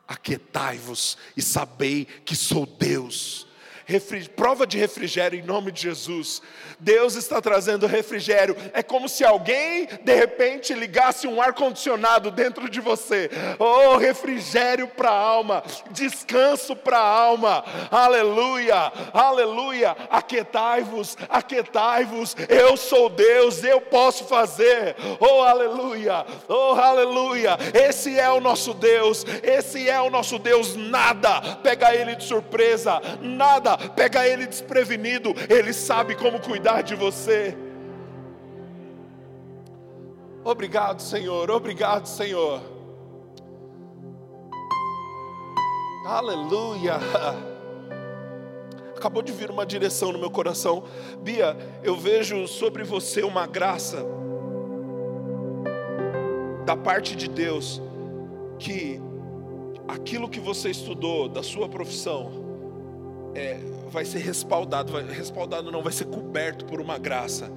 Aquietai-vos 0.08 1.18
e 1.36 1.42
sabei 1.42 2.06
que 2.06 2.36
sou 2.36 2.66
Deus 2.66 3.48
prova 4.36 4.66
de 4.66 4.78
refrigério 4.78 5.40
em 5.40 5.44
nome 5.44 5.72
de 5.72 5.82
Jesus. 5.82 6.42
Deus 6.82 7.16
está 7.16 7.40
trazendo 7.40 7.86
refrigério. 7.86 8.56
É 8.74 8.82
como 8.82 9.08
se 9.08 9.24
alguém, 9.24 9.88
de 10.04 10.16
repente, 10.16 10.74
ligasse 10.74 11.28
um 11.28 11.42
ar-condicionado 11.42 12.32
dentro 12.32 12.68
de 12.70 12.80
você. 12.80 13.30
Oh, 13.60 13.98
refrigério 13.98 14.88
para 14.88 15.12
a 15.12 15.20
alma, 15.20 15.64
descanso 15.92 16.76
para 16.76 16.98
a 16.98 17.08
alma. 17.08 17.64
Aleluia, 17.92 18.92
aleluia. 19.14 19.96
Aquietai-vos, 20.10 21.18
aquietai-vos. 21.30 22.36
Eu 22.50 22.76
sou 22.76 23.10
Deus, 23.10 23.64
eu 23.64 23.80
posso 23.80 24.26
fazer. 24.26 24.96
Oh, 25.20 25.44
aleluia, 25.44 26.26
oh, 26.48 26.74
aleluia. 26.74 27.58
Esse 27.74 28.20
é 28.20 28.30
o 28.30 28.42
nosso 28.42 28.74
Deus, 28.74 29.24
esse 29.44 29.88
é 29.88 30.02
o 30.02 30.10
nosso 30.10 30.40
Deus. 30.40 30.76
Nada 30.76 31.42
pega 31.58 31.94
ele 31.94 32.16
de 32.16 32.24
surpresa, 32.24 33.00
nada 33.22 33.78
pega 33.90 34.28
ele 34.28 34.46
desprevenido, 34.48 35.34
ele 35.50 35.74
sabe 35.74 36.16
como 36.16 36.40
cuidar 36.40 36.82
de 36.82 36.96
você. 36.96 37.56
Obrigado, 40.44 41.02
Senhor, 41.02 41.52
obrigado, 41.52 42.08
Senhor. 42.08 42.62
Aleluia. 46.06 46.98
Acabou 48.98 49.22
de 49.22 49.32
vir 49.32 49.50
uma 49.50 49.66
direção 49.66 50.12
no 50.12 50.20
meu 50.20 50.32
coração. 50.32 50.84
Bia, 51.22 51.56
eu 51.84 51.96
vejo 51.96 52.48
sobre 52.48 52.84
você 52.84 53.24
uma 53.24 53.46
graça 53.46 54.06
da 56.66 56.76
parte 56.76 57.16
de 57.16 57.28
Deus 57.28 57.82
que 58.58 59.00
aquilo 59.88 60.30
que 60.30 60.40
você 60.40 60.70
estudou 60.70 61.28
da 61.28 61.44
sua 61.44 61.68
profissão 61.68 62.41
é, 63.36 63.60
vai 63.92 64.06
ser 64.06 64.20
respaldado, 64.20 64.94
vai, 64.94 65.04
respaldado 65.04 65.72
não, 65.72 65.82
vai 65.82 65.94
ser 65.94 66.06
coberto 66.06 66.66
por 66.66 66.80
uma 66.80 66.98
graça. 66.98 67.52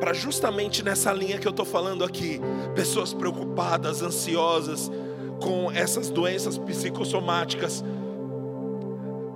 Para 0.00 0.12
justamente 0.12 0.82
nessa 0.82 1.12
linha 1.12 1.38
que 1.38 1.46
eu 1.46 1.50
estou 1.50 1.64
falando 1.64 2.04
aqui, 2.04 2.40
pessoas 2.74 3.14
preocupadas, 3.14 4.02
ansiosas 4.02 4.90
com 5.40 5.70
essas 5.70 6.10
doenças 6.10 6.58
psicossomáticas, 6.58 7.84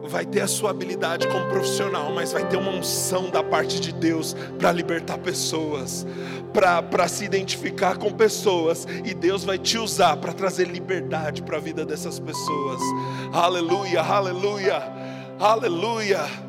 vai 0.08 0.24
ter 0.24 0.40
a 0.40 0.48
sua 0.48 0.70
habilidade 0.70 1.28
como 1.28 1.46
profissional, 1.48 2.10
mas 2.12 2.32
vai 2.32 2.46
ter 2.48 2.56
uma 2.56 2.70
unção 2.70 3.28
da 3.30 3.42
parte 3.42 3.78
de 3.78 3.92
Deus 3.92 4.34
para 4.58 4.72
libertar 4.72 5.18
pessoas, 5.18 6.06
para 6.52 7.06
se 7.08 7.24
identificar 7.24 7.98
com 7.98 8.10
pessoas, 8.10 8.86
e 9.04 9.12
Deus 9.12 9.44
vai 9.44 9.58
te 9.58 9.76
usar 9.76 10.16
para 10.16 10.32
trazer 10.32 10.66
liberdade 10.66 11.42
para 11.42 11.58
a 11.58 11.60
vida 11.60 11.84
dessas 11.84 12.18
pessoas. 12.18 12.80
Aleluia, 13.32 14.00
aleluia. 14.00 14.97
Aleluia. 15.38 16.48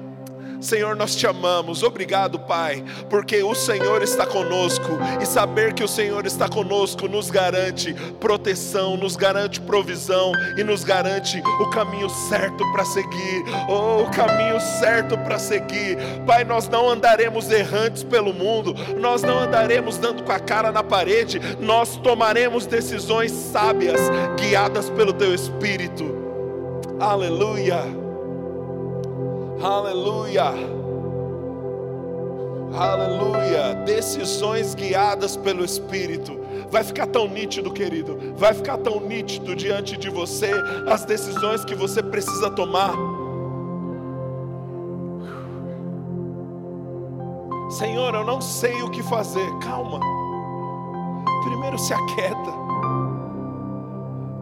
Senhor, 0.60 0.96
nós 0.96 1.16
te 1.16 1.26
amamos. 1.26 1.84
Obrigado, 1.84 2.40
Pai, 2.40 2.84
porque 3.10 3.42
o 3.44 3.56
Senhor 3.56 4.02
está 4.02 4.26
conosco 4.26 4.98
e 5.22 5.26
saber 5.26 5.74
que 5.74 5.84
o 5.84 5.88
Senhor 5.88 6.26
está 6.26 6.50
conosco 6.50 7.08
nos 7.08 7.30
garante 7.30 7.94
proteção, 8.20 8.98
nos 8.98 9.16
garante 9.16 9.62
provisão 9.62 10.34
e 10.58 10.64
nos 10.64 10.84
garante 10.84 11.42
o 11.62 11.70
caminho 11.70 12.10
certo 12.10 12.70
para 12.74 12.84
seguir. 12.84 13.44
Oh, 13.70 14.04
o 14.04 14.12
caminho 14.12 14.60
certo 14.60 15.18
para 15.20 15.40
seguir. 15.40 15.98
Pai, 16.26 16.44
nós 16.44 16.68
não 16.68 16.90
andaremos 16.90 17.50
errantes 17.50 18.04
pelo 18.04 18.34
mundo, 18.34 18.74
nós 19.00 19.22
não 19.22 19.40
andaremos 19.40 19.98
dando 19.98 20.24
com 20.24 20.32
a 20.32 20.40
cara 20.40 20.72
na 20.72 20.84
parede, 20.84 21.40
nós 21.60 21.96
tomaremos 21.98 22.66
decisões 22.66 23.32
sábias, 23.32 24.02
guiadas 24.38 24.90
pelo 24.90 25.14
teu 25.14 25.34
espírito. 25.34 26.18
Aleluia. 27.00 27.99
Aleluia. 29.62 30.54
Aleluia. 32.74 33.74
Decisões 33.86 34.74
guiadas 34.74 35.36
pelo 35.36 35.66
Espírito. 35.66 36.40
Vai 36.72 36.84
ficar 36.84 37.08
tão 37.08 37.28
nítido, 37.28 37.72
querido. 37.72 38.18
Vai 38.38 38.54
ficar 38.54 38.78
tão 38.78 39.02
nítido 39.02 39.56
diante 39.56 39.98
de 39.98 40.10
você 40.10 40.52
as 40.88 41.04
decisões 41.04 41.66
que 41.66 41.76
você 41.76 42.02
precisa 42.02 42.50
tomar. 42.52 42.94
Senhor, 47.72 48.16
eu 48.16 48.26
não 48.26 48.40
sei 48.40 48.82
o 48.82 48.90
que 48.90 49.04
fazer. 49.04 49.48
Calma. 49.60 50.00
Primeiro 51.44 51.78
se 51.78 51.94
aquieta. 51.94 52.69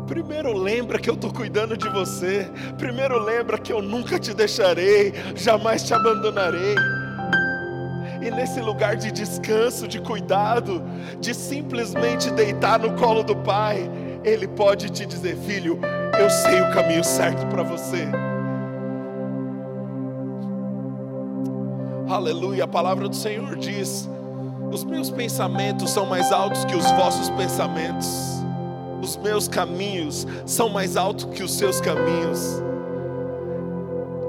Primeiro 0.08 0.54
lembra 0.58 0.98
que 0.98 1.10
eu 1.10 1.16
estou 1.16 1.32
cuidando 1.34 1.76
de 1.76 1.90
você. 1.90 2.50
Primeiro 2.78 3.20
lembra 3.20 3.58
que 3.58 3.74
eu 3.74 3.82
nunca 3.82 4.18
te 4.18 4.34
deixarei, 4.34 5.14
jamais 5.36 5.84
te 5.84 5.94
abandonarei. 5.94 6.76
E 8.22 8.32
nesse 8.32 8.62
lugar 8.62 8.96
de 8.96 9.12
descanso, 9.12 9.86
de 9.86 10.00
cuidado, 10.00 10.82
de 11.20 11.34
simplesmente 11.34 12.32
deitar 12.32 12.80
no 12.80 12.94
colo 12.94 13.22
do 13.22 13.36
Pai, 13.36 13.90
Ele 14.24 14.48
pode 14.48 14.90
te 14.90 15.06
dizer: 15.06 15.36
Filho, 15.36 15.78
eu 16.18 16.30
sei 16.30 16.62
o 16.62 16.72
caminho 16.72 17.04
certo 17.04 17.46
para 17.48 17.64
você. 17.64 18.08
Aleluia, 22.08 22.64
a 22.64 22.68
palavra 22.68 23.10
do 23.10 23.16
Senhor 23.16 23.58
diz: 23.58 24.10
Os 24.72 24.86
meus 24.86 25.12
pensamentos 25.12 25.92
são 25.92 26.06
mais 26.06 26.32
altos 26.32 26.64
que 26.64 26.76
os 26.76 26.90
vossos 26.92 27.30
pensamentos 27.32 28.37
os 29.08 29.16
meus 29.18 29.48
caminhos 29.48 30.28
são 30.46 30.68
mais 30.68 30.98
altos 30.98 31.26
que 31.26 31.42
os 31.42 31.54
seus 31.54 31.80
caminhos. 31.80 32.62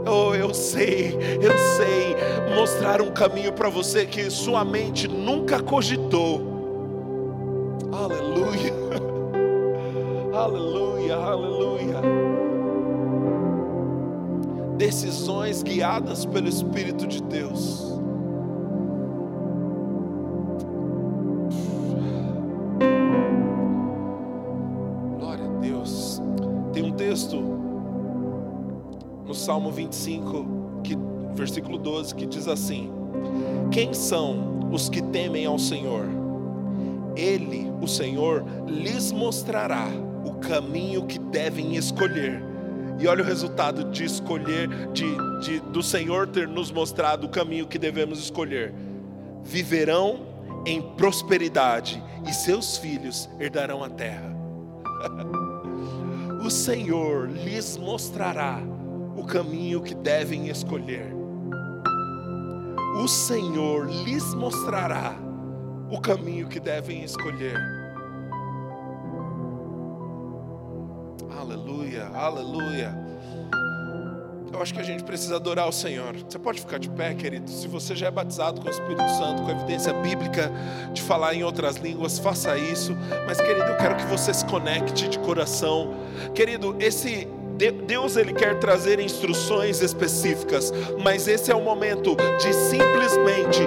Oh, 0.06 0.34
eu 0.34 0.54
sei, 0.54 1.18
eu 1.42 1.52
sei 1.76 2.16
mostrar 2.54 3.02
um 3.02 3.10
caminho 3.10 3.52
para 3.52 3.68
você 3.68 4.06
que 4.06 4.30
sua 4.30 4.64
mente 4.64 5.08
nunca 5.08 5.60
cogitou. 5.60 6.40
Aleluia, 7.92 8.72
aleluia, 10.32 11.16
aleluia. 11.16 12.00
Decisões 14.76 15.62
guiadas 15.62 16.24
pelo 16.24 16.48
Espírito 16.48 17.06
de 17.06 17.20
Deus. 17.20 17.97
Salmo 29.38 29.70
25, 29.70 30.82
que, 30.84 30.94
versículo 31.32 31.78
12, 31.78 32.14
que 32.14 32.26
diz 32.26 32.46
assim: 32.46 32.92
Quem 33.70 33.94
são 33.94 34.68
os 34.70 34.88
que 34.88 35.00
temem 35.00 35.46
ao 35.46 35.58
Senhor? 35.58 36.04
Ele, 37.16 37.72
o 37.80 37.86
Senhor, 37.86 38.44
lhes 38.66 39.10
mostrará 39.10 39.86
o 40.24 40.34
caminho 40.34 41.06
que 41.06 41.18
devem 41.18 41.76
escolher. 41.76 42.42
E 42.98 43.06
olha 43.06 43.22
o 43.22 43.26
resultado 43.26 43.84
de 43.84 44.04
escolher, 44.04 44.68
de, 44.92 45.06
de, 45.40 45.60
do 45.60 45.82
Senhor 45.82 46.26
ter 46.26 46.46
nos 46.46 46.70
mostrado 46.70 47.26
o 47.26 47.30
caminho 47.30 47.66
que 47.66 47.78
devemos 47.78 48.18
escolher. 48.18 48.74
Viverão 49.42 50.26
em 50.66 50.82
prosperidade 50.82 52.02
e 52.28 52.34
seus 52.34 52.76
filhos 52.76 53.30
herdarão 53.40 53.82
a 53.82 53.88
terra. 53.88 54.36
o 56.48 56.50
Senhor 56.50 57.28
lhes 57.28 57.76
mostrará 57.76 58.62
o 59.14 59.22
caminho 59.22 59.82
que 59.82 59.94
devem 59.94 60.48
escolher. 60.48 61.12
O 62.96 63.06
Senhor 63.06 63.86
lhes 63.86 64.32
mostrará 64.32 65.14
o 65.90 66.00
caminho 66.00 66.48
que 66.48 66.58
devem 66.58 67.04
escolher. 67.04 67.54
Aleluia, 71.38 72.06
aleluia. 72.14 73.07
Eu 74.52 74.62
acho 74.62 74.72
que 74.72 74.80
a 74.80 74.84
gente 74.84 75.04
precisa 75.04 75.36
adorar 75.36 75.68
o 75.68 75.72
Senhor. 75.72 76.14
Você 76.16 76.38
pode 76.38 76.60
ficar 76.60 76.78
de 76.78 76.88
pé, 76.88 77.14
querido. 77.14 77.50
Se 77.50 77.68
você 77.68 77.94
já 77.94 78.08
é 78.08 78.10
batizado 78.10 78.60
com 78.60 78.68
o 78.68 78.70
Espírito 78.70 79.08
Santo, 79.10 79.42
com 79.42 79.48
a 79.48 79.52
evidência 79.52 79.92
bíblica 79.92 80.50
de 80.92 81.02
falar 81.02 81.34
em 81.34 81.44
outras 81.44 81.76
línguas, 81.76 82.18
faça 82.18 82.56
isso. 82.56 82.96
Mas, 83.26 83.40
querido, 83.40 83.66
eu 83.66 83.76
quero 83.76 83.96
que 83.96 84.06
você 84.06 84.32
se 84.32 84.44
conecte 84.46 85.08
de 85.08 85.18
coração. 85.18 85.94
Querido, 86.34 86.74
esse 86.80 87.28
Deus 87.86 88.16
ele 88.16 88.32
quer 88.32 88.58
trazer 88.60 89.00
instruções 89.00 89.80
específicas, 89.80 90.72
mas 91.02 91.26
esse 91.26 91.50
é 91.50 91.54
o 91.54 91.60
momento 91.60 92.16
de 92.38 92.52
simplesmente 92.54 93.66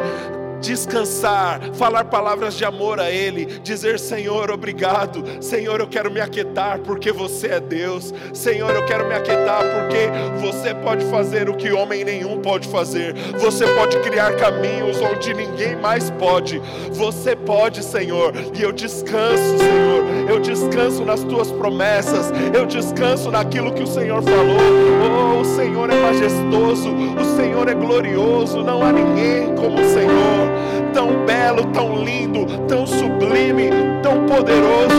descansar, 0.62 1.60
falar 1.74 2.06
palavras 2.06 2.54
de 2.54 2.64
amor 2.64 3.00
a 3.00 3.10
Ele, 3.10 3.46
dizer: 3.62 4.00
Senhor, 4.00 4.52
obrigado, 4.52 5.24
Senhor, 5.42 5.80
eu 5.80 5.88
quero 5.88 6.12
me 6.12 6.22
aquietar 6.22 6.80
porque 6.80 7.12
você 7.12 7.48
é 7.48 7.60
Deus, 7.60 8.14
Senhor, 8.34 8.74
eu 8.74 8.86
quero 8.86 9.08
me 9.08 9.16
aquietar 9.16 9.62
porque 9.62 10.10
você 10.40 10.74
pode 10.76 11.04
fazer 11.06 11.50
o 11.50 11.56
que 11.56 11.72
homem 11.72 12.04
nenhum 12.04 12.40
pode 12.40 12.68
fazer, 12.68 13.14
você 13.40 13.66
pode 13.68 14.00
criar 14.00 14.36
caminhos 14.38 15.02
onde 15.02 15.34
ninguém 15.34 15.76
mais 15.76 16.10
pode, 16.12 16.62
você 16.92 17.36
pode, 17.36 17.84
Senhor, 17.84 18.34
e 18.54 18.62
eu 18.62 18.72
descanso, 18.72 19.58
Senhor, 19.58 20.30
eu 20.30 20.40
descanso 20.40 21.04
nas 21.04 21.24
tuas 21.24 21.52
promessas, 21.52 22.32
eu 22.54 22.66
descanso 22.66 23.32
naquilo 23.32 23.74
que 23.74 23.82
o 23.84 23.88
Senhor 23.88 24.22
falou, 24.22 25.38
oh, 25.38 25.42
o 25.42 25.46
Senhor 25.46 25.90
é 25.90 25.96
majestoso, 25.96 26.90
o 26.94 27.36
Senhor 27.36 27.68
é 27.68 27.74
glorioso, 27.74 28.64
não 28.64 28.84
há 28.84 28.92
ninguém 28.92 29.56
como 29.56 29.82
o 29.82 29.94
Senhor 29.94 30.51
tão 30.94 31.26
belo, 31.26 31.66
tão 31.68 32.04
lindo, 32.04 32.46
tão 32.68 32.86
sublime, 32.86 33.70
tão 34.02 34.26
poderoso, 34.26 34.96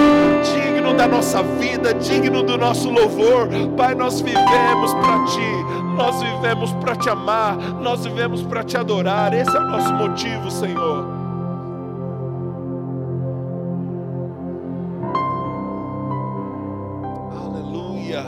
digno 0.55 0.95
da 0.95 1.07
nossa 1.07 1.43
vida, 1.43 1.95
digno 1.95 2.43
do 2.43 2.57
nosso 2.57 2.91
louvor. 2.91 3.49
Pai, 3.77 3.95
nós 3.95 4.21
vivemos 4.21 4.95
para 4.95 5.25
Ti, 5.25 5.65
nós 5.97 6.23
vivemos 6.23 6.73
para 6.75 6.97
Te 6.97 7.09
amar, 7.09 7.57
nós 7.81 8.05
vivemos 8.05 8.43
para 8.43 8.63
Te 8.63 8.77
adorar. 8.77 9.33
Esse 9.35 9.55
é 9.57 9.61
o 9.61 9.69
nosso 9.69 9.93
motivo, 9.95 10.51
Senhor. 10.51 11.07
Aleluia. 17.45 18.25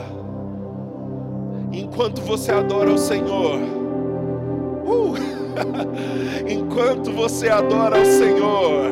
Enquanto 1.71 2.21
você 2.21 2.51
adora 2.51 2.91
o 2.91 2.97
Senhor, 2.97 3.59
uh, 4.85 5.44
Enquanto 6.47 7.11
você 7.11 7.49
adora 7.49 8.01
o 8.01 8.05
Senhor, 8.05 8.91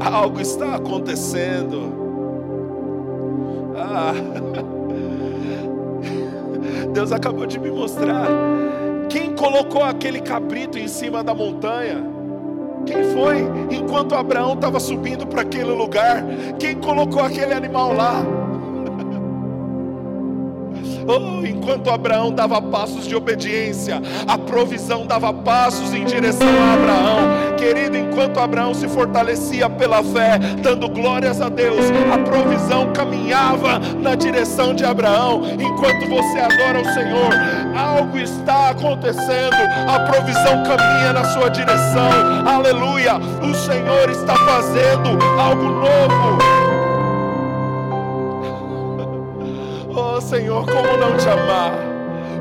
algo 0.00 0.40
está 0.40 0.76
acontecendo. 0.76 1.92
Ah, 3.76 4.12
Deus 6.92 7.12
acabou 7.12 7.46
de 7.46 7.58
me 7.58 7.70
mostrar. 7.70 8.26
Quem 9.08 9.34
colocou 9.34 9.82
aquele 9.82 10.20
cabrito 10.20 10.78
em 10.78 10.88
cima 10.88 11.22
da 11.22 11.34
montanha? 11.34 12.02
Quem 12.86 13.02
foi? 13.12 13.38
Enquanto 13.70 14.14
Abraão 14.14 14.54
estava 14.54 14.78
subindo 14.78 15.26
para 15.26 15.42
aquele 15.42 15.72
lugar, 15.72 16.24
quem 16.58 16.76
colocou 16.76 17.22
aquele 17.22 17.54
animal 17.54 17.94
lá? 17.94 18.43
Oh, 21.06 21.44
enquanto 21.46 21.90
Abraão 21.90 22.32
dava 22.32 22.60
passos 22.60 23.06
de 23.06 23.14
obediência, 23.14 24.00
a 24.26 24.38
provisão 24.38 25.06
dava 25.06 25.32
passos 25.32 25.92
em 25.92 26.04
direção 26.04 26.48
a 26.48 26.74
Abraão. 26.74 27.56
Querido, 27.56 27.96
enquanto 27.96 28.38
Abraão 28.40 28.74
se 28.74 28.88
fortalecia 28.88 29.68
pela 29.68 30.02
fé, 30.02 30.38
dando 30.62 30.88
glórias 30.88 31.40
a 31.40 31.48
Deus, 31.48 31.84
a 32.12 32.18
provisão 32.18 32.92
caminhava 32.92 33.78
na 34.00 34.14
direção 34.14 34.74
de 34.74 34.84
Abraão. 34.84 35.42
Enquanto 35.58 36.08
você 36.08 36.38
adora 36.38 36.80
o 36.80 36.94
Senhor, 36.94 37.30
algo 37.76 38.18
está 38.18 38.70
acontecendo, 38.70 39.56
a 39.88 40.00
provisão 40.00 40.62
caminha 40.64 41.12
na 41.12 41.24
sua 41.24 41.48
direção. 41.48 42.10
Aleluia! 42.46 43.16
O 43.16 43.54
Senhor 43.54 44.10
está 44.10 44.36
fazendo 44.36 45.18
algo 45.38 45.64
novo. 45.64 46.53
Senhor, 50.24 50.64
como 50.64 50.96
não 50.96 51.16
te 51.18 51.28
amar? 51.28 51.72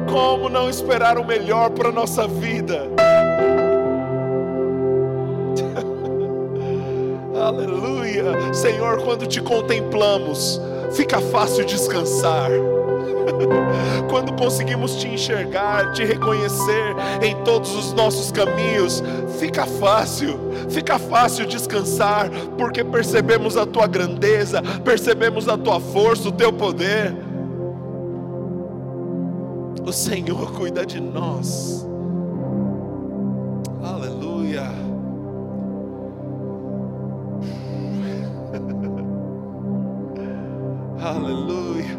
Como 0.10 0.48
não 0.48 0.70
esperar 0.70 1.18
o 1.18 1.26
melhor 1.26 1.70
para 1.72 1.90
a 1.90 1.92
nossa 1.92 2.26
vida? 2.26 2.88
Aleluia. 7.36 8.54
Senhor, 8.54 9.04
quando 9.04 9.28
te 9.28 9.42
contemplamos, 9.42 10.62
fica 10.94 11.20
fácil 11.20 11.66
descansar. 11.66 12.52
Quando 14.10 14.34
conseguimos 14.34 14.96
te 14.96 15.08
enxergar, 15.08 15.94
te 15.94 16.04
reconhecer 16.06 16.96
em 17.22 17.36
todos 17.44 17.74
os 17.76 17.94
nossos 17.94 18.32
caminhos, 18.32 19.02
fica 19.40 19.66
fácil, 19.66 20.38
fica 20.70 21.00
fácil 21.00 21.46
descansar, 21.46 22.30
porque 22.58 22.84
percebemos 22.84 23.56
a 23.58 23.66
tua 23.66 23.88
grandeza, 23.88 24.62
percebemos 24.84 25.48
a 25.48 25.58
tua 25.58 25.80
força, 25.80 26.28
o 26.30 26.32
teu 26.32 26.52
poder. 26.52 27.14
O 29.86 29.92
Senhor 29.92 30.54
cuida 30.54 30.86
de 30.86 31.02
nós. 31.02 31.86
Aleluia. 33.84 34.64
Aleluia. 41.04 41.98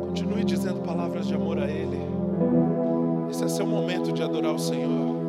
Continue 0.00 0.44
dizendo 0.44 0.80
palavras 0.80 1.26
de 1.26 1.34
amor 1.34 1.58
a 1.58 1.70
Ele. 1.70 2.00
Esse 3.30 3.44
é 3.44 3.48
seu 3.48 3.66
momento 3.66 4.12
de 4.12 4.22
adorar 4.22 4.54
o 4.54 4.58
Senhor. 4.58 5.25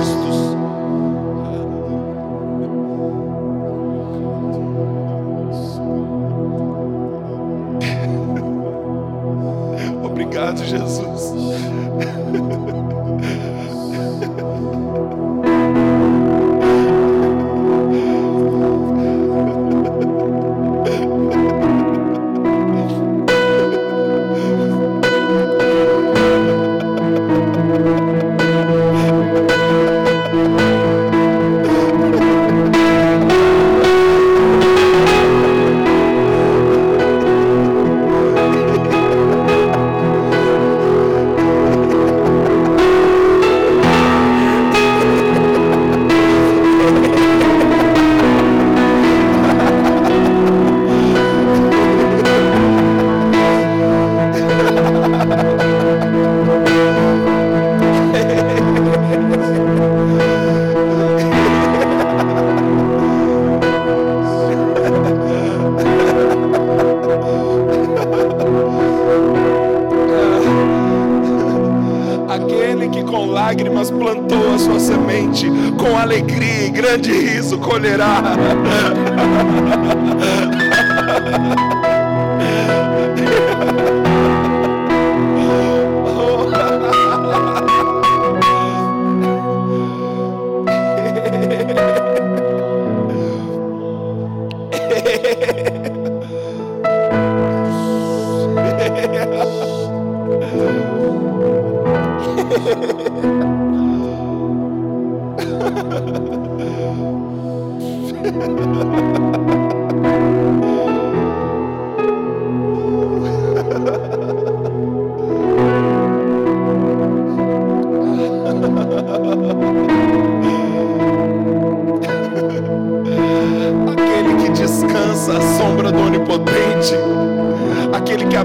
exércitos. 0.00 0.56
Obrigado, 10.04 10.64
Jesus. 10.64 11.09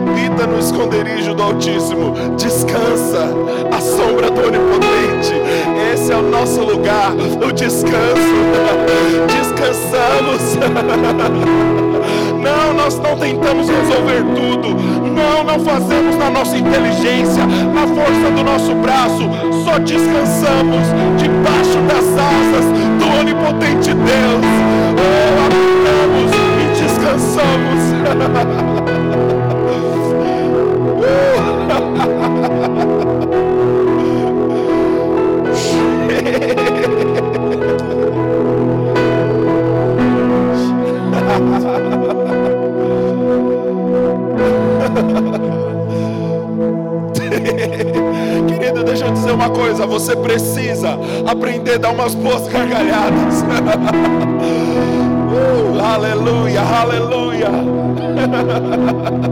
Habita 0.05 0.45
no 0.47 0.59
esconderijo 0.59 1.33
do 1.33 1.43
Altíssimo, 1.43 2.13
descansa 2.37 3.29
à 3.71 3.81
sombra 3.81 4.29
do 4.29 4.41
Onipotente. 4.41 5.33
Esse 5.93 6.11
é 6.11 6.15
o 6.15 6.21
nosso 6.21 6.61
lugar, 6.61 7.11
o 7.13 7.51
descanso. 7.51 7.95
Descansamos. 9.27 10.55
Não, 12.45 12.73
nós 12.75 12.99
não 12.99 13.17
tentamos 13.17 13.67
resolver 13.67 14.23
tudo. 14.35 14.75
Não, 15.09 15.43
não 15.43 15.59
fazemos 15.65 16.15
na 16.15 16.29
nossa 16.29 16.55
inteligência, 16.55 17.43
na 17.73 17.87
força 17.87 18.31
do 18.35 18.43
nosso 18.43 18.75
braço. 18.75 19.23
Só 19.63 19.79
descansamos 19.79 20.85
debaixo 21.17 21.79
das 21.87 22.05
asas 22.05 22.65
do 22.99 23.19
onipotente 23.19 23.95
Deus. 23.95 24.45
Oh, 24.99 25.45
habitamos 25.45 26.31
e 26.61 26.83
descansamos. 26.83 28.75
Querido, 48.47 48.83
deixa 48.83 49.05
eu 49.05 49.11
dizer 49.11 49.31
uma 49.31 49.49
coisa: 49.49 49.85
você 49.85 50.15
precisa 50.15 50.97
aprender 51.27 51.73
a 51.73 51.77
dar 51.77 51.91
umas 51.91 52.15
boas 52.15 52.47
gargalhadas. 52.47 53.43
uh, 55.31 55.79
aleluia, 55.83 56.61
aleluia. 56.61 57.49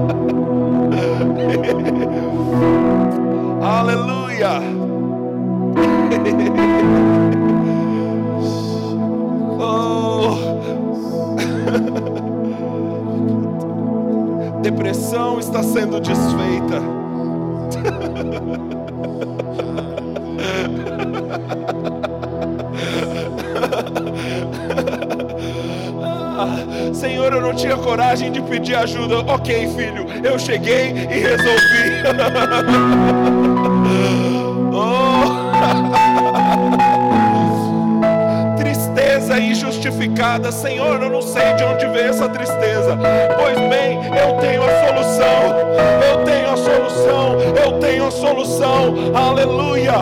desfeita. 16.04 16.82
Ah, 26.01 26.93
Senhor, 26.93 27.32
eu 27.34 27.41
não 27.41 27.54
tinha 27.56 27.78
coragem 27.78 28.32
de 28.32 28.41
pedir 28.41 28.76
ajuda. 28.76 29.20
Ok, 29.20 29.68
filho, 29.70 30.06
eu 30.24 30.38
cheguei 30.38 30.89
e 30.89 31.20
resolvi. 31.20 32.04
oh. 34.74 35.24
Tristeza 38.58 39.39
injustificada, 39.39 40.51
Senhor, 40.51 41.01
eu 41.01 41.10
não 41.10 41.22
sei 41.22 41.54
de 41.54 41.64
onde 41.64 41.86
veio 41.88 42.10
essa 42.10 42.28
tristeza. 42.28 42.97
Pois 43.38 43.58
bem, 43.70 43.99
eu 44.18 44.38
tenho 44.39 44.62
a 44.64 44.88
solução. 44.88 45.93
Eu 47.64 47.80
tenho 47.80 48.12
solução. 48.12 48.94
Aleluia. 49.14 49.94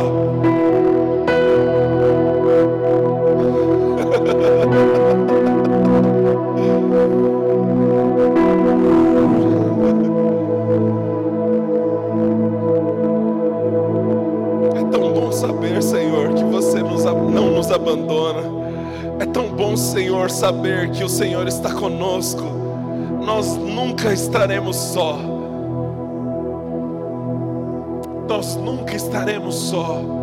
É 14.75 14.83
tão 14.91 15.13
bom 15.13 15.31
saber, 15.31 15.81
Senhor, 15.81 16.33
que 16.33 16.43
você 16.43 16.79
não 16.81 17.51
nos 17.51 17.71
abandona. 17.71 18.41
É 19.19 19.25
tão 19.25 19.49
bom, 19.49 19.75
Senhor, 19.75 20.29
saber 20.29 20.91
que 20.91 21.03
o 21.03 21.09
Senhor 21.09 21.47
está 21.47 21.73
conosco. 21.73 22.43
Nós 23.23 23.55
nunca 23.55 24.11
estaremos 24.11 24.75
só. 24.75 25.30
Nós 28.31 28.55
nunca 28.55 28.95
estaremos 28.95 29.53
só. 29.55 30.20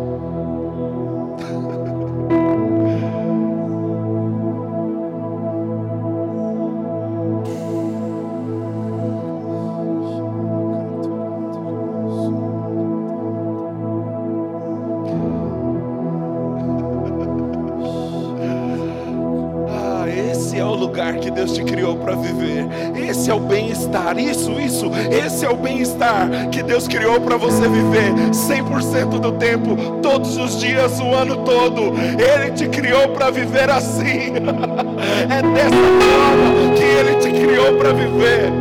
Que 26.51 26.63
Deus 26.63 26.87
criou 26.87 27.19
para 27.21 27.37
você 27.37 27.67
viver 27.67 28.13
100% 28.31 29.19
do 29.19 29.31
tempo, 29.33 29.75
todos 30.01 30.37
os 30.37 30.59
dias, 30.59 30.99
o 30.99 31.13
ano 31.13 31.37
todo. 31.37 31.93
Ele 32.17 32.51
te 32.51 32.67
criou 32.67 33.09
para 33.09 33.29
viver 33.29 33.69
assim. 33.69 34.33
É 35.29 35.41
dessa 35.41 35.69
forma 35.69 36.73
que 36.75 36.83
ele 36.83 37.15
te 37.15 37.31
criou 37.31 37.73
para 37.77 37.93
viver. 37.93 38.51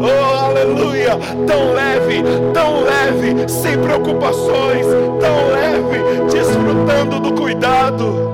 Oh, 0.00 0.44
aleluia! 0.44 1.18
Tão 1.46 1.72
leve, 1.72 2.22
tão 2.52 2.82
leve, 2.82 3.48
sem 3.48 3.78
preocupações, 3.78 4.86
tão 5.20 5.50
leve, 5.50 6.32
desfrutando 6.32 7.20
do 7.20 7.32
cuidado 7.34 8.30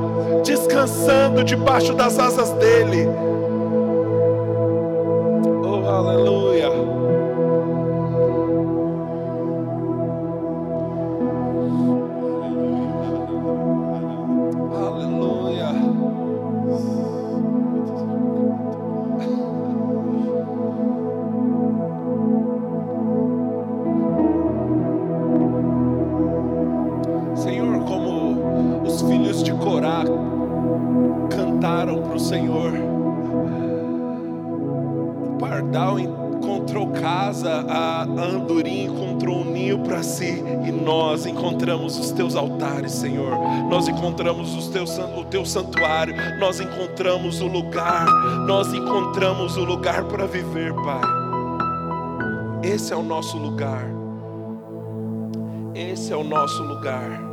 descansando 0.47 1.43
debaixo 1.43 1.93
das 1.93 2.19
asas 2.19 2.51
dele. 2.53 3.09
Filhos 29.09 29.43
de 29.43 29.53
Corá 29.53 30.05
cantaram 31.31 32.03
para 32.03 32.17
o 32.17 32.21
Senhor. 32.21 32.73
O 35.23 35.39
pardal 35.39 35.99
encontrou 35.99 36.89
casa, 36.89 37.65
a 37.69 38.03
andorinha 38.03 38.85
encontrou 38.89 39.39
um 39.39 39.45
ninho 39.45 39.79
para 39.81 40.03
si, 40.03 40.43
e 40.67 40.71
nós 40.71 41.27
encontramos 41.27 41.99
os 41.99 42.13
teus 42.13 42.37
altares, 42.37 42.93
Senhor. 42.93 43.33
Nós 43.69 43.89
encontramos 43.89 44.55
os 44.55 44.69
teus, 44.69 44.99
o 44.99 45.25
teu 45.25 45.45
santuário, 45.45 46.15
nós 46.39 46.61
encontramos 46.61 47.41
o 47.41 47.47
lugar, 47.47 48.07
nós 48.47 48.73
encontramos 48.73 49.57
o 49.57 49.65
lugar 49.65 50.05
para 50.05 50.27
viver, 50.27 50.73
Pai. 50.75 51.27
Esse 52.63 52.93
é 52.93 52.97
o 52.97 53.03
nosso 53.03 53.37
lugar. 53.39 53.87
Esse 55.75 56.13
é 56.13 56.17
o 56.17 56.25
nosso 56.25 56.63
lugar. 56.63 57.26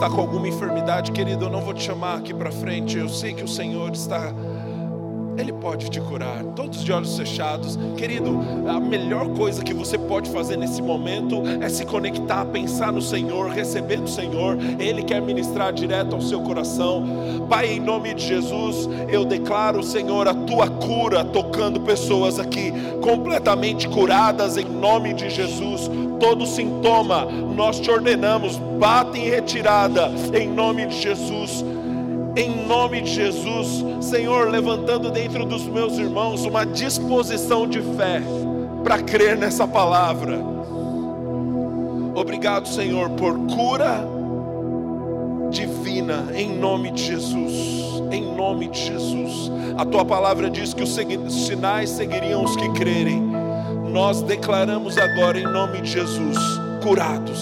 Está 0.00 0.08
com 0.08 0.22
alguma 0.22 0.48
enfermidade, 0.48 1.12
querido, 1.12 1.44
eu 1.44 1.50
não 1.50 1.60
vou 1.60 1.74
te 1.74 1.82
chamar 1.82 2.16
aqui 2.16 2.32
para 2.32 2.50
frente. 2.50 2.96
Eu 2.96 3.06
sei 3.06 3.34
que 3.34 3.44
o 3.44 3.48
Senhor 3.48 3.92
está 3.92 4.32
ele 5.40 5.52
pode 5.52 5.90
te 5.90 6.00
curar, 6.00 6.44
todos 6.54 6.84
de 6.84 6.92
olhos 6.92 7.16
fechados. 7.16 7.78
Querido, 7.96 8.38
a 8.68 8.78
melhor 8.78 9.28
coisa 9.30 9.64
que 9.64 9.72
você 9.72 9.96
pode 9.96 10.30
fazer 10.30 10.56
nesse 10.56 10.82
momento 10.82 11.42
é 11.60 11.68
se 11.68 11.84
conectar, 11.84 12.44
pensar 12.46 12.92
no 12.92 13.00
Senhor, 13.00 13.50
receber 13.50 14.00
do 14.00 14.08
Senhor. 14.08 14.58
Ele 14.78 15.02
quer 15.02 15.20
ministrar 15.22 15.72
direto 15.72 16.14
ao 16.14 16.20
seu 16.20 16.40
coração. 16.42 17.46
Pai, 17.48 17.72
em 17.72 17.80
nome 17.80 18.14
de 18.14 18.26
Jesus, 18.26 18.88
eu 19.08 19.24
declaro, 19.24 19.82
Senhor, 19.82 20.28
a 20.28 20.34
tua 20.34 20.68
cura 20.68 21.24
tocando 21.24 21.80
pessoas 21.80 22.38
aqui 22.38 22.72
completamente 23.00 23.88
curadas 23.88 24.56
em 24.56 24.64
nome 24.64 25.14
de 25.14 25.30
Jesus. 25.30 25.90
Todo 26.20 26.46
sintoma, 26.46 27.24
nós 27.24 27.80
te 27.80 27.90
ordenamos, 27.90 28.58
bata 28.78 29.16
em 29.16 29.30
retirada 29.30 30.10
em 30.34 30.46
nome 30.48 30.86
de 30.86 31.00
Jesus 31.00 31.64
em 32.36 32.66
nome 32.66 33.02
de 33.02 33.14
Jesus, 33.14 33.84
Senhor, 34.00 34.48
levantando 34.48 35.10
dentro 35.10 35.44
dos 35.44 35.66
meus 35.66 35.98
irmãos 35.98 36.44
uma 36.44 36.64
disposição 36.64 37.66
de 37.66 37.80
fé 37.80 38.22
para 38.84 39.02
crer 39.02 39.36
nessa 39.36 39.66
palavra. 39.66 40.38
Obrigado, 42.14 42.68
Senhor, 42.68 43.10
por 43.10 43.34
cura 43.46 44.06
divina, 45.50 46.28
em 46.34 46.56
nome 46.56 46.92
de 46.92 47.04
Jesus. 47.04 48.02
Em 48.12 48.34
nome 48.34 48.68
de 48.68 48.78
Jesus. 48.78 49.50
A 49.76 49.84
tua 49.84 50.04
palavra 50.04 50.50
diz 50.50 50.74
que 50.74 50.82
os 50.82 50.94
sinais 51.46 51.90
seguiriam 51.90 52.44
os 52.44 52.56
que 52.56 52.68
crerem. 52.72 53.22
Nós 53.90 54.22
declaramos 54.22 54.96
agora, 54.98 55.38
em 55.38 55.44
nome 55.44 55.80
de 55.80 55.90
Jesus, 55.90 56.38
curados. 56.82 57.40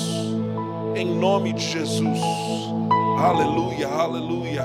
Em 0.94 1.06
nome 1.06 1.52
de 1.52 1.62
Jesus. 1.62 2.47
Aleluia, 3.18 3.88
aleluia. 3.88 4.64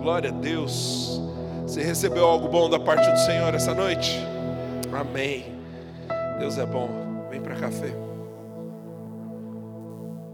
Glória 0.00 0.30
a 0.30 0.32
Deus. 0.32 1.20
Você 1.62 1.82
recebeu 1.82 2.24
algo 2.24 2.48
bom 2.48 2.70
da 2.70 2.80
parte 2.80 3.08
do 3.10 3.18
Senhor 3.18 3.54
essa 3.54 3.74
noite? 3.74 4.18
Amém. 4.90 5.44
Deus 6.38 6.56
é 6.56 6.64
bom. 6.64 7.26
Vem 7.30 7.38
para 7.42 7.54
café. 7.56 8.09